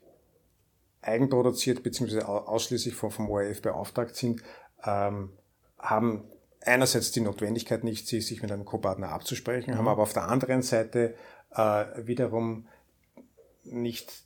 eigenproduziert 1.02 1.82
bzw. 1.82 2.22
ausschließlich 2.22 2.94
vom, 2.94 3.10
vom 3.10 3.28
ORF 3.28 3.60
beauftragt 3.60 4.14
sind, 4.14 4.42
ähm, 4.84 5.32
haben 5.82 6.24
einerseits 6.64 7.10
die 7.10 7.20
Notwendigkeit 7.20 7.84
nicht, 7.84 8.08
sich 8.08 8.40
mit 8.40 8.50
einem 8.50 8.64
Co-Partner 8.64 9.10
abzusprechen, 9.10 9.72
mhm. 9.72 9.78
haben 9.78 9.88
aber 9.88 10.02
auf 10.02 10.12
der 10.12 10.28
anderen 10.28 10.62
Seite 10.62 11.14
äh, 11.50 11.84
wiederum 12.06 12.68
nicht 13.64 14.24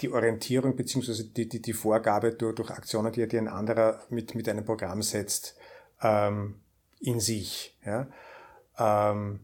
die 0.00 0.10
Orientierung 0.10 0.76
bzw. 0.76 1.24
Die, 1.24 1.48
die, 1.48 1.60
die 1.60 1.72
Vorgabe 1.72 2.32
durch, 2.32 2.54
durch 2.54 2.70
Aktionen, 2.70 3.12
die, 3.12 3.26
die 3.26 3.38
ein 3.38 3.48
anderer 3.48 4.00
mit, 4.08 4.34
mit 4.34 4.48
einem 4.48 4.64
Programm 4.64 5.02
setzt, 5.02 5.56
ähm, 6.02 6.60
in 7.00 7.20
sich. 7.20 7.78
Ja? 7.84 8.06
Ähm, 8.78 9.40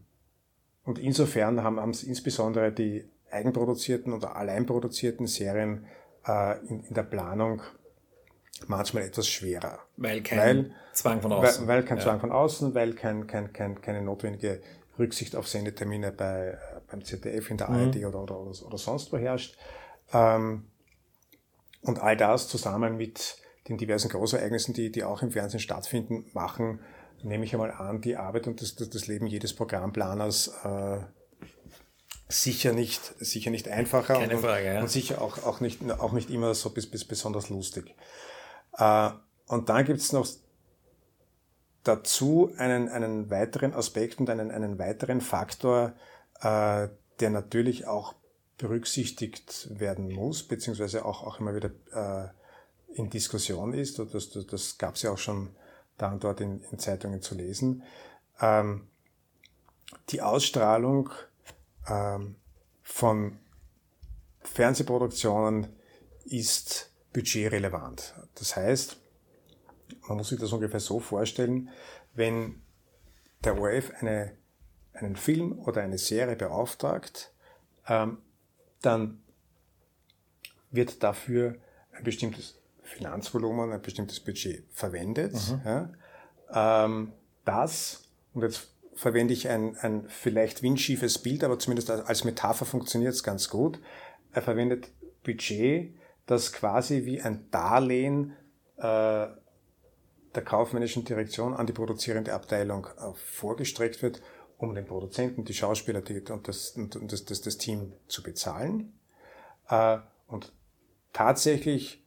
und 0.83 0.99
insofern 0.99 1.63
haben 1.63 1.89
es 1.89 2.03
insbesondere 2.03 2.71
die 2.71 3.09
eigenproduzierten 3.31 4.13
oder 4.13 4.35
alleinproduzierten 4.35 5.27
Serien 5.27 5.85
äh, 6.27 6.59
in, 6.67 6.83
in 6.83 6.93
der 6.93 7.03
Planung 7.03 7.61
manchmal 8.67 9.03
etwas 9.03 9.27
schwerer. 9.27 9.79
Weil 9.97 10.21
kein 10.21 10.39
weil, 10.39 10.71
Zwang 10.93 11.21
von 11.21 11.33
außen. 11.33 11.67
Weil, 11.67 11.77
weil 11.77 11.85
kein 11.85 11.97
ja. 11.97 12.03
Zwang 12.03 12.19
von 12.19 12.31
außen, 12.31 12.73
weil 12.75 12.93
kein, 12.93 13.27
kein, 13.27 13.53
kein, 13.53 13.81
keine 13.81 14.01
notwendige 14.01 14.61
Rücksicht 14.99 15.35
auf 15.35 15.47
Sendetermine 15.47 16.11
bei, 16.11 16.57
beim 16.89 17.03
ZDF 17.03 17.49
in 17.49 17.57
der 17.57 17.69
mhm. 17.69 17.87
ARD 17.87 18.05
oder, 18.05 18.23
oder, 18.23 18.39
oder, 18.39 18.77
sonst 18.77 19.11
wo 19.11 19.17
herrscht. 19.17 19.57
Ähm, 20.13 20.67
und 21.81 21.99
all 21.99 22.15
das 22.15 22.47
zusammen 22.47 22.97
mit 22.97 23.37
den 23.67 23.77
diversen 23.77 24.09
Großereignissen, 24.09 24.73
die, 24.73 24.91
die 24.91 25.03
auch 25.03 25.21
im 25.21 25.31
Fernsehen 25.31 25.59
stattfinden, 25.59 26.25
machen, 26.33 26.79
nehme 27.23 27.45
ich 27.45 27.53
einmal 27.53 27.71
an, 27.71 28.01
die 28.01 28.17
Arbeit 28.17 28.47
und 28.47 28.61
das, 28.61 28.75
das, 28.75 28.89
das 28.89 29.07
Leben 29.07 29.27
jedes 29.27 29.55
Programmplaners 29.55 30.49
äh, 30.63 30.99
sicher 32.27 32.73
nicht, 32.73 33.01
sicher 33.19 33.51
nicht 33.51 33.67
einfacher 33.67 34.15
Keine 34.15 34.35
und, 34.35 34.41
Frage, 34.41 34.65
ja. 34.65 34.81
und 34.81 34.89
sicher 34.89 35.21
auch, 35.21 35.43
auch, 35.43 35.59
nicht, 35.59 35.79
auch 35.91 36.11
nicht 36.11 36.29
immer 36.29 36.53
so 36.53 36.69
bis, 36.71 36.89
bis 36.89 37.05
besonders 37.05 37.49
lustig. 37.49 37.95
Äh, 38.77 39.11
und 39.47 39.69
dann 39.69 39.85
gibt's 39.85 40.11
noch 40.11 40.27
dazu 41.83 42.51
einen, 42.57 42.89
einen 42.89 43.29
weiteren 43.29 43.73
Aspekt 43.73 44.19
und 44.19 44.29
einen, 44.29 44.51
einen 44.51 44.79
weiteren 44.79 45.21
Faktor, 45.21 45.93
äh, 46.41 46.87
der 47.19 47.29
natürlich 47.29 47.87
auch 47.87 48.15
berücksichtigt 48.57 49.67
werden 49.79 50.11
muss, 50.11 50.43
beziehungsweise 50.43 51.05
auch, 51.05 51.23
auch 51.23 51.39
immer 51.39 51.55
wieder 51.55 51.71
äh, 51.91 52.29
in 52.95 53.09
Diskussion 53.09 53.73
ist. 53.73 53.99
Das, 53.99 54.29
das, 54.29 54.47
das 54.47 54.77
gab 54.77 54.95
es 54.95 55.01
ja 55.01 55.11
auch 55.11 55.17
schon 55.17 55.55
da 55.97 56.11
und 56.11 56.23
dort 56.23 56.41
in, 56.41 56.61
in 56.71 56.79
Zeitungen 56.79 57.21
zu 57.21 57.35
lesen. 57.35 57.83
Ähm, 58.39 58.87
die 60.09 60.21
Ausstrahlung 60.21 61.09
ähm, 61.87 62.35
von 62.81 63.37
Fernsehproduktionen 64.41 65.67
ist 66.25 66.91
budgetrelevant. 67.13 68.15
Das 68.35 68.55
heißt, 68.55 68.97
man 70.07 70.17
muss 70.17 70.29
sich 70.29 70.39
das 70.39 70.51
ungefähr 70.51 70.79
so 70.79 70.99
vorstellen, 70.99 71.69
wenn 72.13 72.61
der 73.43 73.59
ORF 73.59 73.91
eine, 73.99 74.35
einen 74.93 75.15
Film 75.15 75.59
oder 75.59 75.81
eine 75.81 75.97
Serie 75.97 76.35
beauftragt, 76.35 77.31
ähm, 77.87 78.19
dann 78.81 79.21
wird 80.71 81.03
dafür 81.03 81.55
ein 81.91 82.03
bestimmtes 82.03 82.59
Finanzvolumen, 82.81 83.71
ein 83.71 83.81
bestimmtes 83.81 84.19
Budget 84.19 84.65
verwendet. 84.71 85.33
Mhm. 85.33 85.61
Ja, 85.65 86.85
ähm, 86.85 87.13
das, 87.45 88.03
und 88.33 88.43
jetzt 88.43 88.69
verwende 88.95 89.33
ich 89.33 89.49
ein, 89.49 89.75
ein 89.77 90.05
vielleicht 90.07 90.61
windschiefes 90.61 91.17
Bild, 91.19 91.43
aber 91.43 91.57
zumindest 91.59 91.89
als 91.89 92.23
Metapher 92.23 92.65
funktioniert 92.65 93.13
es 93.13 93.23
ganz 93.23 93.49
gut. 93.49 93.79
Er 94.33 94.41
verwendet 94.41 94.89
Budget, 95.23 95.95
das 96.25 96.53
quasi 96.53 97.05
wie 97.05 97.21
ein 97.21 97.49
Darlehen 97.51 98.33
äh, 98.77 99.27
der 100.35 100.43
kaufmännischen 100.43 101.05
Direktion 101.05 101.53
an 101.53 101.67
die 101.67 101.73
produzierende 101.73 102.33
Abteilung 102.33 102.87
äh, 102.97 103.13
vorgestreckt 103.15 104.01
wird, 104.01 104.21
um 104.57 104.73
den 104.73 104.85
Produzenten, 104.85 105.43
die 105.45 105.53
Schauspieler 105.53 106.01
die, 106.01 106.21
und, 106.21 106.47
das, 106.47 106.71
und 106.71 107.11
das, 107.11 107.25
das, 107.25 107.41
das 107.41 107.57
Team 107.57 107.93
zu 108.07 108.23
bezahlen. 108.23 108.93
Äh, 109.69 109.97
und 110.27 110.53
tatsächlich 111.11 112.03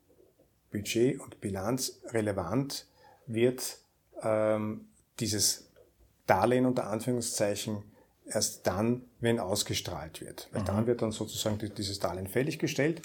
Budget 0.70 1.20
und 1.20 1.40
Bilanz 1.40 2.00
relevant 2.06 2.86
wird 3.26 3.78
ähm, 4.22 4.88
dieses 5.20 5.70
Darlehen 6.26 6.66
unter 6.66 6.88
Anführungszeichen 6.88 7.82
erst 8.26 8.66
dann, 8.66 9.04
wenn 9.20 9.38
ausgestrahlt 9.38 10.20
wird. 10.20 10.48
Weil 10.52 10.62
mhm. 10.62 10.66
dann 10.66 10.86
wird 10.86 11.02
dann 11.02 11.12
sozusagen 11.12 11.58
dieses 11.58 12.00
Darlehen 12.00 12.26
fälliggestellt 12.26 13.02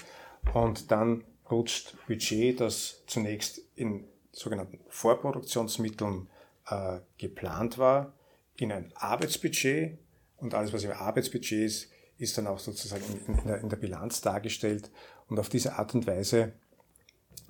und 0.54 0.90
dann 0.90 1.24
rutscht 1.50 1.96
Budget, 2.06 2.60
das 2.60 3.02
zunächst 3.06 3.60
in 3.74 4.04
sogenannten 4.32 4.80
Vorproduktionsmitteln 4.88 6.28
äh, 6.66 7.00
geplant 7.18 7.78
war, 7.78 8.14
in 8.56 8.72
ein 8.72 8.92
Arbeitsbudget 8.94 9.98
und 10.36 10.54
alles, 10.54 10.72
was 10.72 10.84
im 10.84 10.92
Arbeitsbudget 10.92 11.64
ist, 11.64 11.90
ist 12.18 12.38
dann 12.38 12.46
auch 12.46 12.58
sozusagen 12.58 13.04
in, 13.26 13.38
in, 13.38 13.46
der, 13.46 13.60
in 13.60 13.68
der 13.68 13.76
Bilanz 13.76 14.20
dargestellt. 14.20 14.90
Und 15.28 15.38
auf 15.38 15.48
diese 15.48 15.74
Art 15.74 15.94
und 15.94 16.06
Weise 16.06 16.52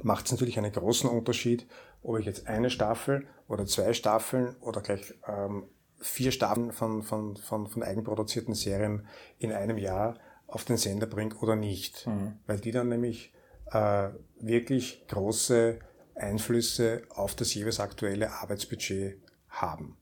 macht 0.02 0.26
es 0.26 0.32
natürlich 0.32 0.58
einen 0.58 0.72
großen 0.72 1.08
Unterschied, 1.08 1.66
ob 2.02 2.18
ich 2.18 2.26
jetzt 2.26 2.46
eine 2.46 2.70
Staffel 2.70 3.26
oder 3.48 3.66
zwei 3.66 3.92
Staffeln 3.92 4.56
oder 4.60 4.80
gleich 4.80 5.14
ähm, 5.26 5.64
vier 6.00 6.32
Staffeln 6.32 6.72
von, 6.72 7.02
von, 7.02 7.36
von, 7.36 7.68
von 7.68 7.82
eigenproduzierten 7.82 8.54
Serien 8.54 9.06
in 9.38 9.52
einem 9.52 9.78
Jahr 9.78 10.18
auf 10.52 10.64
den 10.64 10.76
Sender 10.76 11.06
bringe 11.06 11.34
oder 11.36 11.56
nicht. 11.56 12.06
Mhm. 12.06 12.38
Weil 12.46 12.60
die 12.60 12.70
dann 12.70 12.88
nämlich 12.88 13.32
äh, 13.70 14.10
wirklich 14.38 15.06
große 15.08 15.78
Einflüsse 16.14 17.02
auf 17.08 17.34
das 17.34 17.54
jeweils 17.54 17.80
aktuelle 17.80 18.30
Arbeitsbudget 18.30 19.18
haben. 19.48 19.96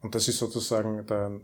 Und 0.00 0.14
das 0.14 0.28
ist 0.28 0.38
sozusagen 0.38 1.06
der 1.06 1.40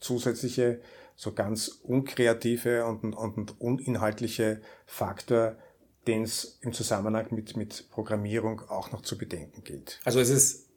zusätzliche, 0.00 0.80
so 1.16 1.32
ganz 1.32 1.68
unkreative 1.68 2.84
und, 2.84 3.14
und 3.14 3.60
uninhaltliche 3.60 4.60
Faktor, 4.84 5.56
den 6.06 6.24
es 6.24 6.58
im 6.60 6.72
Zusammenhang 6.72 7.28
mit, 7.30 7.56
mit 7.56 7.88
Programmierung 7.90 8.60
auch 8.68 8.92
noch 8.92 9.00
zu 9.00 9.16
bedenken 9.16 9.64
gilt. 9.64 10.00
Also 10.04 10.20
es 10.20 10.28
ist 10.28 10.68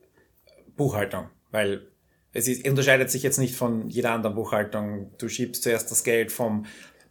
Buchhaltung, 0.78 1.30
weil 1.52 1.92
es 2.38 2.48
ist, 2.48 2.68
unterscheidet 2.68 3.10
sich 3.10 3.24
jetzt 3.24 3.40
nicht 3.40 3.56
von 3.56 3.90
jeder 3.90 4.12
anderen 4.12 4.36
Buchhaltung. 4.36 5.12
Du 5.18 5.28
schiebst 5.28 5.64
zuerst 5.64 5.90
das 5.90 6.04
Geld 6.04 6.32
vom 6.32 6.66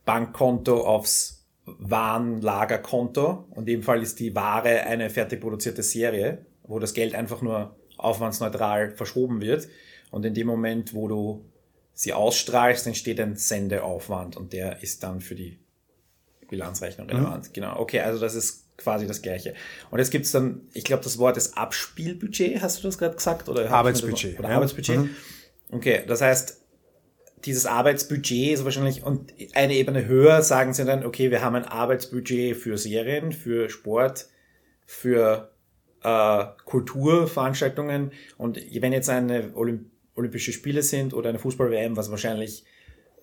Bankkonto 0.04 0.86
aufs 0.86 1.44
Warenlagerkonto 1.64 3.48
und 3.50 3.68
in 3.68 3.80
dem 3.80 3.82
Fall 3.82 4.02
ist 4.02 4.20
die 4.20 4.36
Ware 4.36 4.84
eine 4.84 5.10
fertig 5.10 5.40
produzierte 5.40 5.82
Serie, 5.82 6.46
wo 6.62 6.78
das 6.78 6.94
Geld 6.94 7.16
einfach 7.16 7.42
nur 7.42 7.76
aufwandsneutral 7.96 8.92
verschoben 8.92 9.40
wird 9.40 9.66
und 10.12 10.24
in 10.24 10.32
dem 10.32 10.46
Moment, 10.46 10.94
wo 10.94 11.08
du 11.08 11.44
sie 11.92 12.12
ausstrahlst, 12.12 12.86
entsteht 12.86 13.18
ein 13.18 13.34
Sendeaufwand 13.34 14.36
und 14.36 14.52
der 14.52 14.80
ist 14.80 15.02
dann 15.02 15.20
für 15.20 15.34
die 15.34 15.58
Bilanzrechnung 16.48 17.08
relevant. 17.08 17.48
Mhm. 17.48 17.52
Genau. 17.52 17.80
Okay, 17.80 17.98
also 17.98 18.20
das 18.20 18.36
ist 18.36 18.65
quasi 18.76 19.06
das 19.06 19.22
Gleiche. 19.22 19.54
Und 19.90 19.98
jetzt 19.98 20.10
gibt's 20.10 20.32
dann, 20.32 20.62
ich 20.72 20.84
glaube, 20.84 21.02
das 21.02 21.18
Wort 21.18 21.36
ist 21.36 21.56
Abspielbudget, 21.56 22.60
hast 22.60 22.78
du 22.78 22.88
das 22.88 22.98
gerade 22.98 23.16
gesagt? 23.16 23.48
Oder 23.48 23.70
Arbeitsbudget. 23.70 24.38
Oder 24.38 24.50
ja. 24.50 24.54
Arbeitsbudget. 24.56 24.98
Mhm. 24.98 25.10
Okay, 25.72 26.02
das 26.06 26.20
heißt, 26.20 26.62
dieses 27.44 27.66
Arbeitsbudget 27.66 28.54
ist 28.54 28.64
wahrscheinlich, 28.64 29.02
und 29.04 29.32
eine 29.54 29.74
Ebene 29.74 30.06
höher 30.06 30.42
sagen 30.42 30.72
sie 30.72 30.84
dann, 30.84 31.04
okay, 31.04 31.30
wir 31.30 31.42
haben 31.42 31.54
ein 31.54 31.64
Arbeitsbudget 31.64 32.56
für 32.56 32.78
Serien, 32.78 33.32
für 33.32 33.68
Sport, 33.68 34.26
für 34.84 35.50
äh, 36.02 36.44
Kulturveranstaltungen. 36.64 38.12
Und 38.36 38.60
wenn 38.80 38.92
jetzt 38.92 39.08
eine 39.08 39.52
Olymp 39.54 39.90
Olympische 40.16 40.52
Spiele 40.52 40.82
sind 40.82 41.12
oder 41.12 41.28
eine 41.28 41.38
Fußball-WM, 41.38 41.96
was 41.96 42.10
wahrscheinlich 42.10 42.64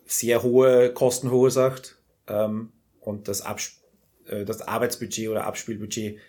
sehr 0.05 0.43
hohe 0.43 0.93
Kosten 0.93 1.29
verursacht 1.29 1.97
ähm, 2.27 2.71
und 2.99 3.27
das, 3.27 3.41
Abs 3.41 3.82
äh, 4.27 4.45
das 4.45 4.61
Arbeitsbudget 4.61 5.29
oder 5.29 5.45
Abspielbudget 5.45 6.19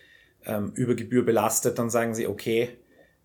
ähm, 0.45 0.71
über 0.75 0.95
Gebühr 0.95 1.25
belastet, 1.25 1.79
dann 1.79 1.89
sagen 1.89 2.15
sie, 2.15 2.27
okay, 2.27 2.69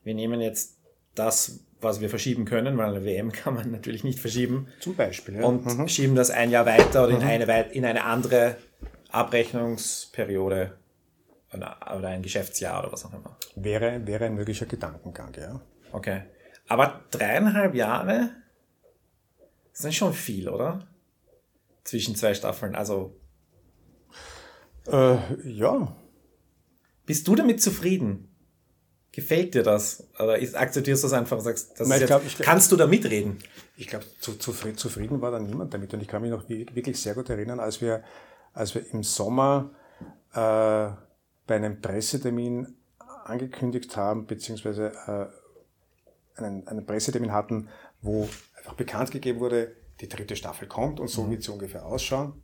wir 0.05 0.15
nehmen 0.15 0.41
jetzt 0.41 0.79
das, 1.15 1.61
was 1.81 2.01
wir 2.01 2.09
verschieben 2.11 2.45
können, 2.45 2.77
weil 2.77 2.95
eine 2.95 3.05
WM 3.05 3.33
kann 3.33 3.55
man 3.55 3.71
natürlich 3.71 4.05
nicht 4.05 4.19
verschieben. 4.19 4.69
Zum 4.81 4.95
Beispiel. 4.95 5.37
Ja. 5.37 5.45
Und 5.45 5.67
mhm. 5.67 5.89
schieben 5.89 6.15
das 6.15 6.31
ein 6.31 6.51
Jahr 6.51 6.67
weiter 6.67 7.05
oder 7.05 7.17
mhm. 7.17 7.23
in, 7.23 7.29
eine, 7.29 7.73
in 7.73 7.85
eine 7.85 8.05
andere 8.05 8.57
Abrechnungsperiode 9.11 10.77
oder 11.53 12.09
ein 12.09 12.23
Geschäftsjahr 12.23 12.81
oder 12.83 12.93
was 12.93 13.05
auch 13.05 13.13
immer. 13.13 13.37
Wäre, 13.57 14.07
wäre 14.07 14.27
ein 14.27 14.35
möglicher 14.37 14.67
Gedankengang, 14.67 15.33
ja. 15.37 15.61
Okay. 15.93 16.23
Aber 16.69 17.01
dreieinhalb 17.11 17.75
Jahre 17.75 18.31
sind 19.73 19.95
schon 19.95 20.15
viel, 20.15 20.49
oder? 20.49 20.87
Zwischen 21.83 22.15
zwei 22.15 22.35
Staffeln. 22.35 22.77
Also. 22.77 23.17
Äh, 24.87 25.17
ja. 25.49 25.97
Bist 27.07 27.27
du 27.29 27.35
damit 27.35 27.63
zufrieden? 27.63 28.29
Gefällt 29.13 29.55
dir 29.55 29.63
das? 29.63 30.07
Oder 30.19 30.35
akzeptierst 30.35 31.03
du 31.03 31.09
das 31.09 31.13
einfach 31.13 31.39
und 31.39 31.43
sagst, 31.43 31.79
das 31.79 31.89
Nein, 31.89 32.05
glaub, 32.07 32.23
jetzt, 32.23 32.37
glaub, 32.37 32.47
kannst 32.47 32.71
du 32.71 32.77
da 32.77 32.87
mitreden? 32.87 33.39
Ich 33.77 33.89
glaube, 33.89 34.05
zu, 34.21 34.35
zu, 34.35 34.53
zufrieden 34.53 35.21
war 35.21 35.33
da 35.33 35.41
niemand 35.41 35.75
damit. 35.75 35.93
Und 35.93 36.01
ich 36.01 36.09
kann 36.09 36.23
mich 36.23 36.31
noch 36.31 36.49
wirklich 36.49 37.01
sehr 37.01 37.15
gut 37.15 37.29
erinnern, 37.29 37.59
als 37.59 37.81
wir, 37.81 38.05
als 38.53 38.75
wir 38.75 38.89
im 38.93 39.03
Sommer 39.03 39.71
äh, 40.33 40.91
bei 41.47 41.57
einem 41.57 41.81
Pressetermin 41.81 42.77
angekündigt 43.25 43.97
haben, 43.97 44.27
beziehungsweise 44.27 44.93
äh, 45.07 46.41
einen, 46.41 46.67
einen 46.69 46.87
Pressetermin 46.87 47.33
hatten, 47.33 47.69
wo 48.01 48.29
einfach 48.57 48.75
bekannt 48.75 49.11
gegeben 49.11 49.41
wurde, 49.41 49.75
die 50.01 50.09
dritte 50.09 50.37
Staffel 50.37 50.69
kommt 50.69 51.01
und 51.01 51.09
so 51.09 51.25
mhm. 51.25 51.33
wird 51.33 51.43
sie 51.43 51.53
ungefähr 51.53 51.85
ausschauen. 51.85 52.43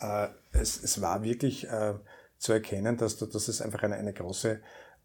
Äh, 0.00 0.28
es, 0.54 0.82
es 0.82 1.00
war 1.00 1.22
wirklich 1.22 1.68
äh, 1.68 1.94
zu 2.38 2.52
erkennen, 2.52 2.96
dass, 2.96 3.16
dass 3.16 3.48
es 3.48 3.60
einfach 3.60 3.82
eine, 3.82 3.96
eine 3.96 4.12
große 4.12 4.60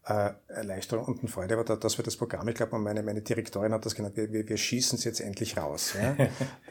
äh, 0.06 0.30
Erleichterung 0.48 1.04
und 1.06 1.20
eine 1.20 1.28
Freude 1.28 1.56
war, 1.56 1.64
dass 1.64 1.98
wir 1.98 2.04
das 2.04 2.16
Programm, 2.16 2.48
ich 2.48 2.54
glaube, 2.54 2.78
meine, 2.78 3.02
meine 3.02 3.22
Direktorin 3.22 3.72
hat 3.72 3.84
das 3.84 3.94
genannt, 3.94 4.16
wir, 4.16 4.30
wir 4.30 4.56
schießen 4.56 4.98
es 4.98 5.04
jetzt 5.04 5.20
endlich 5.20 5.56
raus. 5.56 5.94
Ja? 5.94 6.16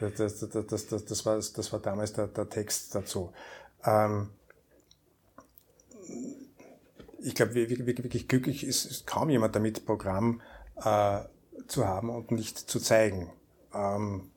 das, 0.00 0.14
das, 0.14 0.48
das, 0.50 0.86
das, 0.86 1.04
das, 1.04 1.26
war, 1.26 1.36
das 1.36 1.72
war 1.72 1.80
damals 1.80 2.12
der, 2.12 2.26
der 2.26 2.48
Text 2.48 2.94
dazu. 2.94 3.32
Ähm, 3.84 4.30
ich 7.22 7.34
glaube, 7.34 7.54
wirklich, 7.54 7.86
wirklich 7.86 8.28
glücklich 8.28 8.64
ist, 8.64 8.86
ist 8.86 9.06
kaum 9.06 9.30
jemand 9.30 9.54
damit, 9.54 9.84
Programm 9.86 10.40
äh, 10.76 11.20
zu 11.66 11.86
haben 11.86 12.10
und 12.10 12.30
nicht 12.30 12.58
zu 12.58 12.80
zeigen. 12.80 13.30
Ähm, 13.74 14.30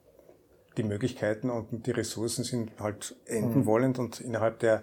die 0.76 0.82
Möglichkeiten 0.82 1.50
und 1.50 1.86
die 1.86 1.90
Ressourcen 1.90 2.44
sind 2.44 2.72
halt 2.80 3.16
enden 3.26 3.60
mhm. 3.60 3.66
wollend 3.66 3.98
und 3.98 4.20
innerhalb 4.20 4.58
der 4.58 4.82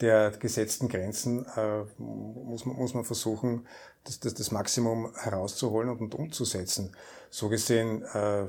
der 0.00 0.30
gesetzten 0.30 0.88
Grenzen 0.88 1.46
äh, 1.56 1.84
muss, 1.98 2.64
man, 2.64 2.76
muss 2.76 2.94
man 2.94 3.04
versuchen, 3.04 3.66
das, 4.04 4.20
das, 4.20 4.34
das 4.34 4.50
Maximum 4.50 5.14
herauszuholen 5.14 5.90
und, 5.90 6.00
und 6.00 6.14
umzusetzen. 6.14 6.96
So 7.28 7.48
gesehen 7.48 8.02
äh, 8.02 8.46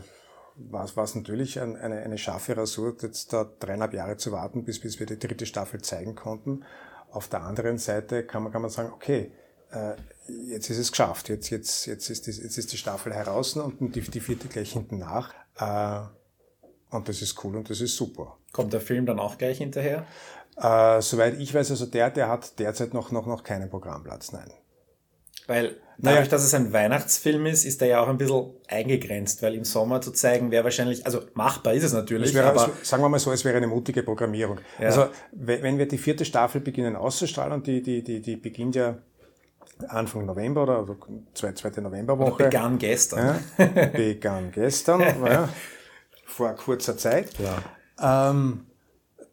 war 0.56 0.86
es 0.86 1.16
natürlich 1.16 1.60
ein, 1.60 1.76
eine, 1.76 2.02
eine 2.02 2.18
scharfe 2.18 2.56
Rasur, 2.56 2.96
jetzt 3.02 3.34
da 3.34 3.50
dreieinhalb 3.60 3.94
Jahre 3.94 4.18
zu 4.18 4.32
warten, 4.32 4.64
bis, 4.64 4.80
bis 4.80 5.00
wir 5.00 5.06
die 5.06 5.20
dritte 5.20 5.46
Staffel 5.46 5.82
zeigen 5.82 6.16
konnten. 6.16 6.64
Auf 7.12 7.28
der 7.28 7.42
anderen 7.42 7.78
Seite 7.78 8.24
kann 8.24 8.44
man, 8.44 8.52
kann 8.52 8.62
man 8.62 8.72
sagen, 8.72 8.92
okay, 8.94 9.32
äh, 9.72 9.96
jetzt 10.48 10.70
ist 10.70 10.78
es 10.78 10.92
geschafft, 10.92 11.28
jetzt, 11.30 11.50
jetzt, 11.50 11.86
jetzt, 11.86 12.10
ist, 12.10 12.28
die, 12.28 12.32
jetzt 12.32 12.58
ist 12.58 12.72
die 12.72 12.78
Staffel 12.78 13.14
heraus 13.14 13.56
und 13.58 13.96
die, 13.96 14.02
die 14.02 14.20
vierte 14.22 14.48
gleich 14.48 14.72
hinten 14.72 15.00
nach. 15.00 15.34
Äh, 15.58 16.08
und 16.92 17.10
das 17.10 17.22
ist 17.22 17.44
cool 17.44 17.56
und 17.56 17.70
das 17.70 17.82
ist 17.82 17.96
super. 17.96 18.38
Kommt 18.52 18.74
der 18.74 18.82
Film 18.82 19.06
dann 19.06 19.20
auch 19.20 19.38
gleich 19.38 19.58
hinterher? 19.58 20.06
Äh, 20.58 21.02
soweit 21.02 21.40
ich 21.40 21.54
weiß, 21.54 21.72
also 21.72 21.86
der, 21.86 22.10
der 22.10 22.28
hat 22.28 22.60
derzeit 22.60 22.94
noch, 22.94 23.12
noch, 23.12 23.26
noch 23.26 23.44
keinen 23.44 23.70
Programmplatz, 23.70 24.32
nein. 24.32 24.52
Weil 25.48 25.78
dadurch, 25.98 26.20
naja. 26.20 26.30
dass 26.30 26.44
es 26.44 26.54
ein 26.54 26.72
Weihnachtsfilm 26.72 27.46
ist, 27.46 27.66
ist 27.66 27.82
er 27.82 27.88
ja 27.88 28.04
auch 28.04 28.08
ein 28.08 28.18
bisschen 28.18 28.52
eingegrenzt, 28.68 29.42
weil 29.42 29.56
im 29.56 29.64
Sommer 29.64 30.02
zu 30.02 30.12
zeigen 30.12 30.52
wäre 30.52 30.64
wahrscheinlich, 30.64 31.06
also 31.06 31.22
machbar 31.34 31.74
ist 31.74 31.84
es 31.84 31.94
natürlich. 31.94 32.34
wäre, 32.34 32.50
aber 32.50 32.70
es, 32.82 32.90
sagen 32.90 33.02
wir 33.02 33.10
mal 33.10 33.20
so, 33.20 33.32
es 33.32 33.44
wäre 33.44 33.58
eine 33.58 33.68
mutige 33.68 34.04
Programmierung. 34.04 34.60
Ja. 34.80 34.88
Also 34.88 35.08
wenn 35.32 35.78
wir 35.78 35.88
die 35.88 35.98
vierte 35.98 36.26
Staffel 36.26 36.62
beginnen 36.62 36.96
auszustrahlen 36.96 37.54
und 37.54 37.68
die, 37.68 37.82
die, 37.82 38.04
die, 38.04 38.22
die 38.22 38.36
beginnt 38.36 38.76
ja 38.76 38.98
Anfang 39.88 40.26
November 40.26 40.64
oder 40.64 40.78
also 40.78 40.98
zweite 41.34 41.82
Novemberwoche. 41.82 42.34
Oder 42.34 42.46
begann 42.46 42.78
gestern. 42.78 43.40
Ja, 43.58 43.86
begann 43.88 44.52
gestern, 44.52 45.00
ja, 45.26 45.50
vor 46.32 46.56
kurzer 46.56 46.98
Zeit. 46.98 47.32
Ja. 47.40 48.32
Ähm, 48.32 48.66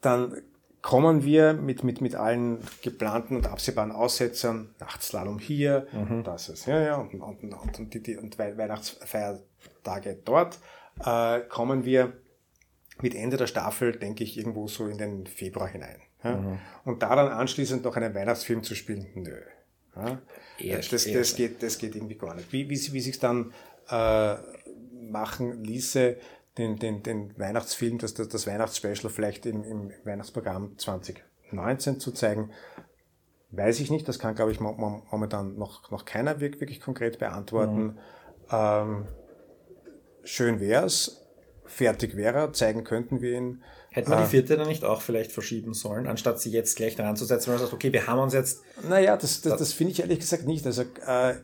dann 0.00 0.42
kommen 0.82 1.24
wir 1.24 1.54
mit, 1.54 1.84
mit, 1.84 2.00
mit 2.00 2.14
allen 2.14 2.58
geplanten 2.82 3.36
und 3.36 3.46
absehbaren 3.46 3.92
Aussetzern, 3.92 4.74
Nachtslalom 4.78 5.38
hier, 5.38 5.86
mhm. 5.92 6.22
das 6.24 6.48
ist, 6.48 6.66
ja, 6.66 6.80
ja, 6.80 6.96
und, 6.96 7.14
und, 7.14 7.42
und, 7.42 7.78
und, 7.78 7.94
die, 7.94 8.02
die, 8.02 8.16
und 8.16 8.38
Weihnachtsfeiertage 8.38 10.18
dort, 10.24 10.58
äh, 11.04 11.40
kommen 11.40 11.84
wir 11.84 12.12
mit 13.00 13.14
Ende 13.14 13.36
der 13.36 13.46
Staffel, 13.46 13.92
denke 13.92 14.24
ich, 14.24 14.38
irgendwo 14.38 14.66
so 14.68 14.86
in 14.86 14.98
den 14.98 15.26
Februar 15.26 15.68
hinein. 15.68 16.00
Ja? 16.22 16.36
Mhm. 16.36 16.58
Und 16.84 17.02
da 17.02 17.14
dann 17.14 17.28
anschließend 17.28 17.84
noch 17.84 17.96
einen 17.96 18.14
Weihnachtsfilm 18.14 18.62
zu 18.62 18.74
spielen, 18.74 19.06
nö. 19.14 19.36
Ja? 19.96 20.20
Eher, 20.58 20.78
das, 20.78 21.04
das, 21.04 21.36
geht, 21.36 21.62
das 21.62 21.78
geht 21.78 21.94
irgendwie 21.94 22.16
gar 22.16 22.34
nicht. 22.34 22.52
Wie, 22.52 22.68
wie, 22.68 22.92
wie 22.92 23.00
sich 23.00 23.18
dann 23.18 23.52
äh, 23.88 24.34
machen 24.92 25.64
ließe, 25.64 26.16
den, 26.58 26.78
den, 26.78 27.02
den 27.02 27.38
Weihnachtsfilm, 27.38 27.98
das, 27.98 28.14
das, 28.14 28.28
das 28.28 28.46
Weihnachtsspecial 28.46 29.10
vielleicht 29.10 29.46
im, 29.46 29.64
im 29.64 29.92
Weihnachtsprogramm 30.04 30.76
2019 30.76 32.00
zu 32.00 32.12
zeigen, 32.12 32.50
weiß 33.50 33.80
ich 33.80 33.90
nicht. 33.90 34.06
Das 34.08 34.18
kann, 34.18 34.34
glaube 34.34 34.52
ich, 34.52 34.60
momentan 34.60 35.56
noch, 35.56 35.90
noch 35.90 36.04
keiner 36.04 36.40
wirklich, 36.40 36.80
konkret 36.80 37.18
beantworten. 37.18 37.82
Mhm. 37.82 37.98
Ähm, 38.50 39.08
schön 40.24 40.60
wär's, 40.60 41.24
fertig 41.64 42.16
wäre 42.16 42.52
zeigen 42.52 42.84
könnten 42.84 43.20
wir 43.20 43.38
ihn. 43.38 43.62
Hätten 43.90 44.10
wir 44.10 44.18
die 44.18 44.24
äh, 44.24 44.26
vierte 44.26 44.56
dann 44.56 44.68
nicht 44.68 44.84
auch 44.84 45.00
vielleicht 45.00 45.32
verschieben 45.32 45.72
sollen, 45.72 46.06
anstatt 46.06 46.40
sie 46.40 46.50
jetzt 46.50 46.76
gleich 46.76 46.96
dran 46.96 47.16
zu 47.16 47.24
setzen, 47.24 47.48
weil 47.48 47.54
man 47.54 47.62
sagt, 47.62 47.72
okay, 47.72 47.92
wir 47.92 48.06
haben 48.06 48.18
uns 48.18 48.34
jetzt. 48.34 48.62
Naja, 48.86 49.16
das, 49.16 49.40
das, 49.40 49.58
das 49.58 49.72
finde 49.72 49.92
ich 49.92 50.00
ehrlich 50.00 50.20
gesagt 50.20 50.46
nicht. 50.46 50.66
Also 50.66 50.82
äh, 50.82 51.34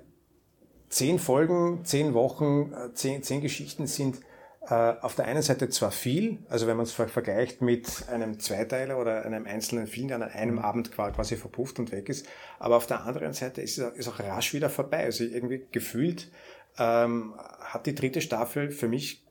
zehn 0.89 1.19
Folgen, 1.19 1.85
zehn 1.85 2.13
Wochen, 2.15 2.73
äh, 2.73 2.93
zehn, 2.93 3.23
zehn 3.23 3.41
Geschichten 3.41 3.87
sind 3.87 4.19
auf 4.67 5.15
der 5.15 5.27
einen 5.27 5.43
Seite 5.43 5.69
zwar 5.69 5.91
viel, 5.91 6.39
also 6.49 6.67
wenn 6.67 6.79
man 6.79 6.85
es 6.85 6.93
vergleicht 6.93 7.61
mit 7.61 8.09
einem 8.09 8.41
Zweiteiler 8.41 8.99
oder 8.99 9.25
einem 9.25 9.47
einzelnen 9.47 9.87
Film, 9.87 10.09
der 10.09 10.17
an 10.17 10.23
einem 10.23 10.55
mhm. 10.55 10.61
Abend 10.61 10.93
quasi 10.93 11.37
verpufft 11.37 11.79
und 11.79 11.93
weg 11.93 12.09
ist, 12.09 12.27
aber 12.59 12.77
auf 12.77 12.87
der 12.87 13.05
anderen 13.05 13.35
Seite 13.35 13.61
ist 13.61 13.77
es 13.77 14.09
auch 14.09 14.21
rasch 14.21 14.55
wieder 14.55 14.71
vorbei. 14.71 15.05
Also 15.05 15.25
irgendwie 15.25 15.67
gefühlt 15.71 16.31
ähm, 16.79 17.35
hat 17.61 17.87
die 17.87 17.95
dritte 17.95 18.23
Staffel 18.23 18.71
für 18.71 18.89
mich 18.89 19.23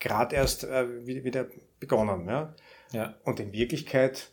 gerade 0.00 0.36
erst 0.36 0.64
äh, 0.64 1.06
wieder 1.06 1.46
begonnen. 1.80 2.28
Ja? 2.28 2.54
Ja. 2.92 3.14
Und 3.24 3.40
in 3.40 3.52
Wirklichkeit 3.52 4.30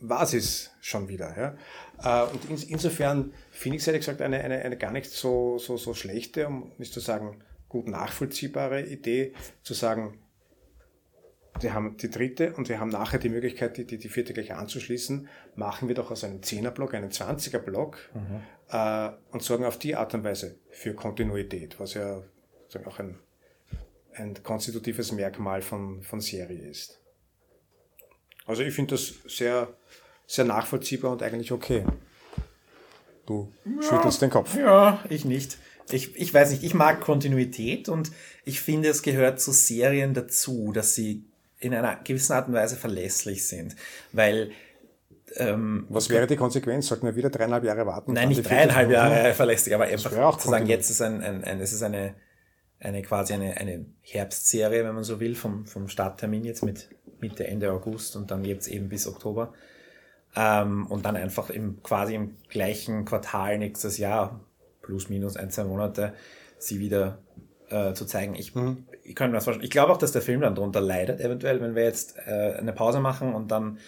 war 0.00 0.22
es 0.22 0.70
schon 0.80 1.08
wieder. 1.08 1.56
Ja? 2.00 2.26
Äh, 2.26 2.30
und 2.30 2.50
in, 2.50 2.68
insofern 2.68 3.32
finde 3.50 3.76
ich 3.76 3.82
es 3.82 3.88
ehrlich 3.88 4.02
gesagt 4.02 4.22
eine, 4.22 4.38
eine, 4.40 4.62
eine 4.62 4.76
gar 4.76 4.92
nicht 4.92 5.10
so, 5.10 5.58
so, 5.58 5.76
so 5.76 5.94
schlechte, 5.94 6.46
um 6.46 6.72
nicht 6.78 6.92
zu 6.92 7.00
sagen 7.00 7.42
gut 7.68 7.88
nachvollziehbare 7.88 8.82
Idee, 8.82 9.32
zu 9.62 9.74
sagen, 9.74 10.18
wir 11.60 11.72
haben 11.72 11.96
die 11.96 12.10
dritte 12.10 12.52
und 12.52 12.68
wir 12.68 12.80
haben 12.80 12.90
nachher 12.90 13.18
die 13.18 13.30
Möglichkeit, 13.30 13.78
die, 13.78 13.86
die, 13.86 13.96
die 13.96 14.08
vierte 14.08 14.34
gleich 14.34 14.54
anzuschließen, 14.54 15.28
machen 15.54 15.88
wir 15.88 15.94
doch 15.94 16.10
aus 16.10 16.22
einem 16.22 16.40
10er-Block 16.40 16.94
einen 16.94 17.10
20er-Block 17.10 17.98
mhm. 18.14 18.42
äh, 18.70 19.10
und 19.30 19.42
sorgen 19.42 19.64
auf 19.64 19.78
die 19.78 19.96
Art 19.96 20.12
und 20.12 20.22
Weise 20.22 20.58
für 20.70 20.94
Kontinuität, 20.94 21.80
was 21.80 21.94
ja 21.94 22.22
auch 22.84 22.98
ein 22.98 23.18
ein 24.18 24.42
konstitutives 24.42 25.12
Merkmal 25.12 25.62
von, 25.62 26.02
von 26.02 26.20
Serie 26.20 26.68
ist. 26.68 27.00
Also 28.46 28.62
ich 28.62 28.74
finde 28.74 28.94
das 28.94 29.14
sehr, 29.26 29.74
sehr 30.26 30.44
nachvollziehbar 30.44 31.12
und 31.12 31.22
eigentlich 31.22 31.52
okay. 31.52 31.84
Du 33.26 33.52
ja, 33.64 33.82
schüttelst 33.82 34.22
den 34.22 34.30
Kopf. 34.30 34.56
Ja, 34.56 35.04
ich 35.08 35.24
nicht. 35.24 35.58
Ich, 35.90 36.16
ich 36.16 36.34
weiß 36.34 36.50
nicht, 36.50 36.62
ich 36.62 36.74
mag 36.74 37.00
Kontinuität 37.00 37.88
und 37.88 38.10
ich 38.44 38.60
finde, 38.60 38.88
es 38.88 39.02
gehört 39.02 39.40
zu 39.40 39.52
Serien 39.52 40.14
dazu, 40.14 40.72
dass 40.72 40.94
sie 40.94 41.24
in 41.58 41.74
einer 41.74 41.96
gewissen 42.02 42.32
Art 42.32 42.48
und 42.48 42.54
Weise 42.54 42.76
verlässlich 42.76 43.46
sind. 43.46 43.76
Weil 44.12 44.50
ähm, 45.36 45.86
Was 45.88 46.10
wäre 46.10 46.26
die 46.26 46.36
Konsequenz? 46.36 46.86
Sollten 46.86 47.06
wir 47.06 47.16
wieder 47.16 47.30
dreieinhalb 47.30 47.64
Jahre 47.64 47.86
warten? 47.86 48.12
Nein, 48.12 48.28
nicht 48.28 48.48
dreieinhalb 48.48 48.90
Jahre 48.90 49.34
verlässlich, 49.34 49.74
aber 49.74 49.84
einfach 49.84 50.38
zu 50.38 50.48
sagen, 50.48 50.66
jetzt 50.66 50.90
ist 50.90 51.02
ein, 51.02 51.20
ein, 51.20 51.44
ein, 51.44 51.60
es 51.60 51.72
ist 51.72 51.82
eine, 51.82 52.14
eine 52.78 53.02
quasi 53.02 53.34
eine, 53.34 53.56
eine 53.56 53.86
Herbstserie, 54.02 54.84
wenn 54.84 54.94
man 54.94 55.04
so 55.04 55.20
will, 55.20 55.34
vom, 55.34 55.66
vom 55.66 55.88
Starttermin 55.88 56.44
jetzt 56.44 56.64
mit 56.64 56.88
Mitte, 57.20 57.46
Ende 57.46 57.72
August 57.72 58.16
und 58.16 58.30
dann 58.30 58.44
jetzt 58.44 58.68
eben 58.68 58.88
bis 58.88 59.06
Oktober. 59.06 59.52
Ähm, 60.34 60.86
und 60.86 61.04
dann 61.06 61.16
einfach 61.16 61.50
im, 61.50 61.82
quasi 61.82 62.14
im 62.14 62.36
gleichen 62.48 63.04
Quartal 63.04 63.58
nächstes 63.58 63.98
Jahr, 63.98 64.40
plus 64.86 65.08
minus 65.08 65.36
ein, 65.36 65.50
zwei 65.50 65.64
Monate, 65.64 66.14
sie 66.58 66.80
wieder 66.80 67.18
äh, 67.68 67.92
zu 67.92 68.06
zeigen. 68.06 68.34
Ich, 68.34 68.54
mhm. 68.54 68.86
ich 69.02 69.14
könnte 69.14 69.32
mir 69.32 69.38
das 69.38 69.44
vorstellen. 69.44 69.64
Ich 69.64 69.70
glaube 69.70 69.92
auch, 69.92 69.98
dass 69.98 70.12
der 70.12 70.22
Film 70.22 70.40
dann 70.40 70.54
darunter 70.54 70.80
leidet, 70.80 71.20
eventuell, 71.20 71.60
wenn 71.60 71.74
wir 71.74 71.82
jetzt 71.84 72.16
äh, 72.26 72.54
eine 72.58 72.72
Pause 72.72 73.00
machen 73.00 73.34
und 73.34 73.50
dann 73.50 73.78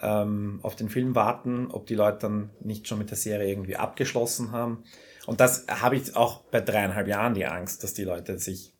ähm, 0.00 0.60
auf 0.62 0.76
den 0.76 0.88
Film 0.88 1.14
warten, 1.14 1.68
ob 1.70 1.86
die 1.86 1.94
Leute 1.94 2.18
dann 2.20 2.50
nicht 2.60 2.86
schon 2.86 2.98
mit 2.98 3.10
der 3.10 3.16
Serie 3.16 3.48
irgendwie 3.48 3.76
abgeschlossen 3.76 4.52
haben. 4.52 4.84
Und 5.26 5.40
das 5.40 5.66
habe 5.68 5.96
ich 5.96 6.16
auch 6.16 6.42
bei 6.44 6.60
dreieinhalb 6.60 7.08
Jahren 7.08 7.34
die 7.34 7.46
Angst, 7.46 7.82
dass 7.82 7.94
die 7.94 8.04
Leute 8.04 8.38
sich 8.38 8.74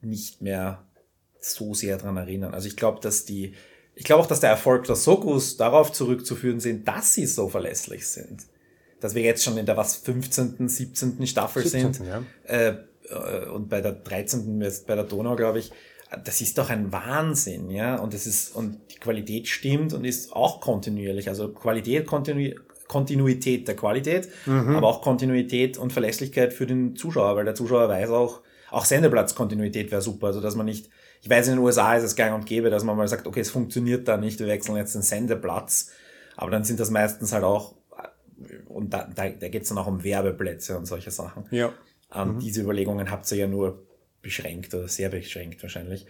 nicht 0.00 0.42
mehr 0.42 0.84
so 1.40 1.74
sehr 1.74 1.98
dran 1.98 2.16
erinnern. 2.16 2.54
Also 2.54 2.68
ich 2.68 2.76
glaube, 2.76 3.00
dass 3.00 3.24
die, 3.24 3.54
ich 3.94 4.04
glaube 4.04 4.22
auch, 4.22 4.26
dass 4.26 4.40
der 4.40 4.50
Erfolg 4.50 4.84
der 4.84 4.96
Sokus 4.96 5.56
darauf 5.56 5.92
zurückzuführen 5.92 6.60
sind, 6.60 6.88
dass 6.88 7.14
sie 7.14 7.26
so 7.26 7.48
verlässlich 7.48 8.06
sind. 8.08 8.46
Dass 9.00 9.14
wir 9.14 9.22
jetzt 9.22 9.44
schon 9.44 9.56
in 9.58 9.66
der 9.66 9.76
was 9.76 9.96
15., 9.96 10.68
17. 10.68 11.26
Staffel 11.26 11.62
17, 11.62 11.92
sind. 11.92 12.06
Ja. 12.06 12.22
Äh, 12.44 12.76
äh, 13.08 13.48
und 13.48 13.68
bei 13.68 13.80
der 13.80 13.92
13. 13.92 14.60
jetzt 14.60 14.86
bei 14.86 14.94
der 14.94 15.04
Donau, 15.04 15.36
glaube 15.36 15.58
ich, 15.58 15.70
das 16.24 16.40
ist 16.40 16.58
doch 16.58 16.70
ein 16.70 16.92
Wahnsinn, 16.92 17.70
ja. 17.70 17.96
Und 17.96 18.14
es 18.14 18.26
ist, 18.26 18.54
und 18.54 18.78
die 18.92 19.00
Qualität 19.00 19.48
stimmt 19.48 19.92
und 19.92 20.04
ist 20.04 20.32
auch 20.32 20.60
kontinuierlich. 20.60 21.28
Also 21.28 21.48
Qualität, 21.48 22.06
Kontinu 22.06 22.54
Kontinuität 22.86 23.66
der 23.66 23.76
Qualität, 23.76 24.28
mhm. 24.44 24.76
aber 24.76 24.88
auch 24.88 25.00
Kontinuität 25.00 25.78
und 25.78 25.92
Verlässlichkeit 25.92 26.52
für 26.52 26.66
den 26.66 26.96
Zuschauer, 26.96 27.34
weil 27.34 27.44
der 27.44 27.54
Zuschauer 27.54 27.88
weiß 27.88 28.10
auch, 28.10 28.42
auch 28.70 28.84
Sendeplatzkontinuität 28.84 29.90
wäre 29.90 30.02
super, 30.02 30.28
also 30.28 30.40
dass 30.40 30.54
man 30.54 30.66
nicht, 30.66 30.90
ich 31.22 31.30
weiß, 31.30 31.48
in 31.48 31.54
den 31.54 31.64
USA 31.64 31.96
ist 31.96 32.04
es 32.04 32.14
gang 32.14 32.34
und 32.34 32.44
gäbe, 32.44 32.70
dass 32.70 32.84
man 32.84 32.96
mal 32.96 33.08
sagt, 33.08 33.26
okay, 33.26 33.40
es 33.40 33.50
funktioniert 33.50 34.06
da 34.06 34.16
nicht, 34.16 34.38
wir 34.38 34.46
wechseln 34.46 34.76
jetzt 34.76 34.94
den 34.94 35.02
Sendeplatz, 35.02 35.92
aber 36.36 36.50
dann 36.50 36.64
sind 36.64 36.78
das 36.78 36.90
meistens 36.90 37.32
halt 37.32 37.44
auch, 37.44 37.74
und 38.74 38.90
da, 38.90 39.08
da, 39.14 39.28
da 39.28 39.48
geht 39.48 39.62
es 39.62 39.68
dann 39.68 39.78
auch 39.78 39.86
um 39.86 40.02
Werbeplätze 40.02 40.76
und 40.76 40.86
solche 40.86 41.10
Sachen. 41.10 41.46
Ja. 41.50 41.72
Ähm, 42.14 42.34
mhm. 42.34 42.38
Diese 42.40 42.62
Überlegungen 42.62 43.10
habt 43.10 43.30
ihr 43.32 43.38
ja 43.38 43.46
nur 43.46 43.86
beschränkt 44.20 44.74
oder 44.74 44.88
sehr 44.88 45.08
beschränkt 45.08 45.62
wahrscheinlich. 45.62 46.06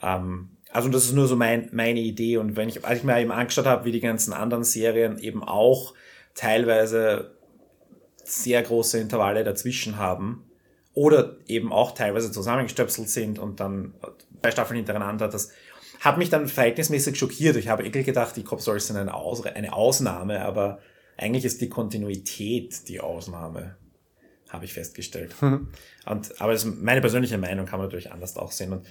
Ähm, 0.00 0.56
also 0.70 0.88
das 0.88 1.04
ist 1.04 1.12
nur 1.12 1.28
so 1.28 1.36
mein, 1.36 1.68
meine 1.72 2.00
Idee 2.00 2.36
und 2.36 2.56
wenn 2.56 2.68
ich, 2.68 2.84
als 2.84 2.98
ich 2.98 3.04
mir 3.04 3.20
eben 3.20 3.32
angeschaut 3.32 3.66
habe, 3.66 3.84
wie 3.84 3.92
die 3.92 4.00
ganzen 4.00 4.32
anderen 4.32 4.64
Serien 4.64 5.18
eben 5.18 5.42
auch 5.42 5.94
teilweise 6.34 7.32
sehr 8.24 8.62
große 8.62 8.98
Intervalle 8.98 9.44
dazwischen 9.44 9.98
haben 9.98 10.44
oder 10.94 11.36
eben 11.46 11.72
auch 11.72 11.92
teilweise 11.92 12.32
zusammengestöpselt 12.32 13.08
sind 13.08 13.38
und 13.38 13.60
dann 13.60 13.94
zwei 14.40 14.50
Staffeln 14.50 14.76
hintereinander. 14.76 15.28
Das 15.28 15.50
hat 16.00 16.18
mich 16.18 16.30
dann 16.30 16.48
verhältnismäßig 16.48 17.16
schockiert. 17.16 17.56
Ich 17.56 17.68
habe 17.68 17.84
ekel 17.84 18.04
gedacht, 18.04 18.36
die 18.36 18.44
Cop 18.44 18.60
Stories 18.60 18.86
sind 18.86 18.96
eine, 18.96 19.14
Aus 19.14 19.44
eine 19.44 19.72
Ausnahme, 19.72 20.44
aber 20.44 20.80
eigentlich 21.16 21.44
ist 21.44 21.60
die 21.60 21.68
Kontinuität 21.68 22.88
die 22.88 23.00
Ausnahme, 23.00 23.76
habe 24.48 24.64
ich 24.64 24.72
festgestellt. 24.72 25.34
Mhm. 25.42 25.68
Und, 26.06 26.40
aber 26.40 26.52
das 26.52 26.64
ist 26.64 26.76
meine 26.76 27.00
persönliche 27.00 27.38
Meinung 27.38 27.66
kann 27.66 27.78
man 27.78 27.86
natürlich 27.86 28.12
anders 28.12 28.36
auch 28.36 28.52
sehen. 28.52 28.72
Und 28.72 28.86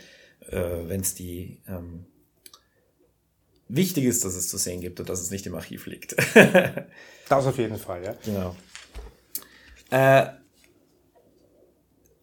äh, 0.49 0.87
wenn 0.87 1.01
es 1.01 1.15
die 1.15 1.61
ähm, 1.67 2.05
wichtig 3.67 4.05
ist, 4.05 4.25
dass 4.25 4.35
es 4.35 4.49
zu 4.49 4.57
sehen 4.57 4.81
gibt 4.81 4.99
und 4.99 5.09
dass 5.09 5.21
es 5.21 5.31
nicht 5.31 5.45
im 5.45 5.55
Archiv 5.55 5.85
liegt. 5.85 6.15
das 7.29 7.45
auf 7.45 7.57
jeden 7.57 7.77
Fall, 7.77 8.03
ja. 8.03 8.15
Genau. 8.25 8.55
Äh, 9.89 10.27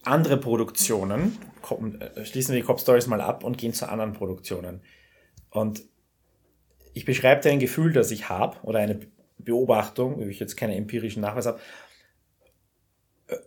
andere 0.03 0.37
Produktionen, 0.37 1.37
äh, 1.99 2.25
schließen 2.25 2.53
wir 2.53 2.61
die 2.61 2.65
Cop 2.65 2.79
Stories 2.79 3.07
mal 3.07 3.21
ab 3.21 3.43
und 3.43 3.57
gehen 3.57 3.73
zu 3.73 3.87
anderen 3.87 4.13
Produktionen. 4.13 4.81
Und 5.49 5.83
ich 6.93 7.05
beschreibe 7.05 7.41
dir 7.41 7.51
ein 7.51 7.59
Gefühl, 7.59 7.93
das 7.93 8.11
ich 8.11 8.29
habe, 8.29 8.57
oder 8.63 8.79
eine 8.79 8.99
Beobachtung, 9.43 10.17
wo 10.17 10.21
ich 10.23 10.39
jetzt 10.39 10.57
keine 10.57 10.75
empirischen 10.75 11.21
Nachweis 11.21 11.45
habe. 11.45 11.59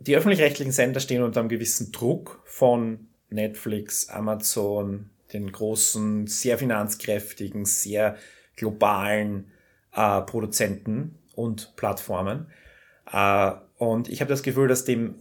Die 0.00 0.16
öffentlich-rechtlichen 0.16 0.72
Sender 0.72 1.00
stehen 1.00 1.22
unter 1.22 1.40
einem 1.40 1.48
gewissen 1.48 1.92
Druck 1.92 2.40
von 2.44 3.08
Netflix, 3.28 4.08
Amazon, 4.08 5.10
den 5.32 5.50
großen, 5.50 6.26
sehr 6.26 6.58
finanzkräftigen, 6.58 7.64
sehr 7.64 8.16
globalen 8.56 9.50
äh, 9.92 10.20
Produzenten 10.22 11.18
und 11.34 11.74
Plattformen. 11.76 12.46
Äh, 13.12 13.52
und 13.76 14.08
ich 14.08 14.20
habe 14.20 14.28
das 14.28 14.42
Gefühl, 14.42 14.68
dass 14.68 14.84
dem 14.84 15.16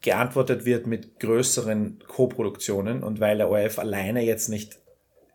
geantwortet 0.00 0.64
wird 0.64 0.86
mit 0.86 1.18
größeren 1.20 2.02
Co-Produktionen 2.06 3.02
und 3.02 3.20
weil 3.20 3.38
der 3.38 3.50
ORF 3.50 3.78
alleine 3.78 4.22
jetzt 4.22 4.48
nicht 4.48 4.78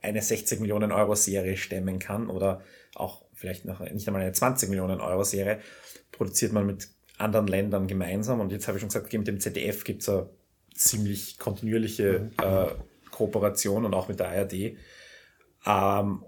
eine 0.01 0.21
60 0.21 0.59
Millionen 0.59 0.91
Euro 0.91 1.15
Serie 1.15 1.57
stemmen 1.57 1.99
kann 1.99 2.29
oder 2.29 2.61
auch 2.95 3.23
vielleicht 3.39 3.65
noch 3.65 3.79
nicht 3.79 4.07
einmal 4.07 4.21
eine 4.21 4.33
20 4.33 4.69
Millionen 4.69 4.99
Euro 4.99 5.23
Serie, 5.23 5.59
produziert 6.11 6.51
man 6.51 6.65
mit 6.65 6.89
anderen 7.17 7.47
Ländern 7.47 7.87
gemeinsam. 7.87 8.41
Und 8.41 8.51
jetzt 8.51 8.67
habe 8.67 8.77
ich 8.77 8.81
schon 8.81 8.89
gesagt, 8.89 9.11
mit 9.13 9.27
dem 9.27 9.39
ZDF 9.39 9.83
gibt 9.85 10.01
es 10.01 10.09
eine 10.09 10.29
ziemlich 10.73 11.39
kontinuierliche 11.39 12.19
mhm. 12.19 12.31
äh, 12.43 12.67
Kooperation 13.11 13.85
und 13.85 13.93
auch 13.93 14.09
mit 14.09 14.19
der 14.19 14.29
ARD. 14.29 14.53
Ähm, 15.65 16.23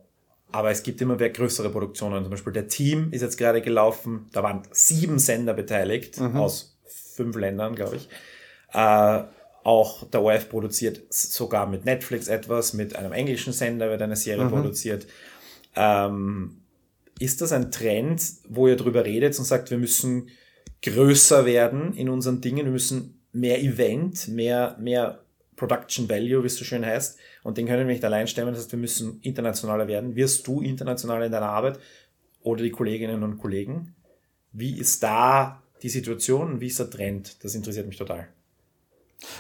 aber 0.54 0.72
es 0.72 0.84
gibt 0.84 1.02
immer 1.02 1.16
mehr 1.18 1.30
größere 1.30 1.70
Produktionen. 1.70 2.24
Zum 2.24 2.32
Beispiel 2.32 2.54
der 2.54 2.68
Team 2.68 3.10
ist 3.12 3.22
jetzt 3.22 3.38
gerade 3.38 3.62
gelaufen. 3.62 4.28
Da 4.32 4.44
waren 4.44 4.64
sieben 4.72 5.20
Sender 5.20 5.54
beteiligt 5.54 6.20
mhm. 6.20 6.38
aus 6.38 6.78
fünf 6.86 7.36
Ländern, 7.36 7.76
glaube 7.76 7.98
ich. 7.98 8.10
Äh, 8.74 9.24
auch 9.64 10.10
der 10.10 10.22
ORF 10.22 10.50
produziert 10.50 11.02
sogar 11.10 11.68
mit 11.68 11.86
Netflix 11.86 12.28
etwas, 12.28 12.74
mit 12.74 12.96
einem 12.96 13.12
englischen 13.12 13.54
Sender 13.54 13.90
wird 13.90 14.02
eine 14.02 14.16
Serie 14.16 14.46
mhm. 14.46 14.50
produziert. 14.50 15.08
Ähm, 15.76 16.61
ist 17.22 17.42
das 17.42 17.52
ein 17.52 17.72
Trend, 17.72 18.24
wo 18.50 18.68
ihr 18.68 18.76
darüber 18.76 19.06
redet 19.06 19.38
und 19.38 19.46
sagt, 19.46 19.70
wir 19.70 19.78
müssen 19.78 20.30
größer 20.82 21.46
werden 21.46 21.94
in 21.94 22.10
unseren 22.10 22.42
Dingen, 22.42 22.66
wir 22.66 22.72
müssen 22.72 23.22
mehr 23.32 23.62
Event, 23.62 24.28
mehr, 24.28 24.76
mehr 24.80 25.24
Production 25.56 26.10
Value, 26.10 26.42
wie 26.42 26.48
es 26.48 26.56
so 26.56 26.66
schön 26.66 26.84
heißt, 26.84 27.20
und 27.44 27.58
den 27.58 27.68
können 27.68 27.88
wir 27.88 27.94
nicht 27.94 28.04
allein 28.04 28.28
stemmen, 28.28 28.54
das 28.54 28.64
heißt, 28.64 28.72
wir 28.72 28.80
müssen 28.80 29.20
internationaler 29.22 29.88
werden. 29.88 30.16
Wirst 30.16 30.48
du 30.48 30.62
international 30.62 31.24
in 31.24 31.32
deiner 31.32 31.50
Arbeit 31.50 31.80
oder 32.42 32.64
die 32.64 32.72
Kolleginnen 32.72 33.22
und 33.22 33.38
Kollegen? 33.38 33.96
Wie 34.52 34.80
ist 34.80 35.04
da 35.04 35.62
die 35.84 35.90
Situation 35.90 36.54
und 36.54 36.62
wie 36.62 36.68
ist 36.68 36.80
der 36.80 36.90
Trend? 36.90 37.44
Das 37.44 37.54
interessiert 37.54 37.88
mich 37.88 37.98
total. 37.98 38.28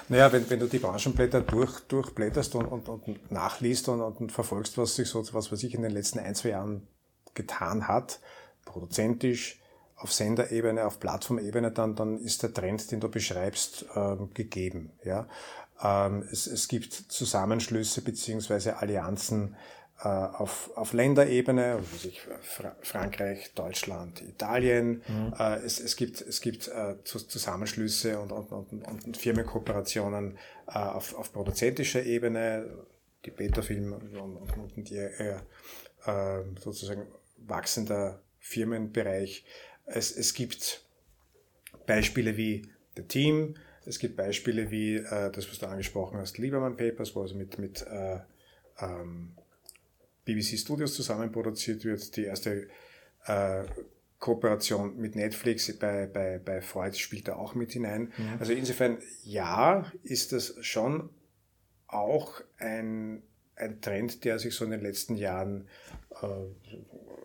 Naja, 0.09 0.31
wenn, 0.31 0.47
wenn 0.47 0.59
du 0.59 0.67
die 0.67 0.77
Branchenblätter 0.77 1.41
durch, 1.41 1.79
durchblätterst 1.81 2.53
und, 2.53 2.65
und, 2.65 2.87
und 2.87 3.31
nachliest 3.31 3.89
und, 3.89 4.01
und 4.01 4.31
verfolgst, 4.31 4.77
was 4.77 4.95
sich 4.95 5.07
so, 5.07 5.25
was 5.33 5.51
weiß 5.51 5.63
ich 5.63 5.73
in 5.73 5.81
den 5.81 5.91
letzten 5.91 6.19
ein, 6.19 6.35
zwei 6.35 6.49
Jahren 6.49 6.87
getan 7.33 7.87
hat, 7.87 8.19
produzentisch, 8.65 9.61
auf 10.01 10.11
Senderebene, 10.11 10.85
auf 10.85 10.99
Plattformebene, 10.99 11.71
dann, 11.71 11.95
dann 11.95 12.17
ist 12.19 12.41
der 12.43 12.53
Trend, 12.53 12.91
den 12.91 12.99
du 12.99 13.09
beschreibst, 13.09 13.85
ähm, 13.95 14.29
gegeben. 14.33 14.91
Ja? 15.03 15.27
Ähm, 15.81 16.27
es, 16.31 16.47
es 16.47 16.67
gibt 16.67 16.93
Zusammenschlüsse 16.93 18.01
beziehungsweise 18.01 18.77
Allianzen 18.77 19.55
äh, 20.03 20.07
auf, 20.07 20.71
auf 20.75 20.93
Länderebene, 20.93 21.73
also 21.73 22.09
Fra 22.41 22.75
Frankreich, 22.81 23.53
Deutschland, 23.53 24.21
Italien. 24.21 25.03
Mhm. 25.07 25.33
Äh, 25.37 25.57
es, 25.57 25.79
es 25.79 25.95
gibt, 25.95 26.21
es 26.21 26.41
gibt 26.41 26.67
äh, 26.67 26.95
Zusammenschlüsse 27.03 28.19
und, 28.19 28.31
und, 28.31 28.51
und, 28.51 29.05
und 29.05 29.17
Firmenkooperationen 29.17 30.37
äh, 30.67 30.79
auf, 30.79 31.15
auf 31.15 31.31
produzentischer 31.31 32.03
Ebene, 32.03 32.65
die 33.25 33.31
Beta-Film 33.31 33.93
und, 33.93 34.17
und, 34.17 34.75
und 34.75 34.89
ihr 34.89 35.11
äh, 36.05 36.41
sozusagen 36.59 37.05
wachsender 37.47 38.21
Firmenbereich. 38.39 39.45
Es, 39.85 40.15
es 40.15 40.33
gibt 40.33 40.85
Beispiele 41.85 42.37
wie 42.37 42.69
The 42.95 43.03
Team, 43.03 43.55
es 43.85 43.99
gibt 43.99 44.15
Beispiele 44.15 44.69
wie 44.71 44.97
äh, 44.97 45.31
das, 45.31 45.49
was 45.49 45.59
du 45.59 45.67
angesprochen 45.67 46.19
hast, 46.19 46.37
Lieberman 46.37 46.77
Papers, 46.77 47.15
wo 47.15 47.21
also 47.21 47.35
mit, 47.35 47.57
mit 47.57 47.81
äh, 47.87 48.19
ähm, 48.79 49.33
BBC 50.25 50.59
Studios 50.59 50.93
zusammen 50.93 51.31
produziert 51.31 51.83
wird. 51.83 52.15
Die 52.15 52.25
erste 52.25 52.67
äh, 53.25 53.63
Kooperation 54.19 54.97
mit 54.97 55.15
Netflix 55.15 55.75
bei, 55.77 56.05
bei, 56.05 56.37
bei 56.37 56.61
Freud 56.61 56.97
spielt 56.97 57.27
da 57.27 57.35
auch 57.35 57.55
mit 57.55 57.71
hinein. 57.71 58.13
Ja. 58.17 58.37
Also 58.39 58.53
insofern, 58.53 58.99
ja, 59.23 59.91
ist 60.03 60.31
das 60.31 60.55
schon 60.61 61.09
auch 61.87 62.41
ein, 62.57 63.23
ein 63.55 63.81
Trend, 63.81 64.23
der 64.23 64.37
sich 64.37 64.53
so 64.53 64.63
in 64.63 64.71
den 64.71 64.81
letzten 64.81 65.15
Jahren 65.15 65.67
äh, 66.21 66.27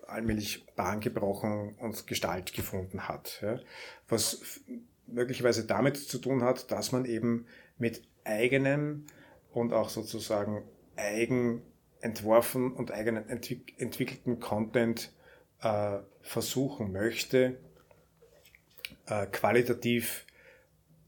allmählich 0.06 0.66
Bahn 0.76 1.00
gebrochen 1.00 1.74
und 1.78 2.06
Gestalt 2.06 2.52
gefunden 2.52 3.08
hat. 3.08 3.44
Was 4.08 4.60
möglicherweise 5.06 5.64
damit 5.64 5.96
zu 5.96 6.18
tun 6.18 6.42
hat, 6.42 6.70
dass 6.70 6.92
man 6.92 7.04
eben 7.04 7.46
mit 7.78 8.02
eigenem 8.24 9.06
und 9.52 9.72
auch 9.72 9.88
sozusagen 9.88 10.62
eigen 10.96 11.62
entworfen 12.00 12.72
und 12.72 12.92
eigenen 12.92 13.28
entwick 13.28 13.74
entwickelten 13.78 14.40
Content 14.40 15.12
äh, 15.60 15.98
versuchen 16.22 16.92
möchte, 16.92 17.58
äh, 19.06 19.26
qualitativ 19.26 20.26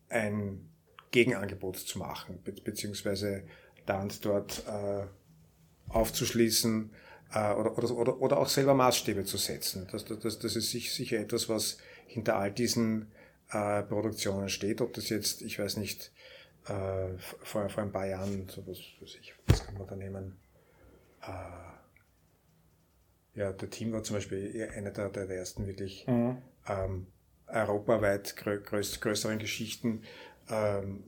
ein 0.08 0.68
Gegenangebot 1.10 1.76
zu 1.76 1.98
machen, 1.98 2.40
be 2.42 2.52
beziehungsweise 2.52 3.44
da 3.86 4.00
und 4.00 4.24
dort 4.24 4.64
äh, 4.66 5.06
aufzuschließen 5.88 6.90
äh, 7.32 7.52
oder, 7.52 7.78
oder, 7.78 8.20
oder 8.20 8.38
auch 8.38 8.48
selber 8.48 8.74
Maßstäbe 8.74 9.24
zu 9.24 9.36
setzen. 9.36 9.88
Das, 9.90 10.04
das, 10.04 10.38
das 10.38 10.56
ist 10.56 10.70
sicher 10.70 11.18
etwas, 11.18 11.48
was 11.48 11.78
hinter 12.06 12.36
all 12.36 12.52
diesen 12.52 13.12
äh, 13.50 13.82
Produktionen 13.82 14.48
steht. 14.48 14.80
Ob 14.80 14.92
das 14.94 15.08
jetzt, 15.08 15.42
ich 15.42 15.58
weiß 15.58 15.76
nicht, 15.76 16.12
äh, 16.66 17.18
vor, 17.18 17.68
vor 17.68 17.82
ein 17.82 17.92
paar 17.92 18.06
Jahren, 18.06 18.48
so 18.48 18.66
was, 18.66 18.78
was, 19.00 19.14
ich, 19.16 19.34
was 19.46 19.64
kann 19.64 19.78
man 19.78 19.86
da 19.86 19.96
nehmen? 19.96 20.38
Äh, 21.22 21.68
ja, 23.38 23.52
der 23.52 23.70
Team 23.70 23.92
war 23.92 24.02
zum 24.02 24.16
Beispiel 24.16 24.68
einer 24.74 24.90
der, 24.90 25.10
der 25.10 25.28
ersten 25.30 25.66
wirklich 25.66 26.06
mhm. 26.06 26.38
ähm, 26.66 27.06
europaweit 27.46 28.36
grö 28.36 28.60
größ 28.60 29.00
größeren 29.00 29.38
Geschichten. 29.38 30.02
Ähm, 30.50 31.04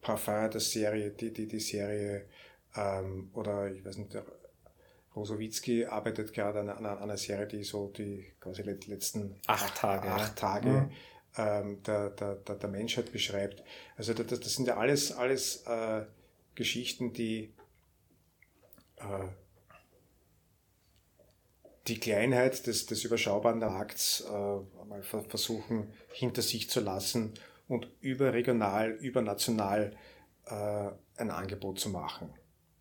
Parfum, 0.00 0.50
der 0.50 0.60
Serie, 0.60 1.10
die, 1.10 1.32
die, 1.32 1.46
die 1.46 1.60
Serie, 1.60 2.26
ähm, 2.76 3.30
oder 3.32 3.70
ich 3.72 3.84
weiß 3.84 3.98
nicht, 3.98 4.16
Rosowitzki 5.14 5.86
arbeitet 5.86 6.32
gerade 6.32 6.60
an, 6.60 6.68
an, 6.68 6.86
an 6.86 6.98
einer 6.98 7.16
Serie, 7.16 7.46
die 7.46 7.62
so 7.62 7.88
die 7.88 8.26
quasi 8.40 8.62
letzten 8.62 9.36
acht 9.46 9.76
Tage, 9.76 10.08
acht 10.08 10.36
Tage 10.36 10.68
mhm. 10.68 10.90
ähm, 11.36 11.82
der, 11.82 12.10
der, 12.10 12.34
der, 12.36 12.56
der 12.56 12.68
Menschheit 12.68 13.12
beschreibt. 13.12 13.62
Also 13.96 14.12
das, 14.14 14.26
das 14.26 14.54
sind 14.54 14.66
ja 14.66 14.76
alles, 14.76 15.12
alles 15.12 15.64
äh, 15.66 16.04
Geschichten, 16.54 17.12
die 17.12 17.52
äh, 18.96 19.28
die 21.86 22.00
Kleinheit 22.00 22.66
des, 22.66 22.86
des 22.86 23.04
überschaubaren 23.04 23.58
Markts 23.58 24.24
äh, 24.26 24.30
mal 24.30 25.02
versuchen 25.02 25.92
hinter 26.12 26.42
sich 26.42 26.70
zu 26.70 26.80
lassen 26.80 27.34
und 27.68 27.88
überregional, 28.00 28.90
übernational 28.90 29.96
äh, 30.46 30.90
ein 31.16 31.30
Angebot 31.30 31.78
zu 31.78 31.90
machen. 31.90 32.32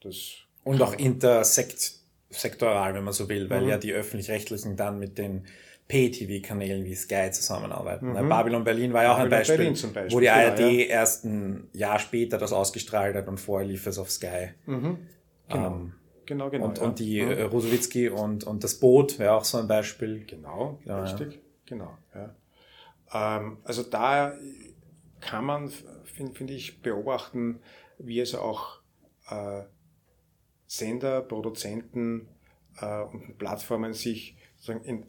Das 0.01 0.35
und 0.63 0.81
auch 0.81 0.95
intersektoral, 2.33 2.95
wenn 2.95 3.03
man 3.03 3.13
so 3.13 3.29
will, 3.29 3.49
weil 3.49 3.61
mhm. 3.61 3.69
ja 3.69 3.77
die 3.77 3.93
öffentlich-rechtlichen 3.93 4.75
dann 4.75 4.97
mit 4.97 5.17
den 5.17 5.45
Pay-TV-Kanälen 5.87 6.83
wie 6.85 6.95
Sky 6.95 7.29
zusammenarbeiten. 7.31 8.13
Mhm. 8.13 8.29
Babylon 8.29 8.63
Berlin 8.63 8.93
war 8.93 9.03
ja 9.03 9.13
auch 9.13 9.19
ein 9.19 9.29
Beispiel, 9.29 9.69
Beispiel, 9.69 10.11
wo 10.11 10.19
die 10.19 10.29
ARD 10.29 10.57
genau, 10.57 10.69
ja. 10.69 10.85
erst 10.85 11.25
ein 11.25 11.69
Jahr 11.73 11.99
später 11.99 12.37
das 12.37 12.51
ausgestrahlt 12.51 13.15
hat 13.15 13.27
und 13.27 13.39
vorher 13.39 13.67
lief 13.67 13.85
es 13.85 13.99
auf 13.99 14.09
Sky. 14.09 14.49
Mhm. 14.65 14.97
Genau. 15.49 15.67
Ähm, 15.67 15.93
Genau, 16.25 16.49
genau. 16.49 16.67
Und, 16.67 16.77
ja. 16.77 16.83
und 16.85 16.99
die 16.99 17.19
äh, 17.19 17.41
Rosowitzki 17.41 18.07
und, 18.07 18.45
und 18.45 18.63
das 18.63 18.79
Boot 18.79 19.19
wäre 19.19 19.33
auch 19.33 19.43
so 19.43 19.57
ein 19.57 19.67
Beispiel. 19.67 20.25
Genau, 20.25 20.79
genau 20.81 21.01
richtig. 21.01 21.41
Genau. 21.65 21.97
Ähm, 23.13 23.57
also 23.65 23.83
da 23.83 24.33
kann 25.19 25.43
man, 25.43 25.69
finde 26.05 26.33
find 26.33 26.49
ich, 26.49 26.81
beobachten, 26.81 27.59
wie 27.97 28.21
es 28.21 28.35
auch 28.35 28.79
äh, 29.29 29.63
Sender, 30.67 31.21
Produzenten 31.21 32.27
äh, 32.79 33.01
und 33.01 33.37
Plattformen 33.37 33.93
sich, 33.93 34.35
sozusagen 34.57 34.85
in, 34.85 35.05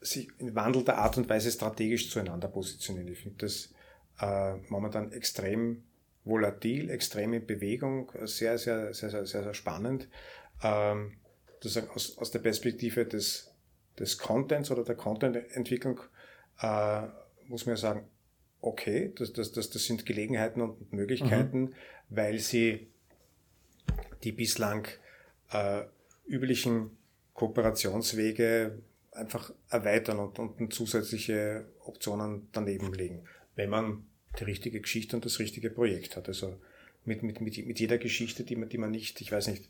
sich 0.00 0.28
in 0.38 0.54
wandelnder 0.54 0.98
Art 0.98 1.16
und 1.16 1.28
Weise 1.28 1.50
strategisch 1.50 2.10
zueinander 2.10 2.48
positionieren. 2.48 3.08
Ich 3.08 3.20
finde 3.20 3.38
das 3.38 3.72
äh, 4.20 4.56
momentan 4.68 5.12
extrem 5.12 5.84
volatil, 6.24 6.90
extrem 6.90 7.32
in 7.32 7.46
Bewegung, 7.46 8.12
sehr, 8.24 8.58
sehr, 8.58 8.92
sehr, 8.92 9.10
sehr, 9.10 9.26
sehr, 9.26 9.42
sehr 9.42 9.54
spannend 9.54 10.08
ähm, 10.62 11.16
sozusagen 11.60 11.90
aus, 11.90 12.16
aus 12.18 12.30
der 12.30 12.38
Perspektive 12.40 13.04
des, 13.04 13.54
des 13.98 14.18
Contents 14.18 14.70
oder 14.70 14.84
der 14.84 14.96
Content-Entwicklung 14.96 16.00
äh, 16.60 17.02
muss 17.46 17.66
man 17.66 17.74
ja 17.74 17.80
sagen, 17.80 18.08
okay, 18.60 19.12
das, 19.16 19.32
das, 19.32 19.52
das, 19.52 19.70
das 19.70 19.84
sind 19.84 20.06
Gelegenheiten 20.06 20.60
und 20.60 20.92
Möglichkeiten, 20.92 21.60
mhm. 21.60 21.74
weil 22.08 22.38
sie 22.38 22.89
die 24.22 24.32
bislang 24.32 24.88
äh, 25.50 25.82
üblichen 26.26 26.96
Kooperationswege 27.34 28.78
einfach 29.12 29.52
erweitern 29.68 30.18
und, 30.18 30.38
und 30.38 30.72
zusätzliche 30.72 31.66
Optionen 31.84 32.48
daneben 32.52 32.92
legen, 32.92 33.24
wenn 33.56 33.70
man 33.70 34.06
die 34.38 34.44
richtige 34.44 34.80
Geschichte 34.80 35.16
und 35.16 35.24
das 35.24 35.38
richtige 35.38 35.70
Projekt 35.70 36.16
hat. 36.16 36.28
Also 36.28 36.60
mit, 37.04 37.22
mit, 37.22 37.40
mit, 37.40 37.66
mit 37.66 37.80
jeder 37.80 37.98
Geschichte, 37.98 38.44
die 38.44 38.56
man, 38.56 38.68
die 38.68 38.78
man 38.78 38.90
nicht, 38.90 39.20
ich 39.20 39.32
weiß 39.32 39.48
nicht, 39.48 39.68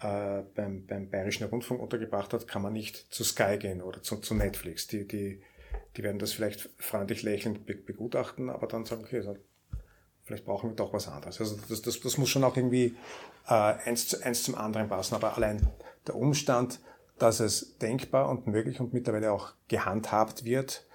äh, 0.00 0.42
beim, 0.54 0.86
beim 0.86 1.10
Bayerischen 1.10 1.46
Rundfunk 1.46 1.80
untergebracht 1.80 2.32
hat, 2.32 2.46
kann 2.46 2.62
man 2.62 2.72
nicht 2.72 3.12
zu 3.12 3.24
Sky 3.24 3.58
gehen 3.58 3.82
oder 3.82 4.02
zu, 4.02 4.16
zu 4.16 4.34
Netflix. 4.34 4.86
Die, 4.86 5.06
die, 5.06 5.42
die 5.96 6.02
werden 6.02 6.18
das 6.18 6.32
vielleicht 6.32 6.70
freundlich 6.78 7.22
lächelnd 7.22 7.66
begutachten, 7.66 8.48
aber 8.48 8.68
dann 8.68 8.84
sagen, 8.84 9.04
okay, 9.04 9.22
vielleicht 10.28 10.44
brauchen 10.44 10.70
wir 10.70 10.76
doch 10.76 10.92
was 10.92 11.08
anderes. 11.08 11.40
Also 11.40 11.58
das, 11.68 11.82
das, 11.82 12.00
das 12.00 12.18
muss 12.18 12.28
schon 12.28 12.44
auch 12.44 12.56
irgendwie 12.56 12.96
äh, 13.48 13.52
eins, 13.52 14.06
zu, 14.06 14.22
eins 14.22 14.44
zum 14.44 14.54
anderen 14.54 14.88
passen. 14.88 15.16
Aber 15.16 15.36
allein 15.36 15.66
der 16.06 16.14
Umstand, 16.14 16.80
dass 17.18 17.40
es 17.40 17.78
denkbar 17.78 18.28
und 18.28 18.46
möglich 18.46 18.78
und 18.78 18.94
mittlerweile 18.94 19.32
auch 19.32 19.54
gehandhabt 19.66 20.44
wird, 20.44 20.86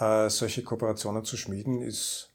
äh, 0.00 0.28
solche 0.28 0.64
Kooperationen 0.64 1.24
zu 1.24 1.36
schmieden, 1.36 1.80
ist 1.80 2.30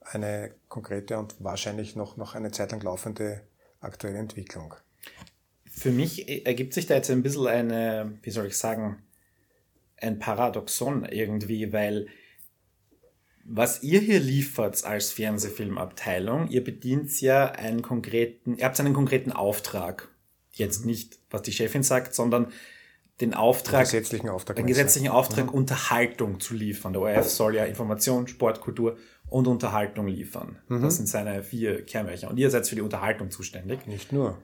eine 0.00 0.54
konkrete 0.68 1.18
und 1.18 1.36
wahrscheinlich 1.38 1.94
noch, 1.94 2.16
noch 2.16 2.34
eine 2.34 2.50
Zeit 2.50 2.72
lang 2.72 2.82
laufende 2.82 3.42
aktuelle 3.80 4.18
Entwicklung 4.18 4.74
für 5.80 5.90
mich 5.92 6.46
ergibt 6.46 6.74
sich 6.74 6.86
da 6.86 6.94
jetzt 6.94 7.10
ein 7.10 7.22
bisschen 7.22 7.46
eine, 7.46 8.18
wie 8.22 8.30
soll 8.30 8.46
ich 8.46 8.58
sagen, 8.58 9.02
ein 9.96 10.18
Paradoxon 10.18 11.06
irgendwie, 11.06 11.72
weil 11.72 12.08
was 13.52 13.82
ihr 13.82 13.98
hier 13.98 14.20
liefert 14.20 14.84
als 14.84 15.10
Fernsehfilmabteilung, 15.10 16.48
ihr 16.48 16.62
bedient 16.62 17.20
ja 17.20 17.50
einen 17.50 17.82
konkreten, 17.82 18.56
ihr 18.56 18.64
habt 18.64 18.78
einen 18.78 18.94
konkreten 18.94 19.32
Auftrag. 19.32 20.08
Jetzt 20.52 20.86
nicht, 20.86 21.18
was 21.30 21.42
die 21.42 21.52
Chefin 21.52 21.82
sagt, 21.82 22.14
sondern 22.14 22.52
den 23.20 23.34
Auftrag, 23.34 23.80
den 23.80 23.90
gesetzlichen 23.90 24.28
Auftrag, 24.28 24.56
den 24.56 24.66
gesetzlichen 24.66 25.08
Auftrag 25.08 25.46
mhm. 25.46 25.54
Unterhaltung 25.54 26.38
zu 26.38 26.54
liefern. 26.54 26.92
Der 26.92 27.02
ORF 27.02 27.28
soll 27.28 27.56
ja 27.56 27.64
Information, 27.64 28.28
Sport, 28.28 28.60
Kultur 28.60 28.96
und 29.28 29.48
Unterhaltung 29.48 30.06
liefern. 30.06 30.58
Mhm. 30.68 30.82
Das 30.82 30.96
sind 30.96 31.08
seine 31.08 31.42
vier 31.42 31.84
Kernwächter. 31.84 32.30
Und 32.30 32.38
ihr 32.38 32.50
seid 32.50 32.68
für 32.68 32.76
die 32.76 32.82
Unterhaltung 32.82 33.32
zuständig. 33.32 33.86
Nicht 33.88 34.12
nur. 34.12 34.38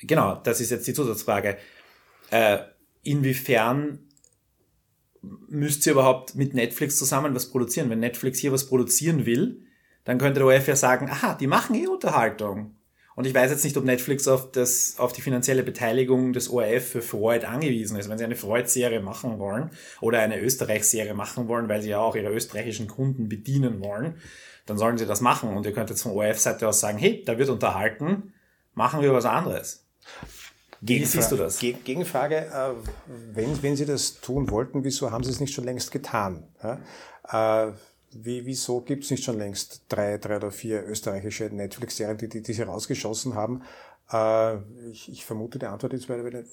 Genau, 0.00 0.36
das 0.36 0.60
ist 0.60 0.70
jetzt 0.70 0.86
die 0.86 0.94
Zusatzfrage. 0.94 1.56
Äh, 2.30 2.58
inwiefern 3.02 4.07
müsst 5.22 5.86
ihr 5.86 5.92
überhaupt 5.92 6.34
mit 6.34 6.54
Netflix 6.54 6.96
zusammen 6.96 7.34
was 7.34 7.50
produzieren? 7.50 7.90
Wenn 7.90 8.00
Netflix 8.00 8.38
hier 8.38 8.52
was 8.52 8.66
produzieren 8.66 9.26
will, 9.26 9.62
dann 10.04 10.18
könnte 10.18 10.40
der 10.40 10.46
ORF 10.46 10.68
ja 10.68 10.76
sagen, 10.76 11.10
aha, 11.10 11.34
die 11.34 11.46
machen 11.46 11.74
eh 11.74 11.86
Unterhaltung. 11.86 12.74
Und 13.18 13.26
ich 13.26 13.34
weiß 13.34 13.50
jetzt 13.50 13.64
nicht, 13.64 13.76
ob 13.76 13.84
Netflix 13.84 14.28
auf, 14.28 14.52
das, 14.52 14.94
auf 14.98 15.12
die 15.12 15.22
finanzielle 15.22 15.64
Beteiligung 15.64 16.32
des 16.32 16.48
ORF 16.48 16.88
für 16.88 17.02
Freud 17.02 17.44
angewiesen 17.44 17.98
ist. 17.98 18.08
Wenn 18.08 18.16
sie 18.16 18.24
eine 18.24 18.36
Freud-Serie 18.36 19.00
machen 19.00 19.40
wollen 19.40 19.70
oder 20.00 20.20
eine 20.20 20.40
Österreich-Serie 20.40 21.14
machen 21.14 21.48
wollen, 21.48 21.68
weil 21.68 21.82
sie 21.82 21.88
ja 21.88 21.98
auch 21.98 22.14
ihre 22.14 22.32
österreichischen 22.32 22.86
Kunden 22.86 23.28
bedienen 23.28 23.80
wollen, 23.80 24.14
dann 24.66 24.78
sollen 24.78 24.98
sie 24.98 25.06
das 25.06 25.20
machen. 25.20 25.56
Und 25.56 25.66
ihr 25.66 25.72
könnt 25.72 25.90
jetzt 25.90 26.02
von 26.02 26.12
ORF-Seite 26.12 26.68
aus 26.68 26.78
sagen, 26.78 26.98
hey, 26.98 27.24
da 27.26 27.36
wird 27.38 27.48
unterhalten, 27.48 28.34
machen 28.74 29.02
wir 29.02 29.12
was 29.12 29.24
anderes. 29.24 29.84
Wie 30.80 31.04
siehst 31.04 31.32
du 31.32 31.36
das? 31.36 31.58
Gegenfrage, 31.58 32.36
äh, 32.36 32.74
wenn, 33.32 33.62
wenn 33.62 33.76
Sie 33.76 33.84
das 33.84 34.20
tun 34.20 34.50
wollten, 34.50 34.84
wieso 34.84 35.10
haben 35.10 35.24
Sie 35.24 35.30
es 35.30 35.40
nicht 35.40 35.54
schon 35.54 35.64
längst 35.64 35.90
getan? 35.90 36.44
Ja? 36.62 37.66
Äh, 37.68 37.72
wie, 38.12 38.46
wieso 38.46 38.80
gibt 38.80 39.04
es 39.04 39.10
nicht 39.10 39.24
schon 39.24 39.38
längst 39.38 39.84
drei, 39.88 40.18
drei 40.18 40.36
oder 40.36 40.50
vier 40.50 40.86
österreichische 40.86 41.44
Netflix-Serien, 41.44 42.16
die, 42.16 42.28
die, 42.28 42.42
die 42.42 42.52
sie 42.52 42.62
rausgeschossen 42.62 43.34
haben? 43.34 43.62
Äh, 44.10 44.56
ich, 44.90 45.10
ich 45.10 45.24
vermute, 45.24 45.58
die 45.58 45.66
Antwort 45.66 45.92
ist, 45.92 46.08
weil, 46.08 46.24
weil, 46.24 46.46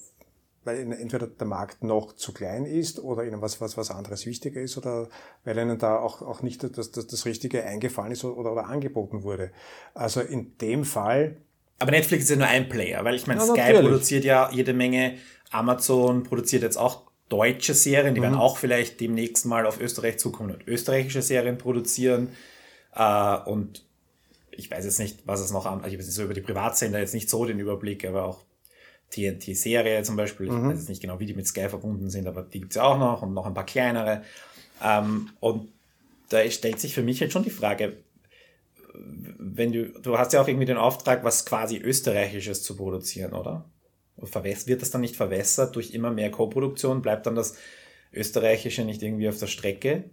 weil 0.64 0.80
ihnen 0.80 0.92
entweder 0.92 1.26
der 1.26 1.46
Markt 1.46 1.82
noch 1.82 2.12
zu 2.14 2.32
klein 2.32 2.66
ist 2.66 2.98
oder 2.98 3.24
ihnen 3.24 3.40
was, 3.40 3.60
was, 3.60 3.76
was 3.76 3.90
anderes 3.90 4.26
wichtiger 4.26 4.60
ist 4.60 4.76
oder 4.76 5.08
weil 5.44 5.56
ihnen 5.56 5.78
da 5.78 5.98
auch, 5.98 6.20
auch 6.20 6.42
nicht 6.42 6.62
das, 6.62 6.90
das, 6.90 7.06
das 7.06 7.24
Richtige 7.24 7.64
eingefallen 7.64 8.12
ist 8.12 8.24
oder, 8.24 8.52
oder 8.52 8.66
angeboten 8.66 9.22
wurde. 9.22 9.50
Also 9.94 10.20
in 10.20 10.58
dem 10.58 10.84
Fall. 10.84 11.38
Aber 11.78 11.90
Netflix 11.90 12.24
ist 12.24 12.30
ja 12.30 12.36
nur 12.36 12.46
ein 12.46 12.68
Player, 12.68 13.04
weil 13.04 13.14
ich 13.14 13.26
meine, 13.26 13.40
ja, 13.40 13.46
Sky 13.46 13.58
natürlich. 13.58 13.80
produziert 13.82 14.24
ja 14.24 14.50
jede 14.50 14.72
Menge, 14.72 15.18
Amazon 15.50 16.22
produziert 16.22 16.62
jetzt 16.62 16.76
auch 16.76 17.02
deutsche 17.28 17.74
Serien, 17.74 18.14
die 18.14 18.20
mhm. 18.20 18.24
werden 18.24 18.38
auch 18.38 18.56
vielleicht 18.56 19.00
demnächst 19.00 19.46
mal 19.46 19.66
auf 19.66 19.80
Österreich 19.80 20.18
zukommen 20.18 20.54
und 20.54 20.66
österreichische 20.66 21.22
Serien 21.22 21.58
produzieren. 21.58 22.30
Äh, 22.94 23.36
und 23.44 23.84
ich 24.52 24.70
weiß 24.70 24.84
jetzt 24.84 24.98
nicht, 24.98 25.26
was 25.26 25.40
es 25.40 25.50
noch 25.52 25.66
an, 25.66 25.78
also 25.82 25.88
ich 25.88 25.98
weiß 25.98 26.06
nicht 26.06 26.14
so 26.14 26.22
über 26.22 26.34
die 26.34 26.40
Privatsender 26.40 26.98
jetzt 26.98 27.14
nicht 27.14 27.28
so 27.28 27.44
den 27.44 27.58
Überblick, 27.58 28.06
aber 28.06 28.24
auch 28.24 28.44
TNT-Serie 29.10 30.02
zum 30.02 30.16
Beispiel, 30.16 30.46
ich 30.46 30.52
mhm. 30.52 30.70
weiß 30.70 30.78
jetzt 30.78 30.88
nicht 30.88 31.02
genau, 31.02 31.20
wie 31.20 31.26
die 31.26 31.34
mit 31.34 31.46
Sky 31.46 31.68
verbunden 31.68 32.10
sind, 32.10 32.26
aber 32.26 32.42
die 32.42 32.60
gibt's 32.60 32.76
ja 32.76 32.84
auch 32.84 32.98
noch 32.98 33.22
und 33.22 33.34
noch 33.34 33.46
ein 33.46 33.54
paar 33.54 33.66
kleinere. 33.66 34.22
Ähm, 34.82 35.30
und 35.40 35.68
da 36.28 36.48
stellt 36.50 36.80
sich 36.80 36.94
für 36.94 37.02
mich 37.02 37.20
jetzt 37.20 37.32
schon 37.32 37.44
die 37.44 37.50
Frage, 37.50 37.96
wenn 39.38 39.72
du, 39.72 39.88
du 40.00 40.18
hast 40.18 40.32
ja 40.32 40.40
auch 40.40 40.48
irgendwie 40.48 40.66
den 40.66 40.76
Auftrag, 40.76 41.24
was 41.24 41.44
quasi 41.44 41.78
Österreichisches 41.78 42.62
zu 42.62 42.76
produzieren, 42.76 43.32
oder? 43.32 43.70
wird 44.16 44.80
das 44.80 44.90
dann 44.90 45.02
nicht 45.02 45.16
verwässert 45.16 45.76
durch 45.76 45.92
immer 45.92 46.10
mehr 46.10 46.30
Co-Produktion? 46.30 47.02
Bleibt 47.02 47.26
dann 47.26 47.34
das 47.34 47.56
Österreichische 48.12 48.84
nicht 48.84 49.02
irgendwie 49.02 49.28
auf 49.28 49.38
der 49.38 49.46
Strecke? 49.46 50.04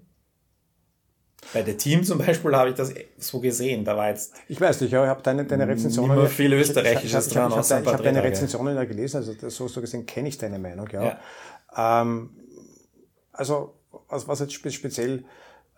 Bei 1.54 1.62
der 1.62 1.78
Team 1.78 2.04
zum 2.04 2.20
Beispiel 2.20 2.56
habe 2.56 2.70
ich 2.70 2.76
das 2.76 2.94
so 3.18 3.40
gesehen. 3.40 3.84
Da 3.86 3.98
war 3.98 4.10
jetzt. 4.10 4.34
Ich 4.48 4.60
weiß 4.60 4.82
nicht, 4.82 4.92
ja, 4.92 5.04
ich 5.04 5.10
habe 5.10 5.22
deine, 5.22 5.46
deine 5.46 5.68
Rezensionen. 5.68 6.18
Immer 6.18 6.28
viel 6.28 6.54
Österreichisches 6.54 7.30
dran. 7.30 7.52
Ich, 7.52 7.58
ich, 7.58 7.64
ich, 7.64 7.70
ich 7.70 7.76
habe 7.76 7.92
hab 7.92 8.04
deine 8.04 8.24
Rezensionen 8.24 8.76
ja 8.76 8.86
gelesen, 8.86 9.18
also 9.18 9.50
so, 9.50 9.68
so 9.68 9.82
gesehen 9.82 10.06
kenne 10.06 10.30
ich 10.30 10.38
deine 10.38 10.60
Meinung, 10.60 10.88
ja. 10.92 11.04
ja. 11.76 12.02
Ähm, 12.02 12.32
also, 13.32 13.74
was, 14.10 14.28
was 14.28 14.40
jetzt 14.40 14.54
speziell 14.54 15.26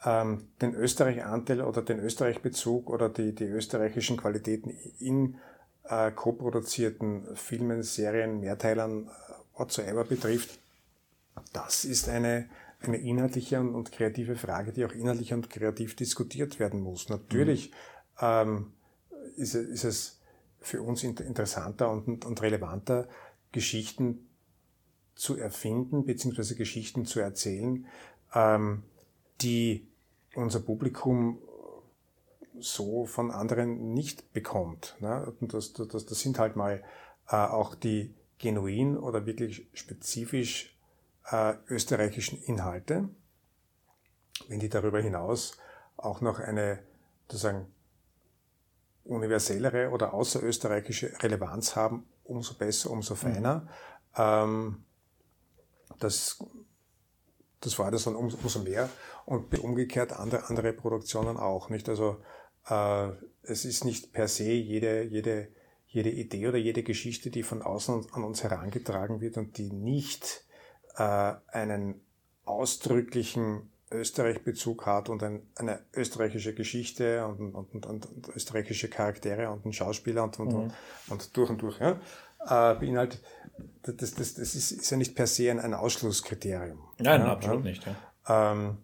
ähm, 0.06 0.48
den 0.62 0.76
Österreich-Anteil 0.76 1.62
oder 1.62 1.82
den 1.82 2.00
Österreich-Bezug 2.00 2.90
oder 2.90 3.10
die, 3.10 3.34
die 3.34 3.46
österreichischen 3.46 4.18
Qualitäten 4.18 4.70
in 5.00 5.38
äh, 5.84 6.12
co-produzierten 6.12 7.36
Filmen, 7.36 7.84
Serien, 7.84 8.40
Mehrteilern, 8.40 9.08
äh, 9.08 9.60
whatsoever 9.60 10.04
betrifft, 10.04 10.60
das 11.54 11.86
ist 11.86 12.08
eine, 12.08 12.48
eine 12.82 12.98
inhaltliche 12.98 13.60
und, 13.60 13.92
kreative 13.92 14.36
Frage, 14.36 14.72
die 14.72 14.86
auch 14.86 14.92
inhaltlich 14.92 15.34
und 15.34 15.50
kreativ 15.50 15.96
diskutiert 15.96 16.60
werden 16.60 16.82
muss. 16.82 17.10
Natürlich 17.10 17.72
mhm. 17.72 18.22
ähm, 18.22 18.74
ist, 19.38 19.56
ist, 19.56 19.84
es 19.84 20.22
für 20.60 20.82
uns 20.82 21.04
interessanter 21.04 21.92
und, 21.92 22.26
und 22.26 22.42
relevanter, 22.42 23.08
Geschichten 23.52 24.28
zu 25.16 25.38
erfinden, 25.38 26.06
beziehungsweise 26.06 26.56
Geschichten 26.56 27.06
zu 27.06 27.20
erzählen, 27.20 27.86
ähm, 28.34 28.84
die 29.42 29.88
unser 30.36 30.60
Publikum 30.60 31.40
so 32.60 33.06
von 33.06 33.32
anderen 33.32 33.94
nicht 33.94 34.32
bekommt. 34.34 34.96
Ne? 35.00 35.34
Und 35.40 35.54
das, 35.54 35.74
das, 35.74 36.06
das 36.06 36.20
sind 36.20 36.40
halt 36.40 36.56
mal 36.56 36.84
äh, 37.30 37.36
auch 37.36 37.76
die 37.76 38.14
genuin 38.38 38.98
oder 38.98 39.26
wirklich 39.26 39.68
spezifisch 39.74 40.78
äh, 41.32 41.56
österreichischen 41.68 42.42
Inhalte. 42.44 43.10
Wenn 44.48 44.60
die 44.60 44.70
darüber 44.70 45.02
hinaus 45.02 45.58
auch 45.98 46.22
noch 46.22 46.40
eine 46.40 46.80
sozusagen 47.28 47.68
universellere 49.06 49.90
oder 49.90 50.14
außerösterreichische 50.14 51.12
Relevanz 51.22 51.76
haben, 51.76 52.06
umso 52.24 52.56
besser, 52.56 52.92
umso 52.92 53.16
feiner. 53.16 53.60
Mhm. 53.60 53.70
Ähm, 54.18 54.84
das, 56.00 56.44
das 57.66 57.80
war 57.80 57.92
das 57.92 58.04
dann 58.04 58.16
umso 58.16 58.60
mehr 58.60 58.90
und 59.26 59.58
umgekehrt 59.60 60.14
andere, 60.14 60.50
andere 60.50 60.74
Produktionen 60.74 61.38
auch, 61.38 61.70
nicht? 61.70 61.90
Also 61.90 62.18
äh, 62.70 63.10
es 63.44 63.66
ist 63.66 63.86
nicht 63.86 64.14
per 64.14 64.28
se 64.28 64.52
jede, 64.52 65.04
jede, 65.04 65.48
jede 65.88 66.12
Idee 66.12 66.48
oder 66.48 66.58
jede 66.58 66.84
Geschichte, 66.84 67.30
die 67.30 67.44
von 67.44 67.62
außen 67.62 68.08
an 68.12 68.24
uns 68.24 68.44
herangetragen 68.44 69.22
wird 69.22 69.38
und 69.38 69.58
die 69.58 69.72
nicht 69.72 70.46
äh, 70.98 71.34
einen 71.48 72.02
ausdrücklichen 72.46 73.72
Österreich-Bezug 73.92 74.86
hat 74.86 75.10
und 75.10 75.24
ein, 75.24 75.44
eine 75.56 75.80
österreichische 75.94 76.54
Geschichte 76.54 77.26
und, 77.26 77.56
und, 77.56 77.86
und, 77.86 77.86
und, 77.86 78.30
österreichische 78.36 78.90
Charaktere 78.90 79.50
und 79.50 79.64
einen 79.64 79.74
Schauspieler 79.74 80.24
und, 80.24 80.40
und, 80.40 80.54
mhm. 80.54 80.72
und, 81.10 81.38
durch 81.38 81.50
und 81.50 81.62
durch 81.62 81.80
ja, 81.80 82.00
äh, 82.46 82.76
beinhaltet, 82.76 83.22
das, 83.84 84.14
das, 84.16 84.34
das 84.34 84.56
ist, 84.56 84.72
ist, 84.72 84.90
ja 84.90 84.98
nicht 84.98 85.16
per 85.16 85.28
se 85.28 85.52
ein, 85.52 85.60
ein 85.60 85.74
Ausschlusskriterium. 85.74 86.80
Nein, 86.98 87.22
ja, 87.22 87.32
absolut 87.32 87.66
ja. 87.66 87.72
nicht. 87.72 87.86
Ja. 88.28 88.52
Ähm, 88.52 88.78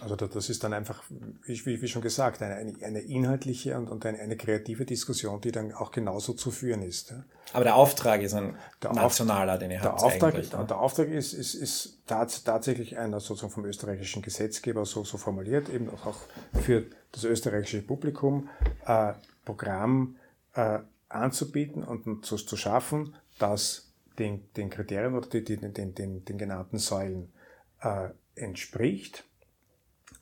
also 0.00 0.16
das 0.16 0.50
ist 0.50 0.64
dann 0.64 0.72
einfach, 0.72 1.04
wie, 1.44 1.80
wie 1.82 1.88
schon 1.88 2.02
gesagt, 2.02 2.42
eine, 2.42 2.74
eine 2.82 3.00
inhaltliche 3.00 3.76
und, 3.78 3.88
und 3.88 4.04
eine, 4.04 4.18
eine, 4.18 4.36
kreative 4.36 4.84
Diskussion, 4.84 5.40
die 5.40 5.52
dann 5.52 5.72
auch 5.72 5.92
genauso 5.92 6.32
zu 6.32 6.50
führen 6.50 6.82
ist. 6.82 7.14
Aber 7.52 7.64
der 7.64 7.76
Auftrag 7.76 8.20
ist 8.22 8.34
ein 8.34 8.56
der 8.82 8.92
nationaler, 8.92 9.56
den 9.56 9.70
ihr 9.70 9.80
der 9.80 9.92
habt 9.92 10.02
Auftrag, 10.02 10.34
eigentlich. 10.34 10.52
Ne? 10.52 10.64
Der 10.68 10.78
Auftrag 10.80 11.08
ist, 11.08 11.32
ist, 11.32 11.54
ist 11.54 12.02
tatsächlich 12.06 12.98
einer 12.98 13.20
sozusagen 13.20 13.52
vom 13.52 13.64
österreichischen 13.66 14.22
Gesetzgeber 14.22 14.84
so, 14.84 15.04
so 15.04 15.16
formuliert, 15.16 15.68
eben 15.68 15.88
auch 15.90 16.16
für 16.60 16.86
das 17.12 17.24
österreichische 17.24 17.82
Publikum, 17.82 18.48
äh, 18.86 19.12
Programm 19.44 20.16
äh, 20.54 20.80
anzubieten 21.14 21.84
und 21.84 22.24
zu, 22.24 22.36
zu 22.36 22.56
schaffen, 22.56 23.14
das 23.38 23.92
den, 24.18 24.52
den 24.54 24.70
Kriterien 24.70 25.14
oder 25.14 25.28
die, 25.28 25.44
den, 25.44 25.72
den, 25.72 25.94
den, 25.94 26.24
den 26.24 26.38
genannten 26.38 26.78
Säulen 26.78 27.32
äh, 27.80 28.10
entspricht 28.34 29.24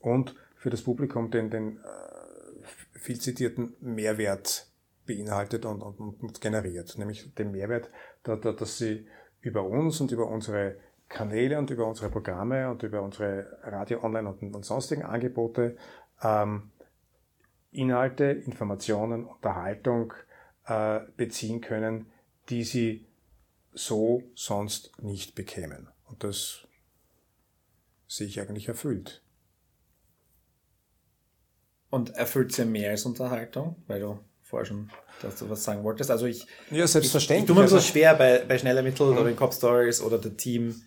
und 0.00 0.34
für 0.56 0.70
das 0.70 0.82
Publikum 0.82 1.30
den, 1.30 1.50
den 1.50 1.78
äh, 1.78 2.98
viel 2.98 3.20
zitierten 3.20 3.74
Mehrwert 3.80 4.68
beinhaltet 5.06 5.64
und, 5.64 5.82
und, 5.82 5.98
und 5.98 6.40
generiert, 6.40 6.96
nämlich 6.96 7.34
den 7.34 7.50
Mehrwert, 7.50 7.90
da, 8.22 8.36
da, 8.36 8.52
dass 8.52 8.78
sie 8.78 9.06
über 9.40 9.64
uns 9.64 10.00
und 10.00 10.12
über 10.12 10.28
unsere 10.28 10.76
Kanäle 11.08 11.58
und 11.58 11.70
über 11.70 11.86
unsere 11.86 12.10
Programme 12.10 12.70
und 12.70 12.82
über 12.82 13.02
unsere 13.02 13.58
Radio, 13.64 14.02
Online 14.02 14.28
und, 14.28 14.54
und 14.54 14.64
sonstigen 14.64 15.02
Angebote 15.02 15.76
ähm, 16.22 16.70
Inhalte, 17.72 18.24
Informationen, 18.24 19.24
Unterhaltung 19.24 20.14
äh, 20.66 21.00
beziehen 21.16 21.60
können, 21.60 22.06
die 22.48 22.64
sie 22.64 23.06
so 23.72 24.22
sonst 24.34 24.92
nicht 25.02 25.34
bekämen. 25.34 25.88
Und 26.06 26.24
das 26.24 26.66
sehe 28.06 28.26
ich 28.26 28.40
eigentlich 28.40 28.68
erfüllt. 28.68 29.22
Und 31.90 32.10
erfüllt 32.10 32.52
sie 32.52 32.64
mehr 32.64 32.90
als 32.90 33.04
Unterhaltung? 33.04 33.76
Weil 33.86 34.00
du 34.00 34.18
vorher 34.42 34.66
schon 34.66 34.90
dass 35.22 35.36
du 35.36 35.48
was 35.48 35.64
sagen 35.64 35.84
wolltest. 35.84 36.10
Also 36.10 36.26
ich, 36.26 36.46
ja, 36.70 36.86
selbstverständlich. 36.86 37.44
ich, 37.44 37.50
ich 37.50 37.54
tue 37.54 37.62
mir 37.62 37.68
so 37.68 37.76
also 37.76 37.86
schwer 37.86 38.14
bei, 38.14 38.44
bei 38.46 38.58
Schneller 38.58 38.82
Mittel 38.82 39.06
mhm. 39.06 39.18
oder 39.18 39.30
in 39.30 39.36
Cop 39.36 39.54
Stories 39.54 40.00
oder 40.00 40.20
The 40.20 40.30
Team 40.30 40.82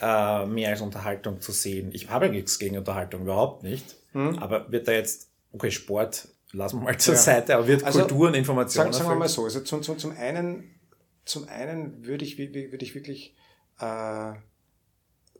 äh, 0.00 0.46
mehr 0.46 0.70
als 0.70 0.80
Unterhaltung 0.80 1.40
zu 1.40 1.52
sehen. 1.52 1.90
Ich 1.92 2.08
habe 2.10 2.28
nichts 2.28 2.58
gegen 2.58 2.78
Unterhaltung, 2.78 3.22
überhaupt 3.22 3.62
nicht. 3.62 3.96
Mhm. 4.12 4.38
Aber 4.38 4.70
wird 4.70 4.88
da 4.88 4.92
jetzt, 4.92 5.30
okay, 5.52 5.70
Sport 5.70 6.28
lassen 6.52 6.80
wir 6.80 6.84
mal 6.84 6.98
zur 6.98 7.14
ja. 7.14 7.20
Seite, 7.20 7.54
aber 7.54 7.66
wird 7.66 7.84
also, 7.84 8.00
Kultur 8.00 8.28
und 8.28 8.34
Information 8.34 8.84
Sagen, 8.84 8.92
sagen 8.92 9.10
wir 9.10 9.16
mal 9.16 9.28
so, 9.28 9.44
also 9.44 9.60
zum, 9.60 9.82
zum, 9.82 9.98
zum 9.98 10.12
einen, 10.12 10.80
zum 11.24 11.48
einen 11.48 12.04
würde 12.06 12.24
ich, 12.24 12.38
würde 12.38 12.84
ich 12.84 12.94
wirklich 12.94 13.36
äh, 13.78 14.32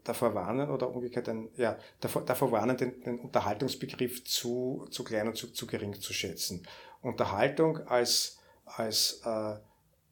davor 0.05 0.35
warnen 0.35 0.71
oder 0.71 0.91
umgekehrt 0.91 1.29
ein, 1.29 1.49
ja, 1.57 1.77
davor, 2.01 2.25
davor 2.25 2.53
warnen, 2.53 2.77
den, 2.77 3.01
den 3.03 3.21
Unterhaltungsbegriff 3.21 4.25
zu, 4.25 4.87
zu 4.91 5.05
klein 5.05 5.29
und 5.29 5.37
zu, 5.37 5.53
zu 5.53 5.67
gering 5.67 6.01
zu 6.01 6.13
schätzen. 6.13 6.67
Unterhaltung 7.03 7.79
als, 7.87 8.39
als 8.65 9.21
äh, 9.25 9.57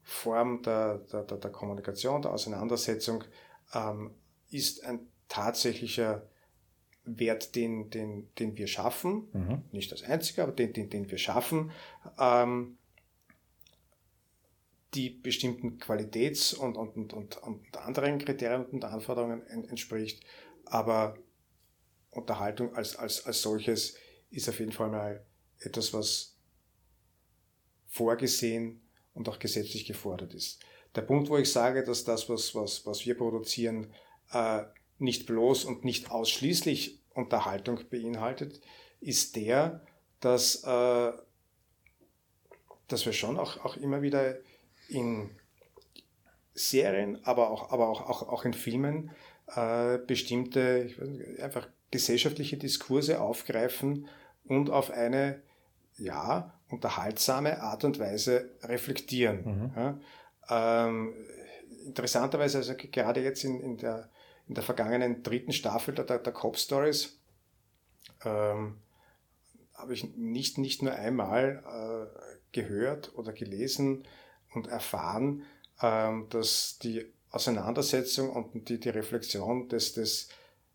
Form 0.03 0.61
der, 0.63 0.99
der, 1.11 1.23
der 1.23 1.51
Kommunikation, 1.51 2.21
der 2.21 2.31
Auseinandersetzung 2.31 3.23
ähm, 3.73 4.15
ist 4.49 4.83
ein 4.83 5.07
tatsächlicher 5.27 6.23
Wert, 7.17 7.55
den, 7.55 7.89
den, 7.89 8.27
den 8.35 8.57
wir 8.57 8.67
schaffen, 8.67 9.27
mhm. 9.33 9.63
nicht 9.71 9.91
als 9.91 10.03
einziger, 10.03 10.43
aber 10.43 10.51
den, 10.51 10.73
den, 10.73 10.89
den 10.89 11.09
wir 11.09 11.17
schaffen, 11.17 11.71
ähm, 12.19 12.77
die 14.93 15.09
bestimmten 15.09 15.77
Qualitäts- 15.79 16.53
und, 16.53 16.75
und, 16.75 16.95
und, 16.95 17.13
und, 17.13 17.37
und 17.37 17.77
anderen 17.77 18.17
Kriterien 18.17 18.65
und 18.65 18.83
Anforderungen 18.83 19.45
entspricht. 19.47 20.23
Aber 20.65 21.17
Unterhaltung 22.11 22.75
als, 22.75 22.95
als, 22.95 23.25
als 23.25 23.41
solches 23.41 23.95
ist 24.31 24.49
auf 24.49 24.59
jeden 24.59 24.71
Fall 24.71 24.89
mal 24.89 25.25
etwas, 25.59 25.93
was 25.93 26.35
vorgesehen 27.87 28.81
und 29.13 29.29
auch 29.29 29.39
gesetzlich 29.39 29.85
gefordert 29.85 30.33
ist. 30.33 30.59
Der 30.95 31.01
Punkt, 31.01 31.29
wo 31.29 31.37
ich 31.37 31.51
sage, 31.51 31.83
dass 31.83 32.03
das, 32.03 32.29
was, 32.29 32.55
was, 32.55 32.85
was 32.85 33.05
wir 33.05 33.15
produzieren, 33.15 33.93
äh, 34.31 34.63
nicht 34.97 35.25
bloß 35.25 35.65
und 35.65 35.85
nicht 35.85 36.11
ausschließlich 36.11 36.98
Unterhaltung 37.13 37.79
beinhaltet, 37.89 38.61
ist 39.01 39.35
der, 39.35 39.81
dass, 40.19 40.63
äh, 40.63 41.11
dass 42.87 43.05
wir 43.05 43.13
schon 43.13 43.37
auch, 43.37 43.63
auch 43.63 43.77
immer 43.77 44.01
wieder 44.01 44.37
in 44.87 45.29
Serien, 46.53 47.23
aber 47.23 47.51
auch, 47.51 47.71
aber 47.71 47.89
auch, 47.89 48.01
auch, 48.01 48.27
auch 48.27 48.45
in 48.45 48.53
Filmen 48.53 49.11
äh, 49.55 49.97
bestimmte 49.99 50.89
nicht, 50.99 51.39
einfach 51.41 51.67
gesellschaftliche 51.91 52.57
Diskurse 52.57 53.21
aufgreifen 53.21 54.07
und 54.45 54.69
auf 54.69 54.91
eine 54.91 55.41
ja 55.97 56.53
unterhaltsame 56.69 57.61
Art 57.61 57.83
und 57.83 57.99
Weise 57.99 58.51
reflektieren. 58.61 59.43
Mhm. 59.45 59.71
Ja, 59.75 60.87
ähm, 60.87 61.13
interessanterweise, 61.85 62.59
also 62.59 62.73
gerade 62.75 63.21
jetzt 63.21 63.43
in, 63.43 63.59
in, 63.59 63.77
der, 63.77 64.09
in 64.49 64.55
der 64.55 64.63
vergangenen 64.63 65.23
dritten 65.23 65.53
Staffel 65.53 65.95
der, 65.95 66.05
der 66.05 66.33
Cop 66.33 66.57
Stories 66.57 67.17
ähm, 68.25 68.81
habe 69.75 69.93
ich 69.93 70.15
nicht, 70.17 70.57
nicht 70.57 70.81
nur 70.81 70.93
einmal 70.93 71.63
äh, 71.65 72.37
gehört 72.51 73.15
oder 73.15 73.31
gelesen, 73.31 74.03
und 74.53 74.67
erfahren, 74.67 75.43
ähm, 75.81 76.27
dass 76.29 76.77
die 76.79 77.05
Auseinandersetzung 77.31 78.29
und 78.31 78.69
die, 78.69 78.79
die 78.79 78.89
Reflexion 78.89 79.69
des, 79.69 79.93
des, 79.93 80.29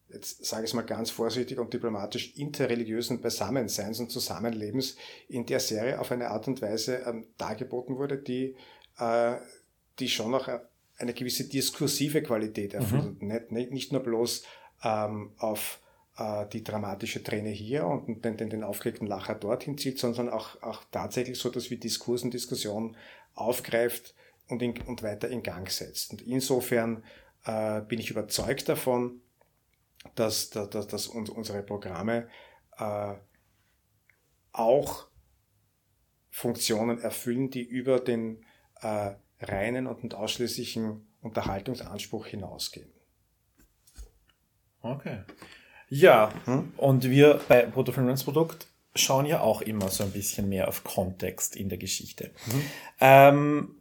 jetzt 0.08 0.44
sage 0.44 0.64
ich 0.64 0.70
es 0.70 0.74
mal 0.74 0.82
ganz 0.82 1.10
vorsichtig 1.10 1.58
und 1.58 1.72
diplomatisch, 1.74 2.36
interreligiösen 2.36 3.20
Beisammenseins 3.20 3.98
und 3.98 4.10
Zusammenlebens 4.10 4.96
in 5.28 5.46
der 5.46 5.60
Serie 5.60 5.98
auf 5.98 6.12
eine 6.12 6.30
Art 6.30 6.46
und 6.46 6.62
Weise 6.62 6.98
ähm, 7.06 7.26
dargeboten 7.36 7.96
wurde, 7.96 8.18
die, 8.18 8.56
äh, 8.98 9.36
die 9.98 10.08
schon 10.08 10.30
noch 10.30 10.48
eine 10.98 11.14
gewisse 11.14 11.48
diskursive 11.48 12.22
Qualität 12.22 12.74
erfüllt. 12.74 13.20
Mhm. 13.20 13.28
Nicht, 13.28 13.52
nicht, 13.52 13.70
nicht 13.72 13.92
nur 13.92 14.02
bloß 14.02 14.44
ähm, 14.82 15.32
auf 15.38 15.80
äh, 16.16 16.46
die 16.48 16.62
dramatische 16.62 17.22
Träne 17.22 17.50
hier 17.50 17.86
und 17.86 18.24
den, 18.24 18.36
den, 18.36 18.50
den 18.50 18.64
aufgelegten 18.64 19.06
Lacher 19.06 19.34
dorthin 19.34 19.78
zieht, 19.78 19.98
sondern 19.98 20.28
auch, 20.28 20.62
auch 20.62 20.84
tatsächlich 20.90 21.38
so, 21.38 21.50
dass 21.50 21.70
wie 21.70 21.76
Diskurs 21.76 22.22
und 22.22 22.34
Diskussion 22.34 22.96
aufgreift 23.34 24.14
und, 24.48 24.62
in, 24.62 24.80
und 24.82 25.02
weiter 25.02 25.28
in 25.28 25.42
Gang 25.42 25.68
setzt. 25.70 26.12
Und 26.12 26.22
insofern 26.22 27.02
äh, 27.44 27.80
bin 27.82 27.98
ich 27.98 28.10
überzeugt 28.10 28.68
davon, 28.68 29.20
dass, 30.14 30.50
dass, 30.50 30.86
dass 30.86 31.06
uns, 31.08 31.30
unsere 31.30 31.62
Programme 31.62 32.28
äh, 32.78 33.14
auch 34.52 35.08
Funktionen 36.30 37.00
erfüllen, 37.00 37.50
die 37.50 37.62
über 37.62 38.00
den 38.00 38.44
äh, 38.82 39.12
reinen 39.48 39.86
und 39.86 40.14
ausschließlichen 40.14 41.06
Unterhaltungsanspruch 41.22 42.26
hinausgehen. 42.26 42.88
Okay. 44.82 45.20
Ja, 45.88 46.30
hm? 46.44 46.72
und 46.76 47.04
wir 47.04 47.40
bei 47.48 47.62
Produkt 47.62 48.66
schauen 48.94 49.26
ja 49.26 49.40
auch 49.40 49.60
immer 49.62 49.88
so 49.88 50.04
ein 50.04 50.12
bisschen 50.12 50.48
mehr 50.48 50.68
auf 50.68 50.84
Kontext 50.84 51.56
in 51.56 51.68
der 51.68 51.78
Geschichte. 51.78 52.30
Mhm. 52.46 52.62
Ähm, 53.00 53.74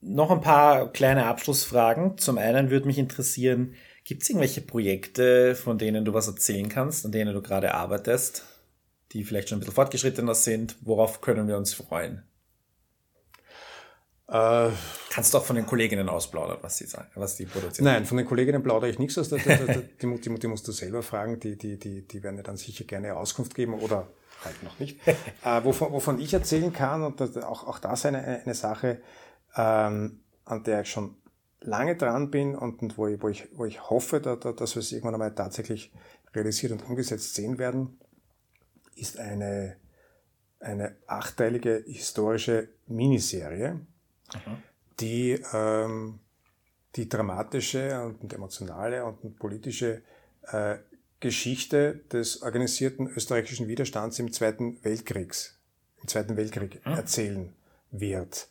noch 0.00 0.30
ein 0.30 0.40
paar 0.40 0.92
kleine 0.92 1.26
Abschlussfragen. 1.26 2.18
Zum 2.18 2.38
einen 2.38 2.70
würde 2.70 2.86
mich 2.86 2.98
interessieren, 2.98 3.74
gibt 4.04 4.22
es 4.22 4.28
irgendwelche 4.28 4.60
Projekte, 4.60 5.54
von 5.54 5.78
denen 5.78 6.04
du 6.04 6.12
was 6.12 6.28
erzählen 6.28 6.68
kannst, 6.68 7.04
an 7.04 7.12
denen 7.12 7.34
du 7.34 7.42
gerade 7.42 7.74
arbeitest, 7.74 8.44
die 9.12 9.24
vielleicht 9.24 9.48
schon 9.48 9.56
ein 9.56 9.60
bisschen 9.60 9.74
fortgeschrittener 9.74 10.34
sind? 10.34 10.76
Worauf 10.82 11.20
können 11.20 11.48
wir 11.48 11.56
uns 11.56 11.72
freuen? 11.74 12.22
Äh, 14.28 14.70
Kannst 15.10 15.34
du 15.34 15.38
auch 15.38 15.44
von 15.44 15.56
den 15.56 15.66
Kolleginnen 15.66 16.08
ausplaudern, 16.08 16.58
was 16.62 16.78
sie 16.78 16.86
sagen, 16.86 17.08
was 17.14 17.36
die 17.36 17.44
produzieren? 17.44 17.84
Nein, 17.84 18.06
von 18.06 18.16
den 18.16 18.26
Kolleginnen 18.26 18.62
plaudere 18.62 18.90
ich 18.90 18.98
nichts 18.98 19.18
aus. 19.18 19.28
Die, 19.28 19.36
die, 19.36 20.18
die, 20.18 20.38
die 20.38 20.46
musst 20.48 20.66
du 20.66 20.72
selber 20.72 21.02
fragen. 21.02 21.38
Die, 21.40 21.56
die, 21.56 21.78
die, 21.78 22.06
die 22.06 22.22
werden 22.22 22.36
dir 22.36 22.42
dann 22.42 22.56
sicher 22.56 22.84
gerne 22.84 23.16
Auskunft 23.16 23.54
geben 23.54 23.74
oder 23.74 24.08
halt 24.44 24.62
noch 24.62 24.78
nicht. 24.78 24.98
äh, 25.44 25.64
wovon, 25.64 25.92
wovon 25.92 26.18
ich 26.20 26.32
erzählen 26.32 26.72
kann, 26.72 27.02
und 27.02 27.20
das, 27.20 27.36
auch, 27.36 27.66
auch 27.66 27.78
das 27.78 28.06
eine, 28.06 28.22
eine 28.24 28.54
Sache, 28.54 29.00
ähm, 29.56 30.20
an 30.46 30.64
der 30.64 30.82
ich 30.82 30.90
schon 30.90 31.16
lange 31.60 31.96
dran 31.96 32.30
bin 32.30 32.54
und, 32.54 32.82
und 32.82 32.98
wo, 32.98 33.06
ich, 33.06 33.22
wo, 33.22 33.28
ich, 33.28 33.48
wo 33.52 33.64
ich 33.64 33.88
hoffe, 33.90 34.20
da, 34.20 34.36
da, 34.36 34.52
dass 34.52 34.74
wir 34.74 34.80
es 34.80 34.92
irgendwann 34.92 35.14
einmal 35.14 35.34
tatsächlich 35.34 35.92
realisiert 36.34 36.72
und 36.72 36.84
umgesetzt 36.88 37.34
sehen 37.34 37.58
werden, 37.58 37.98
ist 38.96 39.18
eine, 39.18 39.76
eine 40.60 40.96
achteilige 41.06 41.82
historische 41.86 42.68
Miniserie, 42.86 43.80
mhm. 44.34 44.62
die 45.00 45.40
ähm, 45.52 46.20
die 46.96 47.08
dramatische 47.08 48.02
und 48.04 48.32
emotionale 48.32 49.04
und 49.04 49.38
politische 49.38 50.02
äh, 50.42 50.76
Geschichte 51.20 52.00
des 52.12 52.42
organisierten 52.42 53.08
österreichischen 53.08 53.66
Widerstands 53.66 54.18
im 54.18 54.32
Zweiten 54.32 54.82
Weltkriegs, 54.84 55.58
im 56.02 56.08
Zweiten 56.08 56.36
Weltkrieg 56.36 56.80
hm? 56.84 56.92
erzählen 56.92 57.52
wird. 57.90 58.48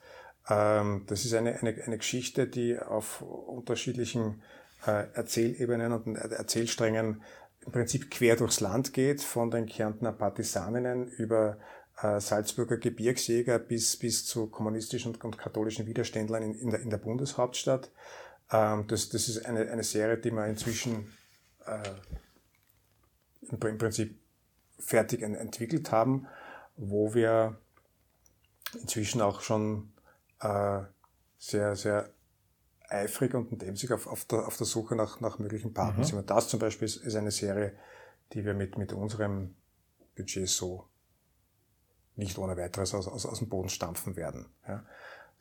Ähm, 0.49 1.03
das 1.07 1.25
ist 1.25 1.33
eine, 1.33 1.59
eine, 1.59 1.81
eine 1.83 1.97
Geschichte, 1.97 2.47
die 2.47 2.79
auf 2.79 3.21
unterschiedlichen 3.21 4.41
äh, 4.85 5.05
Erzählebenen 5.13 5.93
und 5.93 6.15
Erzählsträngen 6.15 7.21
im 7.65 7.71
Prinzip 7.71 8.11
quer 8.11 8.35
durchs 8.35 8.59
Land 8.59 8.93
geht, 8.93 9.21
von 9.21 9.51
den 9.51 9.65
Kärntner 9.65 10.11
Partisaninnen 10.11 11.07
über 11.07 11.57
äh, 12.01 12.19
Salzburger 12.19 12.77
Gebirgsjäger 12.77 13.59
bis, 13.59 13.97
bis 13.97 14.25
zu 14.25 14.47
kommunistischen 14.47 15.15
und, 15.15 15.37
katholischen 15.37 15.85
Widerständlern 15.85 16.43
in, 16.43 16.55
in, 16.55 16.69
der, 16.71 16.81
in 16.81 16.89
der 16.89 16.97
Bundeshauptstadt. 16.97 17.91
Ähm, 18.51 18.85
das, 18.87 19.09
das 19.09 19.29
ist 19.29 19.45
eine, 19.45 19.69
eine 19.71 19.83
Serie, 19.83 20.17
die 20.17 20.31
man 20.31 20.49
inzwischen 20.49 21.13
äh, 21.65 21.89
im 23.49 23.77
Prinzip 23.77 24.19
fertig 24.79 25.21
entwickelt 25.21 25.91
haben, 25.91 26.27
wo 26.75 27.13
wir 27.13 27.57
inzwischen 28.81 29.21
auch 29.21 29.41
schon 29.41 29.93
äh, 30.41 30.81
sehr, 31.37 31.75
sehr 31.75 32.09
eifrig 32.93 33.33
und 33.33 33.63
emsig 33.63 33.91
auf, 33.91 34.07
auf, 34.07 34.25
der, 34.25 34.47
auf 34.47 34.57
der 34.57 34.65
Suche 34.65 34.95
nach, 34.95 35.19
nach 35.19 35.39
möglichen 35.39 35.73
Partnern 35.73 36.01
mhm. 36.01 36.03
sind. 36.03 36.19
Und 36.19 36.29
das 36.29 36.47
zum 36.47 36.59
Beispiel 36.59 36.85
ist, 36.85 36.97
ist 36.97 37.15
eine 37.15 37.31
Serie, 37.31 37.73
die 38.33 38.45
wir 38.45 38.53
mit, 38.53 38.77
mit 38.77 38.93
unserem 38.93 39.55
Budget 40.15 40.47
so 40.47 40.87
nicht 42.15 42.37
ohne 42.37 42.55
weiteres 42.57 42.93
aus, 42.93 43.07
aus, 43.07 43.25
aus 43.25 43.39
dem 43.39 43.49
Boden 43.49 43.69
stampfen 43.69 44.15
werden. 44.15 44.45
Ja. 44.67 44.85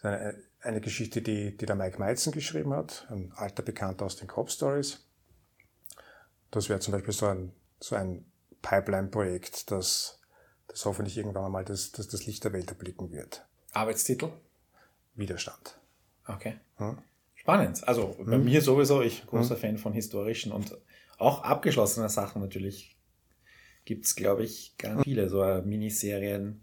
Eine, 0.01 0.43
eine 0.61 0.81
Geschichte, 0.81 1.23
die, 1.23 1.57
die 1.57 1.67
der 1.67 1.77
Mike 1.77 1.99
Meitzen 1.99 2.33
geschrieben 2.33 2.73
hat, 2.75 3.07
ein 3.11 3.33
alter 3.37 3.63
Bekannter 3.63 4.07
aus 4.07 4.17
den 4.17 4.27
Cop 4.27 4.51
Stories. 4.51 5.07
Das 6.51 6.69
wäre 6.69 6.81
zum 6.81 6.93
Beispiel 6.93 7.15
so 7.15 7.27
ein 7.27 7.53
so 7.83 7.97
ein 7.97 8.25
Pipeline-Projekt, 8.63 9.71
das, 9.71 10.21
das 10.69 10.85
hoffentlich 10.85 11.17
irgendwann 11.17 11.45
einmal 11.45 11.65
das, 11.65 11.93
das, 11.93 12.09
das 12.09 12.27
Licht 12.27 12.45
der 12.45 12.53
Welt 12.53 12.69
erblicken 12.69 13.11
wird. 13.11 13.47
Arbeitstitel? 13.73 14.33
Widerstand. 15.15 15.79
Okay. 16.27 16.59
Hm? 16.77 16.99
Spannend. 17.43 17.87
Also 17.89 18.15
bei 18.25 18.37
hm? 18.37 18.45
mir 18.45 18.63
sowieso, 18.63 19.03
ich 19.03 19.27
großer 19.27 19.57
hm? 19.57 19.61
Fan 19.61 19.79
von 19.79 19.93
historischen 19.93 20.53
und 20.53 20.79
auch 21.19 21.43
abgeschlossenen 21.43 22.09
Sachen 22.09 22.41
natürlich. 22.41 22.97
Gibt's 23.85 24.15
glaube 24.15 24.45
ich, 24.45 24.77
ganz 24.79 25.03
viele 25.03 25.29
so 25.29 25.43
Miniserien. 25.65 26.63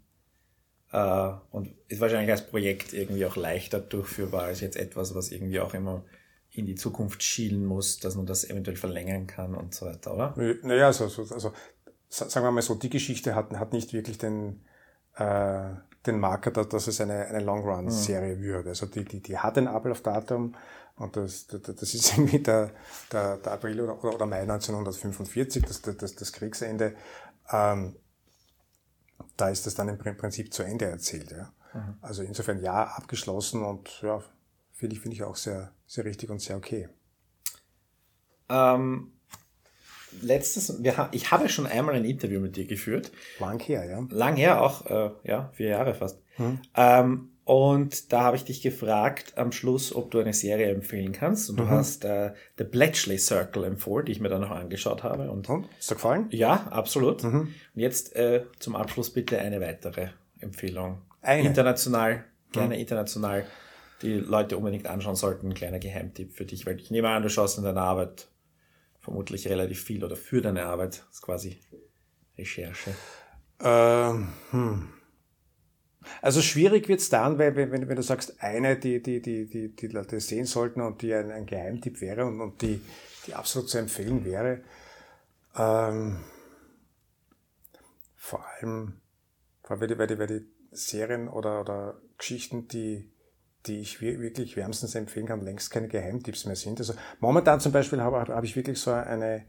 Äh, 0.90 1.32
und 1.50 1.74
ist 1.88 2.00
wahrscheinlich 2.00 2.30
als 2.30 2.46
Projekt 2.46 2.94
irgendwie 2.94 3.26
auch 3.26 3.36
leichter 3.36 3.78
durchführbar 3.78 4.44
als 4.44 4.62
jetzt 4.62 4.76
etwas, 4.76 5.14
was 5.14 5.30
irgendwie 5.30 5.60
auch 5.60 5.74
immer 5.74 6.02
in 6.50 6.64
die 6.64 6.76
Zukunft 6.76 7.22
schielen 7.22 7.66
muss, 7.66 7.98
dass 7.98 8.16
man 8.16 8.24
das 8.24 8.48
eventuell 8.48 8.78
verlängern 8.78 9.26
kann 9.26 9.54
und 9.54 9.74
so 9.74 9.84
weiter, 9.84 10.14
oder? 10.14 10.34
Naja, 10.62 10.86
also, 10.86 11.04
also 11.04 11.52
sagen 12.08 12.46
wir 12.46 12.50
mal 12.50 12.62
so, 12.62 12.74
die 12.74 12.90
Geschichte 12.90 13.34
hat, 13.34 13.52
hat 13.52 13.74
nicht 13.74 13.92
wirklich 13.92 14.16
den, 14.16 14.64
äh, 15.14 15.74
den 16.06 16.18
Marker, 16.18 16.50
dass, 16.50 16.68
dass 16.68 16.86
es 16.86 17.00
eine, 17.00 17.26
eine 17.26 17.40
Long-Run-Serie 17.40 18.36
mhm. 18.36 18.42
würde. 18.42 18.68
Also 18.70 18.86
die, 18.86 19.04
die, 19.04 19.20
die 19.20 19.38
hat 19.38 19.58
ein 19.58 19.68
Ablaufdatum 19.68 20.54
Und 20.96 21.16
das, 21.16 21.46
das, 21.46 21.62
das 21.62 21.94
ist 21.94 22.12
irgendwie 22.16 22.40
der, 22.40 22.70
der, 23.12 23.36
der 23.36 23.52
April 23.52 23.80
oder, 23.80 24.02
oder 24.02 24.26
Mai 24.26 24.40
1945, 24.42 25.64
das, 25.64 25.82
das, 25.82 26.14
das 26.14 26.32
Kriegsende. 26.32 26.94
Ähm, 27.50 27.96
da 29.36 29.48
ist 29.48 29.66
das 29.66 29.74
dann 29.74 29.88
im 29.88 29.98
Prinzip 29.98 30.52
zu 30.52 30.62
Ende 30.62 30.86
erzählt. 30.86 31.30
Ja. 31.30 31.52
Mhm. 31.74 31.96
Also 32.00 32.22
insofern 32.22 32.60
ja, 32.60 32.84
abgeschlossen 32.84 33.64
und 33.64 34.02
ja, 34.02 34.22
finde 34.72 34.96
ich, 34.96 35.02
finde 35.02 35.16
ich 35.16 35.22
auch 35.22 35.36
sehr, 35.36 35.72
sehr 35.86 36.04
richtig 36.04 36.30
und 36.30 36.40
sehr 36.40 36.56
okay. 36.56 36.88
Ähm, 38.48 39.12
letztes, 40.22 40.82
wir, 40.82 41.08
ich 41.12 41.30
habe 41.30 41.48
schon 41.48 41.66
einmal 41.66 41.94
ein 41.94 42.04
Interview 42.04 42.40
mit 42.40 42.56
dir 42.56 42.66
geführt. 42.66 43.10
Lang 43.38 43.60
her, 43.60 43.84
ja. 43.84 44.06
Lang 44.10 44.36
her, 44.36 44.62
auch, 44.62 44.86
äh, 44.86 45.10
ja, 45.24 45.50
vier 45.52 45.68
Jahre 45.68 45.94
fast. 45.94 46.20
Mhm. 46.38 46.60
Ähm, 46.76 47.30
und 47.44 48.12
da 48.12 48.22
habe 48.22 48.36
ich 48.36 48.44
dich 48.44 48.62
gefragt 48.62 49.32
am 49.36 49.50
Schluss, 49.50 49.92
ob 49.92 50.12
du 50.12 50.20
eine 50.20 50.32
Serie 50.32 50.70
empfehlen 50.70 51.10
kannst. 51.10 51.50
Und 51.50 51.58
du 51.58 51.64
mhm. 51.64 51.70
hast 51.70 52.04
äh, 52.04 52.32
The 52.58 52.62
Bletchley 52.62 53.18
Circle 53.18 53.64
empfohlen, 53.64 54.06
die 54.06 54.12
ich 54.12 54.20
mir 54.20 54.28
dann 54.28 54.42
noch 54.42 54.52
angeschaut 54.52 55.02
habe. 55.02 55.30
Und, 55.30 55.48
und? 55.48 55.66
Ist 55.78 55.90
dir 55.90 55.96
gefallen? 55.96 56.26
Ja, 56.30 56.68
absolut. 56.70 57.24
Mhm. 57.24 57.52
Und 57.74 57.80
jetzt 57.80 58.14
äh, 58.14 58.44
zum 58.60 58.76
Abschluss 58.76 59.10
bitte 59.10 59.40
eine 59.40 59.60
weitere 59.60 60.10
Empfehlung. 60.38 61.02
Eine. 61.22 61.48
International, 61.48 62.24
gerne 62.52 62.76
mhm. 62.76 62.80
international, 62.80 63.44
die 64.02 64.14
Leute 64.14 64.56
unbedingt 64.56 64.86
anschauen 64.86 65.16
sollten. 65.16 65.48
Ein 65.48 65.54
kleiner 65.54 65.80
Geheimtipp 65.80 66.32
für 66.32 66.44
dich, 66.44 66.66
weil 66.66 66.78
ich 66.78 66.92
nehme 66.92 67.08
an, 67.08 67.24
du 67.24 67.30
schaust 67.30 67.58
in 67.58 67.64
deiner 67.64 67.82
Arbeit 67.82 68.28
vermutlich 69.00 69.48
relativ 69.48 69.82
viel 69.82 70.04
oder 70.04 70.16
für 70.16 70.40
deine 70.40 70.64
Arbeit. 70.64 71.04
Das 71.06 71.16
ist 71.16 71.22
quasi 71.22 71.58
Recherche. 72.36 72.94
Ähm, 73.60 74.28
hm. 74.50 74.88
Also 76.22 76.40
schwierig 76.40 76.88
wird 76.88 77.00
es 77.00 77.10
dann, 77.10 77.38
weil, 77.38 77.54
wenn, 77.56 77.88
wenn 77.88 77.96
du 77.96 78.02
sagst, 78.02 78.42
eine, 78.42 78.78
die, 78.78 79.02
die, 79.02 79.20
die, 79.20 79.46
die, 79.46 79.74
die 79.74 79.86
Leute 79.88 80.20
sehen 80.20 80.46
sollten 80.46 80.80
und 80.80 81.02
die 81.02 81.14
ein, 81.14 81.30
ein 81.30 81.46
Geheimtipp 81.46 82.00
wäre 82.00 82.24
und, 82.24 82.40
und 82.40 82.62
die, 82.62 82.80
die 83.26 83.34
absolut 83.34 83.68
zu 83.68 83.78
empfehlen 83.78 84.24
wäre, 84.24 84.62
ähm, 85.56 86.20
vor 88.16 88.44
allem, 88.46 89.00
vor 89.62 89.78
allem 89.78 89.98
weil 89.98 90.06
die, 90.06 90.18
weil 90.18 90.26
die 90.26 90.46
Serien 90.70 91.28
oder, 91.28 91.60
oder 91.60 92.00
Geschichten, 92.16 92.68
die, 92.68 93.10
die 93.66 93.80
ich 93.80 94.00
wirklich 94.00 94.56
wärmstens 94.56 94.94
empfehlen 94.94 95.26
kann, 95.26 95.42
längst 95.42 95.70
keine 95.70 95.88
Geheimtipps 95.88 96.46
mehr 96.46 96.56
sind. 96.56 96.80
Also 96.80 96.94
momentan 97.18 97.60
zum 97.60 97.72
Beispiel 97.72 98.00
habe, 98.00 98.32
habe 98.34 98.46
ich 98.46 98.56
wirklich 98.56 98.80
so 98.80 98.90
eine, 98.90 99.44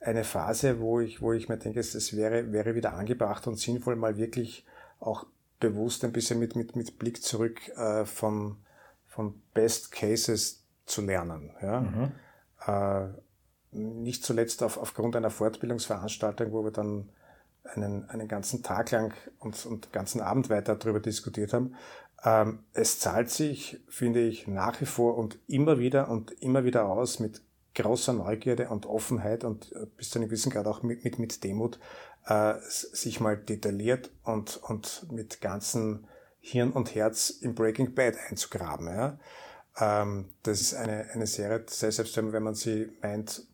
eine 0.00 0.24
Phase, 0.24 0.80
wo 0.80 1.00
ich, 1.00 1.20
wo 1.20 1.32
ich 1.32 1.48
mir 1.48 1.58
denke, 1.58 1.80
es 1.80 2.16
wäre, 2.16 2.52
wäre 2.52 2.74
wieder 2.74 2.94
angebracht 2.94 3.46
und 3.46 3.58
sinnvoll, 3.58 3.96
mal 3.96 4.16
wirklich 4.16 4.64
auch 5.00 5.26
bewusst 5.58 6.04
ein 6.04 6.12
bisschen 6.12 6.38
mit, 6.38 6.54
mit, 6.54 6.76
mit 6.76 6.98
Blick 6.98 7.22
zurück 7.22 7.68
äh, 7.76 8.04
von, 8.04 8.58
von 9.06 9.42
Best 9.52 9.90
Cases 9.90 10.64
zu 10.84 11.02
lernen. 11.02 11.50
Ja? 11.60 11.80
Mhm. 11.80 12.12
Äh, 12.66 13.08
nicht 13.72 14.24
zuletzt 14.24 14.62
auf, 14.62 14.78
aufgrund 14.78 15.16
einer 15.16 15.30
Fortbildungsveranstaltung, 15.30 16.52
wo 16.52 16.64
wir 16.64 16.70
dann 16.70 17.10
einen, 17.64 18.08
einen 18.08 18.28
ganzen 18.28 18.62
Tag 18.62 18.90
lang 18.90 19.12
und, 19.38 19.66
und 19.66 19.92
ganzen 19.92 20.20
Abend 20.20 20.50
weiter 20.50 20.76
darüber 20.76 21.00
diskutiert 21.00 21.52
haben. 21.52 21.74
Ähm, 22.24 22.60
es 22.72 22.98
zahlt 22.98 23.30
sich, 23.30 23.80
finde 23.88 24.20
ich, 24.20 24.46
nach 24.46 24.80
wie 24.80 24.86
vor 24.86 25.16
und 25.16 25.38
immer 25.46 25.78
wieder 25.78 26.08
und 26.08 26.30
immer 26.42 26.64
wieder 26.64 26.86
aus 26.86 27.20
mit 27.20 27.42
großer 27.74 28.12
Neugierde 28.12 28.68
und 28.70 28.86
Offenheit 28.86 29.44
und 29.44 29.72
äh, 29.72 29.86
bis 29.96 30.10
zu 30.10 30.18
einem 30.18 30.28
gewissen 30.28 30.50
Grad 30.50 30.66
auch 30.66 30.82
mit, 30.82 31.04
mit, 31.04 31.18
mit 31.18 31.44
Demut, 31.44 31.78
äh, 32.26 32.54
sich 32.68 33.20
mal 33.20 33.36
detailliert 33.36 34.10
und, 34.24 34.56
und 34.62 35.06
mit 35.12 35.40
ganzen 35.40 36.06
Hirn 36.40 36.72
und 36.72 36.94
Herz 36.94 37.30
im 37.30 37.54
Breaking 37.54 37.94
Bad 37.94 38.16
einzugraben. 38.28 38.88
Ja? 38.88 39.18
Ähm, 39.78 40.32
das 40.42 40.60
ist 40.60 40.74
eine, 40.74 41.10
eine 41.12 41.26
Serie, 41.26 41.64
selbst 41.68 42.16
wenn 42.16 42.42
man 42.42 42.54
sie 42.54 42.90
meint, 43.02 43.46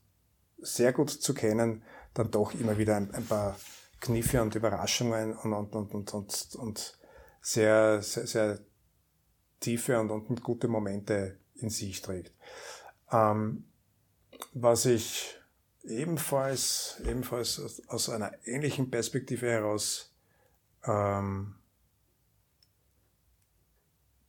sehr 0.59 0.93
gut 0.93 1.10
zu 1.10 1.34
kennen, 1.34 1.82
dann 2.14 2.30
doch 2.30 2.55
immer 2.55 2.78
wieder 2.78 2.97
ein, 2.97 3.12
ein 3.12 3.26
paar 3.26 3.56
Kniffe 4.01 4.40
und 4.43 4.55
Überraschungen 4.55 5.36
und, 5.36 5.52
und, 5.52 5.74
und, 5.74 5.94
und, 5.94 6.14
und, 6.14 6.55
und 6.56 6.98
sehr, 7.43 8.01
sehr, 8.02 8.27
sehr 8.27 8.59
tiefe 9.60 10.01
und, 10.01 10.10
und 10.10 10.43
gute 10.43 10.69
Momente 10.69 11.39
in 11.56 11.69
sich 11.69 12.01
trägt. 12.01 12.32
Ähm, 13.10 13.64
was 14.55 14.86
ich 14.86 15.36
ebenfalls, 15.85 17.02
ebenfalls 17.05 17.60
aus, 17.60 17.89
aus 17.89 18.09
einer 18.09 18.32
ähnlichen 18.47 18.90
Perspektive 18.90 19.51
heraus 19.51 20.14
ähm, 20.85 21.56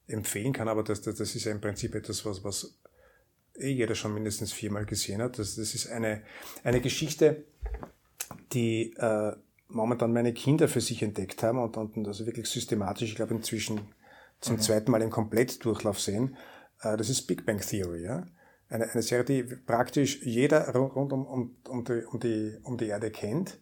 empfehlen 0.08 0.54
kann, 0.54 0.68
aber 0.68 0.84
das, 0.84 1.02
das, 1.02 1.16
das 1.16 1.36
ist 1.36 1.46
ja 1.46 1.52
im 1.52 1.62
Prinzip 1.62 1.96
etwas, 1.96 2.26
was, 2.26 2.44
was 2.44 2.80
eh 3.56 3.72
jeder 3.72 3.96
schon 3.96 4.14
mindestens 4.14 4.52
viermal 4.52 4.86
gesehen 4.86 5.22
hat. 5.22 5.40
Das, 5.40 5.56
das 5.56 5.74
ist 5.74 5.88
eine, 5.88 6.24
eine 6.64 6.82
Geschichte, 6.82 7.46
die 8.52 8.94
äh, 8.98 9.36
momentan 9.74 10.14
meine 10.14 10.34
Kinder 10.34 10.68
für 10.68 10.82
sich 10.82 11.02
entdeckt 11.04 11.44
haben 11.44 11.60
und, 11.60 11.78
und 11.78 12.08
also 12.08 12.26
wirklich 12.26 12.48
systematisch, 12.48 13.10
ich 13.10 13.16
glaube 13.16 13.34
inzwischen 13.34 13.82
zum 14.40 14.56
mhm. 14.56 14.62
zweiten 14.62 14.92
Mal 14.92 15.02
im 15.02 15.10
Komplettdurchlauf 15.10 16.00
sehen. 16.00 16.36
Äh, 16.82 16.98
das 16.98 17.10
ist 17.10 17.24
Big 17.24 17.46
Bang 17.46 17.60
Theory. 17.60 18.04
Ja? 18.04 18.26
eine, 18.74 18.90
eine 18.90 19.04
Serie, 19.04 19.24
die 19.24 19.44
praktisch 19.44 20.22
jeder 20.24 20.70
rund 20.74 21.14
um, 21.14 21.26
um, 21.26 21.56
um, 21.68 21.84
die, 21.86 22.06
um, 22.06 22.20
die, 22.20 22.58
um 22.64 22.78
die 22.78 22.88
Erde 22.88 23.12
kennt 23.12 23.60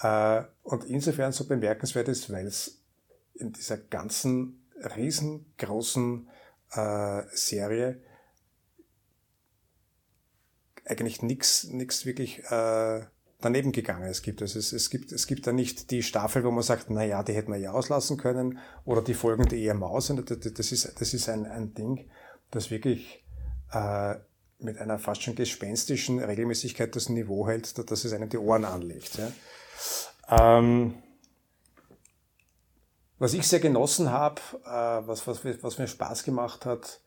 äh, 0.00 0.42
und 0.62 0.84
insofern 0.84 1.32
so 1.32 1.46
bemerkenswert 1.46 2.08
ist, 2.08 2.30
weil 2.30 2.46
es 2.46 2.82
in 3.34 3.52
dieser 3.52 3.78
ganzen 3.78 4.66
riesengroßen 4.96 6.28
äh, 6.72 7.22
Serie 7.32 8.02
eigentlich 10.84 11.22
nichts 11.22 11.64
nichts 11.64 12.04
wirklich 12.04 12.40
äh, 12.50 13.02
daneben 13.40 13.72
gegangen 13.72 14.08
es 14.08 14.22
gibt. 14.22 14.42
Also 14.42 14.58
es, 14.58 14.72
es, 14.72 14.90
gibt. 14.90 15.12
es 15.12 15.26
gibt 15.26 15.46
da 15.46 15.52
nicht 15.52 15.90
die 15.90 16.02
Staffel, 16.02 16.44
wo 16.44 16.50
man 16.50 16.62
sagt, 16.62 16.90
na 16.90 17.04
ja, 17.04 17.22
die 17.22 17.32
hätten 17.32 17.52
wir 17.52 17.58
ja 17.58 17.72
auslassen 17.72 18.16
können 18.16 18.58
oder 18.84 19.02
die 19.02 19.14
Folgen, 19.14 19.48
die 19.48 19.62
eher 19.62 19.74
Maus. 19.74 20.12
Das 20.14 20.72
ist, 20.72 21.00
das 21.00 21.14
ist 21.14 21.28
ein, 21.28 21.46
ein 21.46 21.74
Ding, 21.74 22.08
das 22.50 22.70
wirklich 22.70 23.24
äh, 23.72 24.14
mit 24.58 24.78
einer 24.78 24.98
fast 24.98 25.22
schon 25.22 25.34
gespenstischen 25.34 26.18
Regelmäßigkeit 26.18 26.94
das 26.94 27.08
Niveau 27.08 27.46
hält, 27.46 27.78
dass 27.90 28.04
es 28.04 28.12
einem 28.12 28.28
die 28.28 28.38
Ohren 28.38 28.64
anlegt. 28.64 29.18
Ja. 29.18 30.58
Ähm, 30.58 30.94
was 33.18 33.34
ich 33.34 33.46
sehr 33.46 33.60
genossen 33.60 34.10
habe, 34.10 34.40
äh, 34.64 35.06
was, 35.06 35.26
was, 35.26 35.44
was 35.44 35.78
mir 35.78 35.86
Spaß 35.86 36.24
gemacht 36.24 36.66
hat 36.66 37.00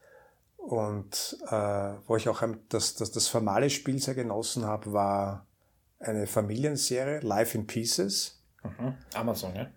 und 0.57 1.37
äh, 1.49 1.93
wo 2.07 2.15
ich 2.15 2.29
auch 2.29 2.43
das, 2.69 2.95
das, 2.95 3.11
das 3.11 3.27
formale 3.27 3.69
Spiel 3.69 3.99
sehr 3.99 4.15
genossen 4.15 4.65
habe, 4.65 4.93
war 4.93 5.47
eine 6.03 6.27
Familienserie, 6.27 7.19
Life 7.19 7.57
in 7.57 7.67
Pieces. 7.67 8.41
Mhm. 8.63 8.95
Amazon, 9.13 9.55
ja? 9.55 9.67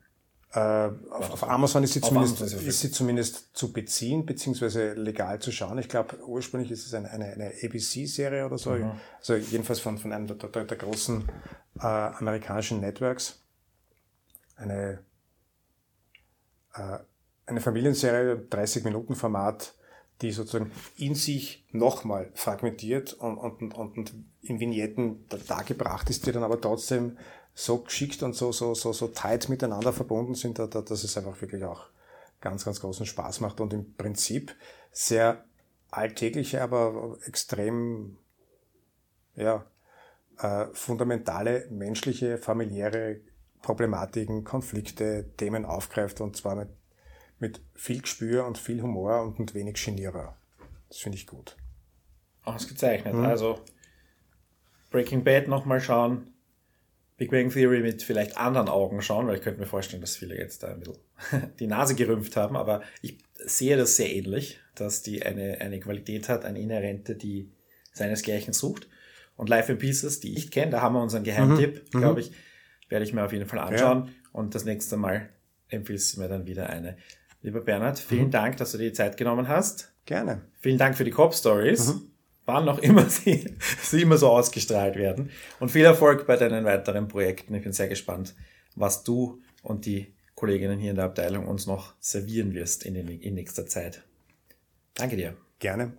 Äh, 0.57 0.91
auf, 1.11 1.33
auf, 1.33 1.45
Amazon 1.45 1.85
ist 1.85 1.93
sie, 1.93 2.01
zumindest, 2.01 2.41
Amazon 2.41 2.67
ist 2.67 2.81
sie 2.81 2.91
zumindest 2.91 3.57
zu 3.57 3.73
beziehen, 3.73 4.25
beziehungsweise 4.25 4.95
legal 4.95 5.39
zu 5.39 5.53
schauen. 5.53 5.77
Ich 5.79 5.89
glaube, 5.89 6.19
ursprünglich 6.25 6.71
ist 6.71 6.87
es 6.87 6.95
eine, 6.95 7.11
eine, 7.11 7.27
eine 7.27 7.53
ABC-Serie 7.63 8.47
oder 8.47 8.57
so. 8.57 8.71
Mhm. 8.71 8.93
Also 9.19 9.35
jedenfalls 9.35 9.81
von, 9.81 9.99
von 9.99 10.13
einem 10.13 10.27
der, 10.27 10.37
der, 10.37 10.65
der 10.65 10.77
großen 10.79 11.29
äh, 11.79 11.87
amerikanischen 11.87 12.81
Networks. 12.81 13.43
Eine, 14.57 15.01
äh, 16.75 16.99
eine 17.45 17.61
Familienserie, 17.61 18.39
30 18.49 18.85
Minuten 18.85 19.15
Format, 19.15 19.75
die 20.23 20.31
sozusagen 20.31 20.73
in 20.97 21.15
sich 21.15 21.65
nochmal 21.73 22.31
fragmentiert 22.35 23.13
und, 23.15 23.37
und, 23.37 23.75
und, 23.75 23.99
und 23.99 24.15
in 24.43 24.61
Vignetten 24.61 25.27
dargebracht 25.49 26.09
ist, 26.09 26.27
die 26.27 26.33
dann 26.33 26.43
aber 26.43 26.61
trotzdem 26.61 27.19
so 27.55 27.79
geschickt 27.79 28.23
und 28.23 28.35
so, 28.35 28.53
so, 28.53 28.75
so, 28.75 28.93
so 28.93 29.09
tight 29.09 29.49
miteinander 29.49 29.93
verbunden 29.93 30.35
sind, 30.35 30.59
dass 30.59 31.05
es 31.05 31.17
einfach 31.17 31.41
wirklich 31.41 31.65
auch 31.65 31.87
ganz, 32.41 32.65
ganz 32.65 32.81
großen 32.81 33.07
Spaß 33.07 33.41
macht 33.41 33.61
und 33.61 33.73
im 33.73 33.95
Prinzip 33.95 34.55
sehr 34.93 35.45
alltägliche, 35.91 36.63
aber 36.63 37.19
extrem, 37.25 38.19
ja, 39.35 39.65
äh, 40.39 40.67
fundamentale 40.73 41.67
menschliche, 41.71 42.39
familiäre 42.39 43.21
Problematiken, 43.63 44.45
Konflikte, 44.45 45.31
Themen 45.37 45.65
aufgreift 45.65 46.21
und 46.21 46.37
zwar 46.37 46.57
mit, 46.57 46.69
mit 47.39 47.61
viel 47.75 48.01
Gespür 48.01 48.47
und 48.47 48.59
viel 48.59 48.83
Humor 48.83 49.23
und 49.23 49.39
mit 49.39 49.55
wenig 49.55 49.83
Genierer. 49.83 50.37
Das 50.89 50.99
finde 50.99 51.19
ich 51.19 51.27
gut. 51.27 51.57
Ausgezeichnet. 52.45 53.15
Hm. 53.15 53.25
Also 53.25 53.61
Breaking 54.91 55.25
Bad 55.25 55.49
nochmal 55.49 55.81
schauen, 55.81 56.33
Big 57.17 57.31
Bang 57.31 57.51
Theory 57.51 57.81
mit 57.81 58.03
vielleicht 58.03 58.37
anderen 58.37 58.69
Augen 58.69 59.01
schauen, 59.01 59.27
weil 59.27 59.37
ich 59.37 59.43
könnte 59.43 59.61
mir 59.61 59.67
vorstellen, 59.67 60.03
dass 60.03 60.17
viele 60.17 60.37
jetzt 60.37 60.63
da 60.63 60.69
ein 60.69 60.81
bisschen 60.81 61.53
die 61.59 61.67
Nase 61.67 61.95
gerümpft 61.95 62.37
haben, 62.37 62.57
aber 62.57 62.83
ich 63.01 63.19
sehe 63.35 63.77
das 63.77 63.97
sehr 63.97 64.15
ähnlich, 64.15 64.61
dass 64.75 65.03
die 65.03 65.25
eine, 65.25 65.61
eine 65.61 65.81
Qualität 65.81 66.29
hat, 66.29 66.45
eine 66.45 66.61
inhärente, 66.61 67.17
die 67.17 67.51
seinesgleichen 67.93 68.53
sucht. 68.53 68.89
Und 69.37 69.49
Life 69.49 69.73
in 69.73 69.79
Pieces, 69.79 70.21
die 70.21 70.37
ich 70.37 70.51
kenne, 70.51 70.73
da 70.73 70.81
haben 70.81 70.95
wir 70.95 71.03
unseren 71.03 71.25
Geheimtipp, 71.25 71.85
mhm. 71.93 71.99
glaube 71.99 72.21
mhm. 72.21 72.27
ich, 72.27 72.33
werde 72.89 73.05
ich 73.05 73.13
mir 73.13 73.25
auf 73.25 73.33
jeden 73.33 73.47
Fall 73.47 73.59
anschauen. 73.59 74.07
Ja. 74.07 74.13
Und 74.33 74.55
das 74.55 74.65
nächste 74.65 74.97
Mal 74.97 75.31
empfiehlst 75.69 76.17
du 76.17 76.21
mir 76.21 76.29
dann 76.29 76.47
wieder 76.47 76.71
eine. 76.71 76.97
Lieber 77.47 77.61
Bernhard, 77.61 78.01
vielen 78.01 78.27
mhm. 78.27 78.31
Dank, 78.33 78.57
dass 78.57 78.73
du 78.73 78.79
dir 78.79 78.89
die 78.89 78.93
Zeit 78.93 79.17
genommen 79.17 79.47
hast. 79.47 79.93
Gerne. 80.05 80.43
Vielen 80.59 80.79
Dank 80.79 80.97
für 80.97 81.05
die 81.05 81.13
Cop 81.13 81.33
Stories. 81.33 81.95
Mhm. 81.95 82.11
wann 82.45 82.69
auch 82.69 82.79
immer 82.79 83.05
sie, 83.09 83.55
sie 83.81 84.03
immer 84.03 84.19
so 84.19 84.31
ausgestrahlt 84.31 84.97
werden. 84.97 85.31
Und 85.61 85.71
viel 85.71 85.85
Erfolg 85.85 86.27
bei 86.27 86.37
deinen 86.37 86.65
weiteren 86.65 87.07
Projekten. 87.07 87.55
Ich 87.55 87.63
bin 87.63 87.73
sehr 87.73 87.87
gespannt, 87.87 88.35
was 88.75 89.05
du 89.05 89.41
und 89.63 89.87
die 89.87 90.13
Kolleginnen 90.35 90.81
hier 90.81 90.91
in 90.91 90.97
der 90.97 91.05
Abteilung 91.05 91.47
uns 91.47 91.69
noch 91.69 91.95
servieren 92.01 92.53
wirst 92.53 92.85
in, 92.85 92.95
den, 92.95 93.07
in 93.07 93.35
nächster 93.35 93.65
Zeit. 93.65 94.03
Danke 94.95 95.15
dir. 95.15 95.37
Gerne. 95.61 95.93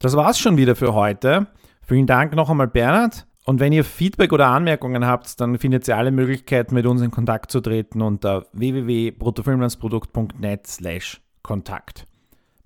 Das 0.00 0.16
war's 0.16 0.38
schon 0.38 0.58
wieder 0.58 0.76
für 0.76 0.92
heute. 0.92 1.46
Vielen 1.80 2.06
Dank 2.06 2.34
noch 2.34 2.50
einmal, 2.50 2.68
Bernhard. 2.68 3.27
Und 3.48 3.60
wenn 3.60 3.72
ihr 3.72 3.82
Feedback 3.82 4.34
oder 4.34 4.48
Anmerkungen 4.48 5.06
habt, 5.06 5.40
dann 5.40 5.56
findet 5.56 5.88
ihr 5.88 5.96
alle 5.96 6.10
Möglichkeiten, 6.10 6.74
mit 6.74 6.84
uns 6.84 7.00
in 7.00 7.10
Kontakt 7.10 7.50
zu 7.50 7.62
treten 7.62 8.02
unter 8.02 8.44
www.bruttofilmlandsprodukt.net 8.52 10.66
slash 10.66 11.22
Kontakt. 11.42 12.04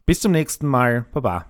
Bis 0.07 0.19
zum 0.19 0.33
nächsten 0.33 0.67
Mal. 0.67 1.05
Baba. 1.13 1.47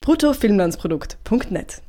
bruttofilmlandsprodukt.net 0.00 1.82